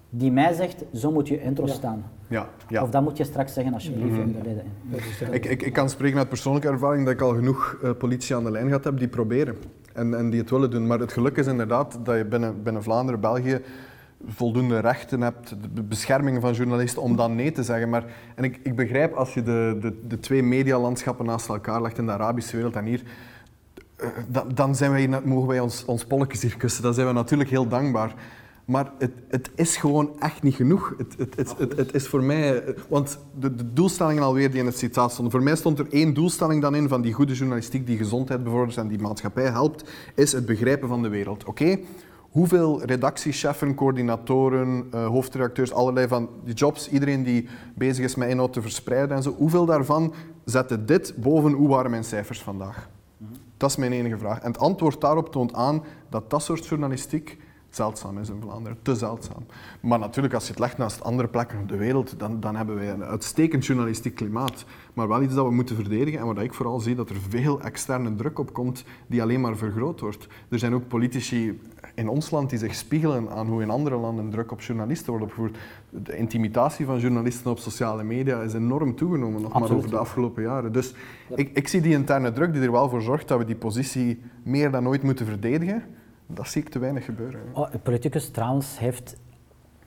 die 0.10 0.32
mij 0.32 0.53
zegt, 0.53 0.84
zo 0.93 1.12
moet 1.12 1.28
je 1.28 1.41
intro 1.41 1.68
staan. 1.68 2.03
Ja, 2.28 2.49
ja. 2.68 2.84
Of 2.84 2.89
dat 2.89 3.03
moet 3.03 3.18
je 3.18 3.24
straks 3.24 3.53
zeggen 3.53 3.74
alsjeblieft. 3.74 4.18
Mm 4.18 4.36
-hmm. 4.41 5.34
ik, 5.34 5.45
ik, 5.45 5.62
ik 5.62 5.74
kan 5.74 5.89
spreken 5.89 6.18
uit 6.18 6.30
persoonlijke 6.30 6.68
ervaring 6.68 7.05
dat 7.05 7.14
ik 7.14 7.22
al 7.22 7.34
genoeg 7.34 7.78
uh, 7.84 7.91
politie 7.91 8.36
aan 8.36 8.43
de 8.43 8.51
lijn 8.51 8.68
gehad 8.68 8.84
heb 8.84 8.97
die 8.97 9.08
proberen 9.08 9.55
en, 9.93 10.14
en 10.18 10.30
die 10.30 10.39
het 10.39 10.49
willen 10.49 10.72
doen. 10.72 10.88
Maar 10.88 10.99
het 10.99 11.14
geluk 11.14 11.38
is 11.38 11.47
inderdaad 11.47 11.99
dat 12.03 12.18
je 12.18 12.26
binnen, 12.26 12.64
binnen 12.64 12.84
Vlaanderen, 12.84 13.20
België 13.20 13.62
voldoende 14.28 14.80
rechten 14.80 15.22
hebt, 15.22 15.55
de 15.74 15.84
bescherming 15.84 16.41
van 16.41 16.53
journalisten, 16.53 17.01
om 17.01 17.16
dan 17.16 17.36
nee 17.36 17.51
te 17.51 17.64
zeggen. 17.64 17.89
Maar, 17.89 18.05
en 18.36 18.43
ik, 18.43 18.60
ik 18.64 18.76
begrijp 18.76 19.14
als 19.14 19.34
je 19.34 19.43
de, 19.43 19.78
de, 19.82 19.99
de 20.08 20.20
twee 20.20 20.43
medialandschappen 20.43 21.26
naast 21.26 21.49
elkaar 21.49 21.82
legt 21.82 21.97
in 21.97 22.05
de 22.05 22.12
Arabische 22.12 22.55
wereld 22.55 22.76
en 22.76 22.86
hier, 22.86 23.03
dan, 24.28 24.52
dan 24.54 24.76
zijn 24.76 24.91
wij, 24.91 25.22
mogen 25.24 25.48
wij 25.48 25.60
ons, 25.60 25.86
ons 25.86 26.06
polletjes 26.06 26.41
hier 26.41 26.58
kussen. 26.58 26.84
Dan 26.84 26.93
zijn 26.93 27.08
we 27.08 27.14
natuurlijk 27.14 27.50
heel 27.50 27.68
dankbaar. 27.68 28.16
Maar 28.66 28.91
het, 28.98 29.12
het 29.30 29.50
is 29.56 29.78
gewoon 29.78 30.20
echt 30.20 30.43
niet 30.43 30.56
genoeg. 30.56 30.93
Het, 30.98 31.16
het, 31.36 31.78
het, 31.78 31.93
is 31.93 32.08
voor 32.08 32.24
mij... 32.24 32.64
Want 32.89 33.20
de, 33.39 33.56
de 33.56 33.74
doelstellingen 33.74 34.24
alweer 34.24 34.52
die 34.52 34.60
in 34.60 34.66
het 34.66 34.78
citaat 34.78 35.12
stonden. 35.12 35.32
Voor 35.32 35.43
mij 35.43 35.56
stond 35.56 35.80
er 35.80 35.88
één 35.89 36.14
doelstelling 36.14 36.62
dan 36.62 36.76
in 36.76 36.88
van 36.88 37.02
die 37.02 37.14
goede 37.14 37.34
journalistiek 37.34 37.88
die 37.88 37.98
gezondheid 37.98 38.43
bevordert 38.43 38.78
en 38.78 38.88
die 38.88 39.00
maatschappij 39.00 39.50
helpt, 39.50 39.89
is 40.16 40.32
het 40.32 40.45
begrijpen 40.45 40.88
van 40.88 41.02
de 41.02 41.10
wereld. 41.10 41.45
Oké, 41.45 41.80
hoeveel 42.32 42.84
redactiecheffen, 42.84 43.76
coördinatoren, 43.76 44.88
uh, 44.93 45.08
hoofdredacteurs, 45.08 45.74
allerlei 45.74 46.08
van 46.08 46.30
die 46.43 46.54
jobs, 46.54 46.89
iedereen 46.89 47.24
die 47.24 47.48
bezig 47.76 48.04
is 48.04 48.16
met 48.16 48.30
inhoud 48.30 48.54
te 48.54 48.62
verspreiden 48.62 49.18
en 49.18 49.24
zo, 49.24 49.36
hoeveel 49.38 49.66
daarvan 49.66 50.14
zette 50.45 50.86
dit 50.86 51.14
boven 51.18 51.52
hoe 51.52 51.70
waren 51.70 51.91
mijn 51.91 52.04
cijfers 52.04 52.41
vandaag? 52.41 52.89
Dat 53.58 53.70
is 53.70 53.76
mijn 53.76 53.93
enige 53.93 54.18
vraag. 54.18 54.39
En 54.39 54.51
het 54.51 54.60
antwoord 54.60 55.01
daarop 55.01 55.32
toont 55.32 55.53
aan 55.53 55.84
dat 56.10 56.30
dat 56.30 56.43
soort 56.43 56.66
journalistiek 56.66 57.38
zeldzaam 57.70 58.18
is 58.18 58.30
in 58.30 58.41
Vlaanderen. 58.41 58.78
Te 58.82 58.95
zeldzaam. 58.95 59.45
Maar 59.80 59.99
natuurlijk, 59.99 60.34
als 60.34 60.43
je 60.43 60.49
het 60.49 60.59
legt 60.59 60.78
naast 60.78 61.03
andere 61.03 61.28
plekken 61.28 61.59
op 61.59 61.70
de 61.70 61.78
wereld, 61.78 62.20
dan, 62.20 62.39
dan 62.39 62.55
hebben 62.55 62.76
wij 62.76 62.89
een 62.89 63.03
uitstekend 63.03 63.65
journalistiek 63.65 64.15
klimaat. 64.15 64.65
Maar 64.93 65.07
wel 65.07 65.22
iets 65.22 65.34
dat 65.34 65.45
we 65.45 65.53
moeten 65.53 65.76
verdedigen 65.76 66.20
en 66.20 66.26
waar 66.26 66.43
ik 66.43 66.53
vooral 66.53 66.80
zie 66.80 66.95
dat 66.95 67.09
er 67.09 67.15
veel 67.30 67.61
externe 67.61 68.15
druk 68.15 68.39
op 68.39 68.53
komt 68.53 68.84
die 69.07 69.22
alleen 69.22 69.41
maar 69.41 69.57
vergroot 69.57 69.99
wordt. 69.99 70.28
Er 70.49 70.59
zijn 70.59 70.74
ook 70.74 70.88
politici 70.88 71.59
in 71.95 72.07
ons 72.07 72.32
land 72.32 72.49
die 72.49 72.59
zich 72.59 72.76
spiegelen 72.76 73.30
aan 73.30 73.47
hoe 73.47 73.61
in 73.61 73.70
andere 73.70 73.95
landen 73.95 74.30
druk 74.30 74.51
op 74.51 74.61
journalisten 74.61 75.09
wordt 75.09 75.26
opgevoerd. 75.26 75.57
De 75.89 76.18
intimidatie 76.18 76.86
van 76.86 76.99
journalisten 76.99 77.51
op 77.51 77.59
sociale 77.59 78.03
media 78.03 78.41
is 78.41 78.53
enorm 78.53 78.95
toegenomen, 78.95 79.41
nog 79.41 79.59
maar 79.59 79.72
over 79.72 79.89
de 79.89 79.97
afgelopen 79.97 80.43
jaren. 80.43 80.72
Dus 80.72 80.93
ik, 81.36 81.49
ik 81.53 81.68
zie 81.68 81.82
die 81.82 81.93
interne 81.93 82.32
druk 82.32 82.53
die 82.53 82.61
er 82.61 82.72
wel 82.72 82.89
voor 82.89 83.01
zorgt 83.01 83.28
dat 83.28 83.38
we 83.38 83.45
die 83.45 83.55
positie 83.55 84.22
meer 84.43 84.72
dan 84.72 84.88
ooit 84.88 85.03
moeten 85.03 85.26
verdedigen. 85.26 85.84
Dat 86.28 86.47
zie 86.47 86.61
ik 86.61 86.69
te 86.69 86.80
weinig 86.80 87.05
gebeuren. 87.05 87.41
Oh, 87.53 87.71
de 87.71 87.78
politicus 87.78 88.30
trouwens 88.30 88.80
heeft 88.80 89.17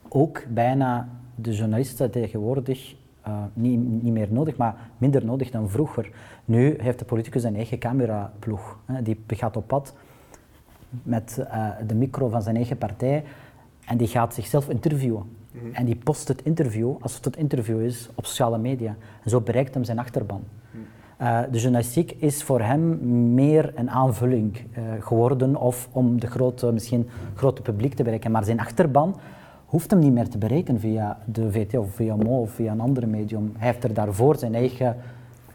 ook 0.09 0.43
bijna 0.49 1.09
de 1.35 1.55
journalisten 1.55 2.11
tegenwoordig 2.11 2.95
uh, 3.27 3.43
niet, 3.53 3.79
niet, 3.79 4.13
meer 4.13 4.27
nodig, 4.31 4.57
maar 4.57 4.75
minder 4.97 5.25
nodig 5.25 5.51
dan 5.51 5.69
vroeger. 5.69 6.11
Nu 6.45 6.75
heeft 6.81 6.99
de 6.99 7.05
politicus 7.05 7.43
een 7.43 7.55
eigen 7.55 7.79
cameraploeg. 7.79 8.79
Hè. 8.85 9.01
Die 9.01 9.17
gaat 9.27 9.57
op 9.57 9.67
pad 9.67 9.93
met 11.03 11.37
uh, 11.39 11.69
de 11.87 11.95
micro 11.95 12.29
van 12.29 12.41
zijn 12.41 12.55
eigen 12.55 12.77
partij 12.77 13.23
en 13.85 13.97
die 13.97 14.07
gaat 14.07 14.33
zichzelf 14.33 14.69
interviewen. 14.69 15.23
Mm 15.51 15.59
-hmm. 15.61 15.73
En 15.73 15.85
die 15.85 15.95
post 15.95 16.27
het 16.27 16.43
interview, 16.43 16.95
als 16.99 17.15
het 17.15 17.25
het 17.25 17.35
interview 17.35 17.81
is, 17.81 18.09
op 18.15 18.25
sociale 18.25 18.57
media. 18.57 18.95
En 19.23 19.29
zo 19.29 19.41
bereikt 19.41 19.73
hem 19.73 19.83
zijn 19.83 19.99
achterban. 19.99 20.43
Mm. 20.71 20.85
Uh, 21.21 21.39
de 21.51 21.59
journalistiek 21.59 22.11
is 22.17 22.43
voor 22.43 22.61
hem 22.61 22.99
meer 23.33 23.71
een 23.75 23.89
aanvulling 23.89 24.55
uh, 24.57 24.83
geworden 24.99 25.55
of 25.55 25.89
om 25.91 26.19
de 26.19 26.27
grote, 26.27 26.71
misschien 26.71 27.09
grote 27.35 27.61
publiek 27.61 27.93
te 27.93 28.03
bereiken. 28.03 28.31
Maar 28.31 28.43
zijn 28.43 28.59
achterban 28.59 29.15
hoeft 29.65 29.91
hem 29.91 29.99
niet 29.99 30.13
meer 30.13 30.29
te 30.29 30.37
bereiken 30.37 30.79
via 30.79 31.17
de 31.25 31.51
VT 31.51 31.77
of 31.77 31.93
via 31.93 32.15
Mo 32.15 32.41
of 32.41 32.51
via 32.51 32.71
een 32.71 32.79
andere 32.79 33.05
medium. 33.05 33.53
Hij 33.57 33.67
heeft 33.67 33.83
er 33.83 33.93
daarvoor 33.93 34.35
zijn 34.35 34.55
eigen 34.55 34.95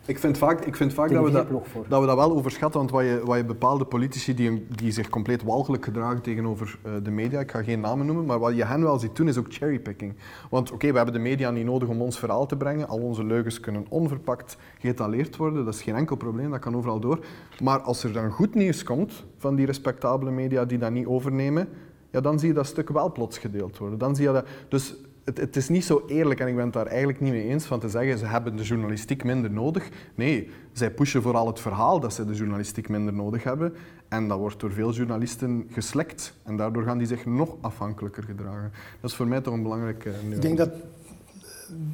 ik 0.06 0.18
vind 0.18 0.38
vaak, 0.38 0.64
ik 0.64 0.76
vind 0.76 0.92
vaak 0.92 1.10
dat, 1.10 1.24
we 1.24 1.30
dat, 1.30 1.48
dat 1.88 2.00
we 2.00 2.06
dat 2.06 2.16
wel 2.16 2.32
overschatten, 2.36 2.80
want 2.80 2.90
wat 2.90 3.02
je, 3.02 3.20
wat 3.24 3.36
je 3.36 3.44
bepaalde 3.44 3.84
politici 3.84 4.34
die, 4.34 4.66
die 4.68 4.92
zich 4.92 5.08
compleet 5.08 5.42
walgelijk 5.42 5.84
gedragen 5.84 6.22
tegenover 6.22 6.78
uh, 6.86 6.92
de 7.02 7.10
media, 7.10 7.40
ik 7.40 7.50
ga 7.50 7.62
geen 7.62 7.80
namen 7.80 8.06
noemen, 8.06 8.24
maar 8.24 8.38
wat 8.38 8.56
je 8.56 8.64
hen 8.64 8.82
wel 8.82 8.98
ziet 8.98 9.16
doen 9.16 9.28
is 9.28 9.38
ook 9.38 9.46
cherrypicking. 9.48 10.14
Want 10.50 10.66
oké, 10.66 10.74
okay, 10.74 10.90
we 10.90 10.96
hebben 10.96 11.14
de 11.14 11.20
media 11.20 11.50
niet 11.50 11.64
nodig 11.64 11.88
om 11.88 12.02
ons 12.02 12.18
verhaal 12.18 12.46
te 12.46 12.56
brengen, 12.56 12.88
al 12.88 12.98
onze 12.98 13.24
leugens 13.24 13.60
kunnen 13.60 13.86
onverpakt 13.88 14.56
getaleerd 14.78 15.36
worden, 15.36 15.64
dat 15.64 15.74
is 15.74 15.82
geen 15.82 15.94
enkel 15.94 16.16
probleem, 16.16 16.50
dat 16.50 16.60
kan 16.60 16.76
overal 16.76 17.00
door. 17.00 17.18
Maar 17.62 17.80
als 17.80 18.04
er 18.04 18.12
dan 18.12 18.30
goed 18.30 18.54
nieuws 18.54 18.82
komt 18.82 19.24
van 19.36 19.54
die 19.54 19.66
respectabele 19.66 20.30
media 20.30 20.64
die 20.64 20.78
dat 20.78 20.90
niet 20.90 21.06
overnemen, 21.06 21.68
ja, 22.10 22.20
dan 22.20 22.38
zie 22.38 22.48
je 22.48 22.54
dat 22.54 22.66
stuk 22.66 22.88
wel 22.88 23.12
plots 23.12 23.38
gedeeld 23.38 23.78
worden. 23.78 23.98
Dan 23.98 24.16
zie 24.16 24.26
je 24.26 24.32
dat, 24.32 24.46
dus 24.68 24.94
het, 25.26 25.38
het, 25.38 25.56
is 25.56 25.68
niet 25.68 25.84
zo 25.84 26.04
eerlijk, 26.06 26.40
en 26.40 26.48
ik 26.48 26.54
ben 26.54 26.64
het 26.64 26.72
daar 26.72 26.86
eigenlijk 26.86 27.20
niet 27.20 27.32
mee 27.32 27.48
eens, 27.48 27.64
van 27.64 27.80
te 27.80 27.88
zeggen 27.88 28.18
ze 28.18 28.26
hebben 28.26 28.56
de 28.56 28.62
journalistiek 28.62 29.24
minder 29.24 29.50
nodig. 29.50 29.88
Nee, 30.14 30.50
zij 30.72 30.90
pushen 30.90 31.22
vooral 31.22 31.46
het 31.46 31.60
verhaal 31.60 32.00
dat 32.00 32.14
ze 32.14 32.24
de 32.24 32.34
journalistiek 32.34 32.88
minder 32.88 33.12
nodig 33.14 33.42
hebben. 33.42 33.74
En 34.08 34.28
dat 34.28 34.38
wordt 34.38 34.60
door 34.60 34.72
veel 34.72 34.92
journalisten 34.92 35.66
geslekt. 35.70 36.34
En 36.44 36.56
daardoor 36.56 36.82
gaan 36.82 36.98
die 36.98 37.06
zich 37.06 37.26
nog 37.26 37.56
afhankelijker 37.60 38.22
gedragen. 38.22 38.72
Dat 39.00 39.10
is 39.10 39.16
voor 39.16 39.26
mij 39.26 39.40
toch 39.40 39.54
een 39.54 39.62
belangrijke 39.62 40.08
uh, 40.08 40.34
Ik 40.34 40.42
denk 40.42 40.58
dat 40.58 40.70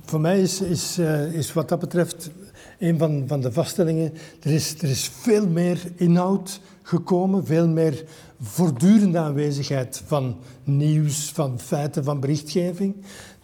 voor 0.05 0.21
mij 0.21 0.41
is, 0.41 0.61
is, 0.61 0.99
uh, 0.99 1.35
is 1.35 1.53
wat 1.53 1.69
dat 1.69 1.79
betreft 1.79 2.31
een 2.79 2.99
van, 2.99 3.25
van 3.27 3.41
de 3.41 3.53
vaststellingen, 3.53 4.13
er 4.43 4.51
is, 4.51 4.75
er 4.83 4.89
is 4.89 5.09
veel 5.09 5.49
meer 5.49 5.83
inhoud 5.97 6.61
gekomen, 6.93 7.47
veel 7.47 7.69
meer 7.69 8.05
voortdurende 8.41 9.19
aanwezigheid 9.19 10.03
van 10.07 10.37
nieuws, 10.65 11.33
van 11.33 11.61
feiten, 11.61 12.05
van 12.05 12.21
berichtgeving. 12.21 12.95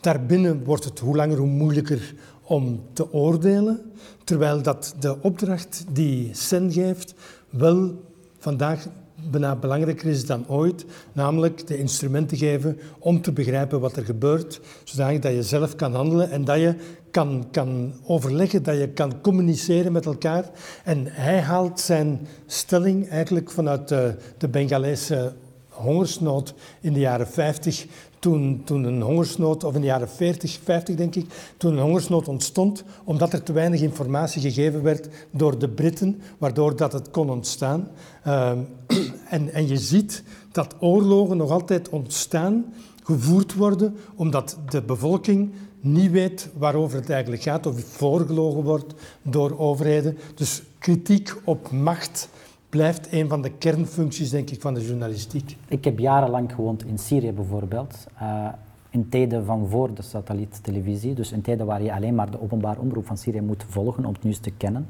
Daarbinnen 0.00 0.64
wordt 0.64 0.84
het 0.84 0.98
hoe 0.98 1.16
langer 1.16 1.38
hoe 1.38 1.46
moeilijker 1.46 2.14
om 2.42 2.82
te 2.92 3.12
oordelen, 3.12 3.80
terwijl 4.24 4.62
dat 4.62 4.94
de 5.00 5.22
opdracht 5.22 5.84
die 5.92 6.30
Sen 6.34 6.72
geeft 6.72 7.14
wel 7.50 8.02
vandaag 8.38 8.86
bijna 9.30 9.56
belangrijker 9.56 10.08
is 10.08 10.26
dan 10.26 10.48
ooit, 10.48 10.84
namelijk 11.12 11.66
de 11.66 11.78
instrumenten 11.78 12.36
geven 12.36 12.78
om 12.98 13.22
te 13.22 13.32
begrijpen 13.32 13.80
wat 13.80 13.96
er 13.96 14.04
gebeurt, 14.04 14.60
zodat 14.84 15.22
je 15.22 15.42
zelf 15.42 15.76
kan 15.76 15.94
handelen 15.94 16.30
en 16.30 16.44
dat 16.44 16.58
je 16.58 16.74
kan, 17.10 17.48
kan 17.50 17.92
overleggen, 18.04 18.62
dat 18.62 18.78
je 18.78 18.88
kan 18.88 19.20
communiceren 19.20 19.92
met 19.92 20.06
elkaar. 20.06 20.50
En 20.84 21.06
hij 21.06 21.40
haalt 21.40 21.80
zijn 21.80 22.26
stelling 22.46 23.08
eigenlijk 23.08 23.50
vanuit 23.50 23.88
de, 23.88 24.14
de 24.38 24.48
Bengalese 24.48 25.32
hongersnood 25.68 26.54
in 26.80 26.92
de 26.92 27.00
jaren 27.00 27.28
50, 27.28 27.86
toen, 28.18 28.62
toen 28.64 28.84
een 28.84 29.02
hongersnood, 29.02 29.64
of 29.64 29.74
in 29.74 29.80
de 29.80 29.86
jaren 29.86 30.08
40, 30.08 30.58
50 30.64 30.94
denk 30.94 31.14
ik, 31.14 31.26
toen 31.56 31.72
een 31.72 31.82
hongersnood 31.82 32.28
ontstond, 32.28 32.84
omdat 33.04 33.32
er 33.32 33.42
te 33.42 33.52
weinig 33.52 33.80
informatie 33.80 34.40
gegeven 34.42 34.82
werd 34.82 35.08
door 35.30 35.58
de 35.58 35.68
Britten, 35.68 36.20
waardoor 36.38 36.76
dat 36.76 36.92
het 36.92 37.10
kon 37.10 37.30
ontstaan. 37.30 37.88
Uh, 38.26 38.50
en, 39.30 39.52
en 39.52 39.68
je 39.68 39.76
ziet 39.76 40.22
dat 40.52 40.74
oorlogen 40.80 41.36
nog 41.36 41.50
altijd 41.50 41.88
ontstaan, 41.88 42.64
gevoerd 43.02 43.54
worden, 43.54 43.96
omdat 44.14 44.58
de 44.68 44.82
bevolking 44.82 45.52
niet 45.80 46.10
weet 46.10 46.48
waarover 46.56 46.98
het 46.98 47.10
eigenlijk 47.10 47.42
gaat 47.42 47.66
of 47.66 47.84
voorgelogen 47.84 48.62
wordt 48.62 48.94
door 49.22 49.58
overheden. 49.58 50.18
Dus 50.34 50.62
kritiek 50.78 51.34
op 51.44 51.70
macht 51.70 52.28
blijft 52.68 53.12
een 53.12 53.28
van 53.28 53.42
de 53.42 53.50
kernfuncties, 53.50 54.30
denk 54.30 54.50
ik, 54.50 54.60
van 54.60 54.74
de 54.74 54.86
journalistiek. 54.86 55.56
Ik 55.68 55.84
heb 55.84 55.98
jarenlang 55.98 56.52
gewoond 56.52 56.84
in 56.84 56.98
Syrië 56.98 57.32
bijvoorbeeld. 57.32 58.06
Uh, 58.22 58.48
in 58.90 59.08
tijden 59.08 59.44
van 59.44 59.68
voor 59.68 59.94
de 59.94 60.02
satelliettelevisie, 60.02 61.14
dus 61.14 61.32
in 61.32 61.40
tijden 61.40 61.66
waar 61.66 61.82
je 61.82 61.92
alleen 61.92 62.14
maar 62.14 62.30
de 62.30 62.42
openbare 62.42 62.80
omroep 62.80 63.06
van 63.06 63.16
Syrië 63.16 63.40
moet 63.40 63.64
volgen 63.68 64.04
om 64.04 64.12
het 64.12 64.22
nieuws 64.22 64.38
te 64.38 64.50
kennen. 64.50 64.88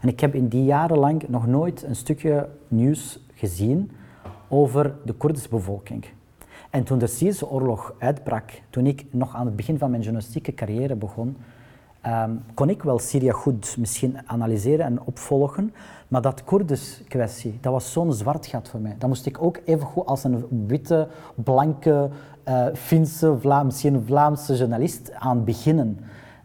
En 0.00 0.08
ik 0.08 0.20
heb 0.20 0.34
in 0.34 0.48
die 0.48 0.64
jaren 0.64 0.98
lang 0.98 1.28
nog 1.28 1.46
nooit 1.46 1.82
een 1.82 1.96
stukje 1.96 2.48
nieuws 2.68 3.18
gezien 3.34 3.90
over 4.48 4.94
de 5.04 5.12
Koerdische 5.12 5.48
bevolking. 5.48 6.04
En 6.70 6.84
toen 6.84 6.98
de 6.98 7.06
Syrische 7.06 7.48
oorlog 7.48 7.94
uitbrak, 7.98 8.50
toen 8.70 8.86
ik 8.86 9.04
nog 9.10 9.34
aan 9.34 9.46
het 9.46 9.56
begin 9.56 9.78
van 9.78 9.90
mijn 9.90 10.02
journalistieke 10.02 10.54
carrière 10.54 10.94
begon, 10.94 11.36
um, 12.06 12.42
kon 12.54 12.68
ik 12.68 12.82
wel 12.82 12.98
Syrië 12.98 13.30
goed 13.30 13.76
misschien 13.78 14.18
analyseren 14.28 14.86
en 14.86 15.02
opvolgen. 15.04 15.72
Maar 16.08 16.22
dat 16.22 16.44
Koerdisch 16.44 17.02
kwestie, 17.08 17.58
dat 17.60 17.72
was 17.72 17.92
zo'n 17.92 18.12
zwart 18.12 18.46
gat 18.46 18.68
voor 18.68 18.80
mij. 18.80 18.94
Dat 18.98 19.08
moest 19.08 19.26
ik 19.26 19.42
ook 19.42 19.60
even 19.64 19.86
goed 19.86 20.06
als 20.06 20.24
een 20.24 20.66
witte, 20.66 21.08
blanke, 21.34 22.10
uh, 22.48 22.66
Finse, 22.72 23.36
Vlaam, 23.38 23.70
Vlaamse 24.04 24.54
journalist 24.54 25.12
aan 25.12 25.44
beginnen. 25.44 25.98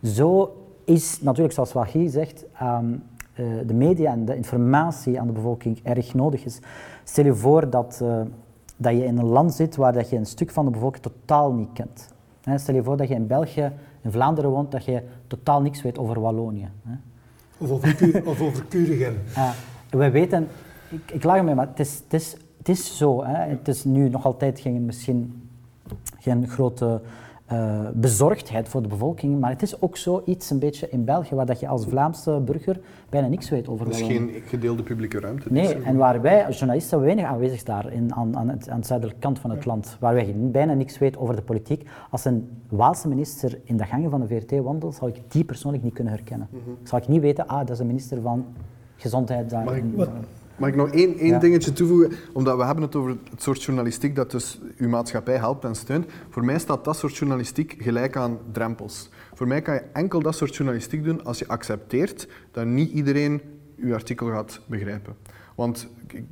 Zo 0.04 0.54
is 0.84 1.22
natuurlijk, 1.22 1.54
zoals 1.54 1.74
Wahi 1.74 2.10
zegt, 2.10 2.46
um, 2.62 3.04
uh, 3.36 3.46
de 3.66 3.74
media 3.74 4.12
en 4.12 4.26
de 4.26 4.36
informatie 4.36 5.20
aan 5.20 5.28
de 5.28 5.34
bevolking 5.34 5.80
erg 5.84 6.14
nodig 6.14 6.46
is. 6.46 6.60
Stel 7.04 7.26
je 7.26 7.36
voor 7.36 7.70
dat, 7.70 8.00
uh, 8.04 8.22
dat 8.78 8.94
je 8.94 9.06
in 9.06 9.18
een 9.18 9.26
land 9.26 9.54
zit 9.54 9.76
waar 9.76 9.94
dat 9.94 10.10
je 10.10 10.18
een 10.18 10.26
stuk 10.26 10.52
van 10.52 10.66
de 10.66 10.72
bevolking 10.72 11.04
totaal 11.04 11.54
niet 11.54 11.70
kent. 11.74 12.14
Stel 12.56 12.76
je 12.76 12.84
voor 12.84 12.98
dat 12.98 13.08
je 13.08 13.14
in 13.14 13.28
België, 13.28 13.72
in 14.02 14.12
Vlaanderen 14.12 14.50
woont, 14.50 14.72
dat 14.72 14.86
je 14.86 15.04
totaal 15.28 15.62
niks 15.62 15.82
weet 15.82 15.98
over 15.98 16.20
Wallonië. 16.20 16.70
Of 17.60 17.72
over, 18.42 18.66
Kuregem. 18.70 19.18
Uh, 19.38 19.52
we 19.90 20.10
weten, 20.10 20.48
ik, 20.90 21.12
ik 21.12 21.24
lach 21.24 21.44
mee, 21.44 21.56
maar 21.56 21.68
het 21.68 21.80
is, 21.80 22.02
het 22.04 22.14
is, 22.14 22.36
het 22.58 22.70
is 22.70 22.98
zo. 22.98 23.24
Hè. 23.24 23.50
Het 23.50 23.68
is 23.68 23.84
nu 23.84 24.10
nog 24.10 24.26
altijd 24.26 24.60
geen, 24.60 24.86
misschien 24.86 25.50
geen 26.20 26.48
grote 26.48 27.02
uh, 27.54 27.88
bezorgdheid 27.94 28.70
voor 28.70 28.82
de 28.82 28.88
bevolking, 28.88 29.40
maar 29.40 29.50
het 29.50 29.62
is 29.62 29.82
ook 29.82 29.98
zoiets 29.98 30.50
een 30.50 30.60
beetje 30.60 30.90
in 30.90 31.06
België 31.06 31.36
waar 31.36 31.46
dat 31.46 31.60
je 31.60 31.68
als 31.68 31.86
Vlaamse 31.86 32.42
burger 32.46 32.80
bijna 33.10 33.28
niks 33.28 33.50
weet 33.50 33.68
over. 33.68 33.86
Het 33.86 33.96
is 33.96 34.02
geen 34.02 34.32
gedeelde 34.46 34.84
publieke 34.84 35.20
ruimte. 35.20 35.52
Nee, 35.52 35.82
en 35.82 35.96
waar 35.96 36.22
wij 36.22 36.46
als 36.46 36.58
journalisten 36.58 37.02
weinig 37.02 37.26
aanwezig 37.26 37.64
daar 37.64 37.94
in, 37.94 38.16
aan, 38.16 38.38
aan, 38.38 38.50
het, 38.50 38.70
aan 38.70 38.80
de 38.80 38.86
zuidelijke 38.86 39.22
kant 39.22 39.40
van 39.40 39.50
het 39.50 39.66
land, 39.66 39.98
waar 40.00 40.14
wij 40.14 40.36
bijna 40.38 40.74
niks 40.74 40.98
weten 40.98 41.22
over 41.22 41.36
de 41.36 41.42
politiek. 41.42 41.90
Als 42.10 42.26
een 42.26 42.50
Waalse 42.70 43.08
minister 43.08 43.60
in 43.64 43.78
de 43.78 43.86
gangen 43.86 44.10
van 44.10 44.20
de 44.20 44.28
VRT 44.28 44.60
wandelt, 44.64 44.96
zal 44.96 45.08
ik 45.08 45.22
die 45.28 45.44
persoonlijk 45.44 45.84
niet 45.84 45.94
kunnen 45.94 46.14
herkennen. 46.14 46.48
Mm 46.52 46.60
-hmm. 46.64 46.78
Zal 46.84 47.00
ik 47.00 47.08
niet 47.08 47.22
weten, 47.22 47.48
ah, 47.48 47.60
dat 47.60 47.70
is 47.70 47.80
een 47.80 47.88
minister 47.88 48.22
van 48.22 48.46
gezondheid 48.96 49.50
daar. 49.50 49.64
Mag 49.64 49.76
ik, 49.76 49.84
wat, 49.96 50.10
Mag 50.60 50.70
ik 50.70 50.76
nog 50.76 50.90
één, 50.90 51.18
één 51.18 51.34
ja. 51.34 51.40
dingetje 51.40 51.74
toevoegen? 51.74 52.12
Omdat 52.34 52.58
we 52.58 52.64
hebben 52.64 52.84
het 52.84 52.96
over 52.96 53.18
het 53.30 53.42
soort 53.42 53.64
journalistiek 53.64 54.16
dat 54.16 54.32
dus 54.32 54.60
uw 54.78 54.90
maatschappij 54.90 55.38
helpt 55.38 55.64
en 55.64 55.76
steunt. 55.76 56.06
Voor 56.30 56.46
mij 56.46 56.60
staat 56.60 56.84
dat 56.84 56.98
soort 56.98 57.18
journalistiek 57.18 57.76
gelijk 57.78 58.16
aan 58.16 58.38
drempels. 58.52 59.10
Voor 59.34 59.48
mij 59.48 59.62
kan 59.62 59.74
je 59.74 59.84
enkel 59.94 60.22
dat 60.22 60.36
soort 60.36 60.56
journalistiek 60.56 61.04
doen 61.04 61.26
als 61.26 61.40
je 61.40 61.48
accepteert 61.48 62.28
dat 62.52 62.66
niet 62.66 62.92
iedereen 62.92 63.42
uw 63.78 63.94
artikel 63.94 64.28
gaat 64.28 64.62
begrijpen. 64.66 65.16
Want 65.56 65.88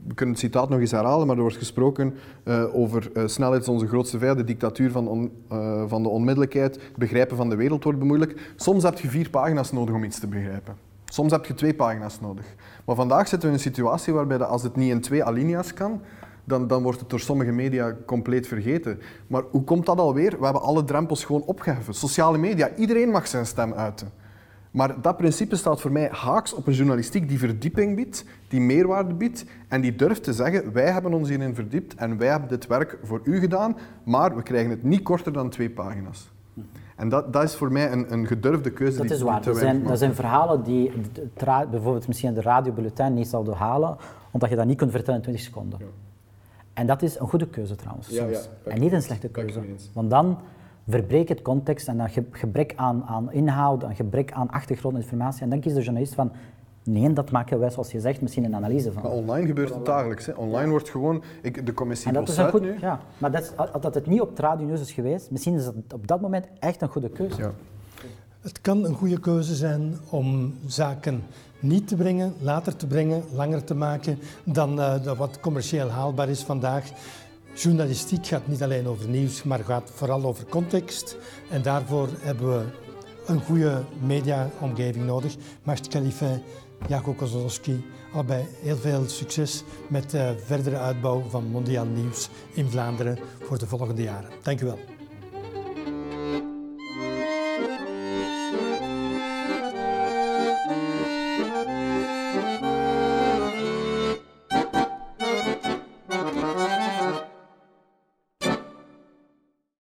we 0.07 0.13
kunnen 0.13 0.35
het 0.35 0.43
citaat 0.43 0.69
nog 0.69 0.79
eens 0.79 0.91
herhalen, 0.91 1.27
maar 1.27 1.35
er 1.35 1.41
wordt 1.41 1.57
gesproken 1.57 2.13
uh, 2.43 2.75
over 2.75 3.09
uh, 3.13 3.27
snelheid 3.27 3.61
is 3.61 3.67
onze 3.67 3.87
grootste 3.87 4.19
vijand, 4.19 4.37
de 4.37 4.43
dictatuur 4.43 4.91
van, 4.91 5.07
on, 5.07 5.31
uh, 5.51 5.83
van 5.87 6.03
de 6.03 6.09
onmiddellijkheid, 6.09 6.75
het 6.75 6.97
begrijpen 6.97 7.37
van 7.37 7.49
de 7.49 7.55
wereld 7.55 7.83
wordt 7.83 7.99
bemoeilijk. 7.99 8.53
Soms 8.55 8.83
heb 8.83 8.99
je 8.99 9.07
vier 9.07 9.29
pagina's 9.29 9.71
nodig 9.71 9.95
om 9.95 10.03
iets 10.03 10.19
te 10.19 10.27
begrijpen. 10.27 10.75
Soms 11.05 11.31
heb 11.31 11.45
je 11.45 11.53
twee 11.53 11.73
pagina's 11.73 12.19
nodig. 12.19 12.45
Maar 12.87 12.95
vandaag 12.95 13.27
zitten 13.27 13.39
we 13.39 13.47
in 13.47 13.53
een 13.53 13.71
situatie 13.71 14.13
waarbij 14.13 14.37
dat 14.37 14.47
als 14.47 14.63
het 14.63 14.75
niet 14.75 14.91
in 14.91 15.01
twee 15.01 15.23
alinea's 15.23 15.73
kan, 15.73 16.01
dan, 16.43 16.67
dan 16.67 16.83
wordt 16.83 16.99
het 16.99 17.09
door 17.09 17.19
sommige 17.19 17.51
media 17.51 17.95
compleet 18.05 18.47
vergeten. 18.47 18.99
Maar 19.27 19.43
hoe 19.51 19.63
komt 19.63 19.85
dat 19.85 19.99
alweer? 19.99 20.37
We 20.37 20.43
hebben 20.43 20.61
alle 20.61 20.83
drempels 20.83 21.25
gewoon 21.25 21.41
opgeheven. 21.41 21.93
Sociale 21.93 22.37
media, 22.37 22.75
iedereen 22.75 23.09
mag 23.09 23.27
zijn 23.27 23.45
stem 23.45 23.73
uiten. 23.73 24.11
Maar 24.71 25.01
dat 25.01 25.17
principe 25.17 25.55
staat 25.55 25.81
voor 25.81 25.91
mij 25.91 26.09
haaks 26.11 26.53
op 26.53 26.67
een 26.67 26.73
journalistiek 26.73 27.29
die 27.29 27.39
verdieping 27.39 27.95
biedt, 27.95 28.25
die 28.47 28.61
meerwaarde 28.61 29.13
biedt 29.13 29.45
en 29.67 29.81
die 29.81 29.95
durft 29.95 30.23
te 30.23 30.33
zeggen, 30.33 30.73
wij 30.73 30.91
hebben 30.91 31.13
ons 31.13 31.29
hierin 31.29 31.55
verdiept 31.55 31.95
en 31.95 32.17
wij 32.17 32.27
hebben 32.27 32.49
dit 32.49 32.67
werk 32.67 32.97
voor 33.03 33.21
u 33.23 33.39
gedaan, 33.39 33.77
maar 34.03 34.35
we 34.35 34.43
krijgen 34.43 34.69
het 34.69 34.83
niet 34.83 35.03
korter 35.03 35.33
dan 35.33 35.49
twee 35.49 35.69
pagina's. 35.69 36.29
En 36.97 37.09
dat, 37.09 37.33
dat 37.33 37.43
is 37.43 37.55
voor 37.55 37.71
mij 37.71 37.91
een, 37.91 38.13
een 38.13 38.27
gedurfde 38.27 38.69
keuze. 38.71 38.97
Dat 38.97 39.07
die, 39.07 39.15
is 39.15 39.21
waar. 39.21 39.41
Die 39.41 39.51
Dat 39.51 39.57
zijn, 39.57 39.83
dat 39.83 39.97
zijn 39.97 40.15
verhalen 40.15 40.63
die 40.63 40.91
het 40.91 41.69
bijvoorbeeld 41.71 42.07
misschien 42.07 42.33
de 42.33 42.41
radiobulletin 42.41 43.13
niet 43.13 43.27
zouden 43.27 43.53
halen, 43.53 43.97
omdat 44.31 44.49
je 44.49 44.55
dat 44.55 44.65
niet 44.65 44.77
kunt 44.77 44.91
vertellen 44.91 45.15
in 45.15 45.21
20 45.21 45.43
seconden. 45.45 45.79
En 46.73 46.87
dat 46.87 47.01
is 47.01 47.19
een 47.19 47.27
goede 47.27 47.47
keuze 47.47 47.75
trouwens, 47.75 48.07
Ja, 48.07 48.23
soms. 48.23 48.49
ja, 48.65 48.71
en 48.71 48.79
niet 48.79 48.91
een 48.91 49.01
slechte 49.01 49.27
keuze. 49.27 49.59
Want 49.93 50.09
dan 50.09 50.37
verbreek 50.87 51.27
het 51.29 51.41
context 51.41 51.87
en 51.87 51.97
dan 51.97 52.09
ge- 52.09 52.25
gebrek 52.31 52.73
aan, 52.75 53.03
aan 53.07 53.31
inhoud, 53.31 53.83
een 53.83 53.95
gebrek 53.95 54.31
aan 54.31 54.49
achtergrondinformatie. 54.49 55.41
En 55.41 55.49
dan 55.49 55.59
kiest 55.59 55.75
de 55.75 55.81
journalist 55.81 56.13
van, 56.15 56.31
nee, 56.87 57.13
dat 57.13 57.31
maken 57.31 57.59
wij, 57.59 57.69
zoals 57.69 57.91
je 57.91 57.99
zegt, 57.99 58.21
misschien 58.21 58.43
een 58.43 58.55
analyse 58.55 58.91
van. 58.91 59.03
Maar 59.03 59.11
online 59.11 59.47
gebeurt 59.47 59.73
het 59.73 59.85
dagelijks. 59.85 60.25
Hè. 60.25 60.31
Online 60.33 60.69
wordt 60.69 60.89
gewoon, 60.89 61.23
ik, 61.41 61.65
de 61.65 61.73
commissie 61.73 62.07
En 62.07 62.13
dat 62.13 62.29
is 62.29 62.37
een 62.37 62.49
goed, 62.49 62.61
nu. 62.61 62.75
ja. 62.79 62.99
Maar 63.17 63.31
dat, 63.31 63.41
is, 63.41 63.51
dat 63.81 63.93
het 63.93 64.05
niet 64.05 64.21
op 64.21 64.29
het 64.29 64.39
radionieuws 64.39 64.81
is 64.81 64.91
geweest, 64.91 65.31
misschien 65.31 65.55
is 65.55 65.65
dat 65.65 65.73
op 65.93 66.07
dat 66.07 66.21
moment 66.21 66.45
echt 66.59 66.81
een 66.81 66.89
goede 66.89 67.09
keuze. 67.09 67.41
Ja. 67.41 67.51
Het 68.41 68.61
kan 68.61 68.85
een 68.85 68.93
goede 68.93 69.19
keuze 69.19 69.55
zijn 69.55 69.97
om 70.09 70.53
zaken 70.65 71.23
niet 71.59 71.87
te 71.87 71.95
brengen, 71.95 72.33
later 72.41 72.75
te 72.75 72.87
brengen, 72.87 73.23
langer 73.33 73.63
te 73.63 73.75
maken 73.75 74.19
dan 74.43 74.81
eh, 74.81 75.17
wat 75.17 75.39
commercieel 75.39 75.89
haalbaar 75.89 76.29
is 76.29 76.43
vandaag. 76.43 76.89
Journalistiek 77.53 78.27
gaat 78.27 78.47
niet 78.47 78.63
alleen 78.63 78.87
over 78.87 79.09
nieuws, 79.09 79.43
maar 79.43 79.59
gaat 79.59 79.91
vooral 79.93 80.23
over 80.23 80.45
context. 80.45 81.17
En 81.49 81.61
daarvoor 81.61 82.07
hebben 82.19 82.49
we 82.49 82.65
een 83.25 83.41
goede 83.41 83.83
mediaomgeving 84.05 85.05
nodig. 85.05 85.35
Mart 85.63 85.87
Khalife, 85.87 86.41
Jaco 86.87 87.13
Kozlowski, 87.13 87.85
allebei 88.13 88.45
heel 88.61 88.77
veel 88.77 89.07
succes 89.07 89.63
met 89.89 90.09
de 90.09 90.35
verdere 90.45 90.77
uitbouw 90.77 91.23
van 91.29 91.43
mondiaal 91.43 91.85
nieuws 91.85 92.29
in 92.53 92.69
Vlaanderen 92.69 93.19
voor 93.41 93.57
de 93.57 93.67
volgende 93.67 94.01
jaren. 94.01 94.29
Dank 94.41 94.61
u 94.61 94.65
wel. 94.65 94.96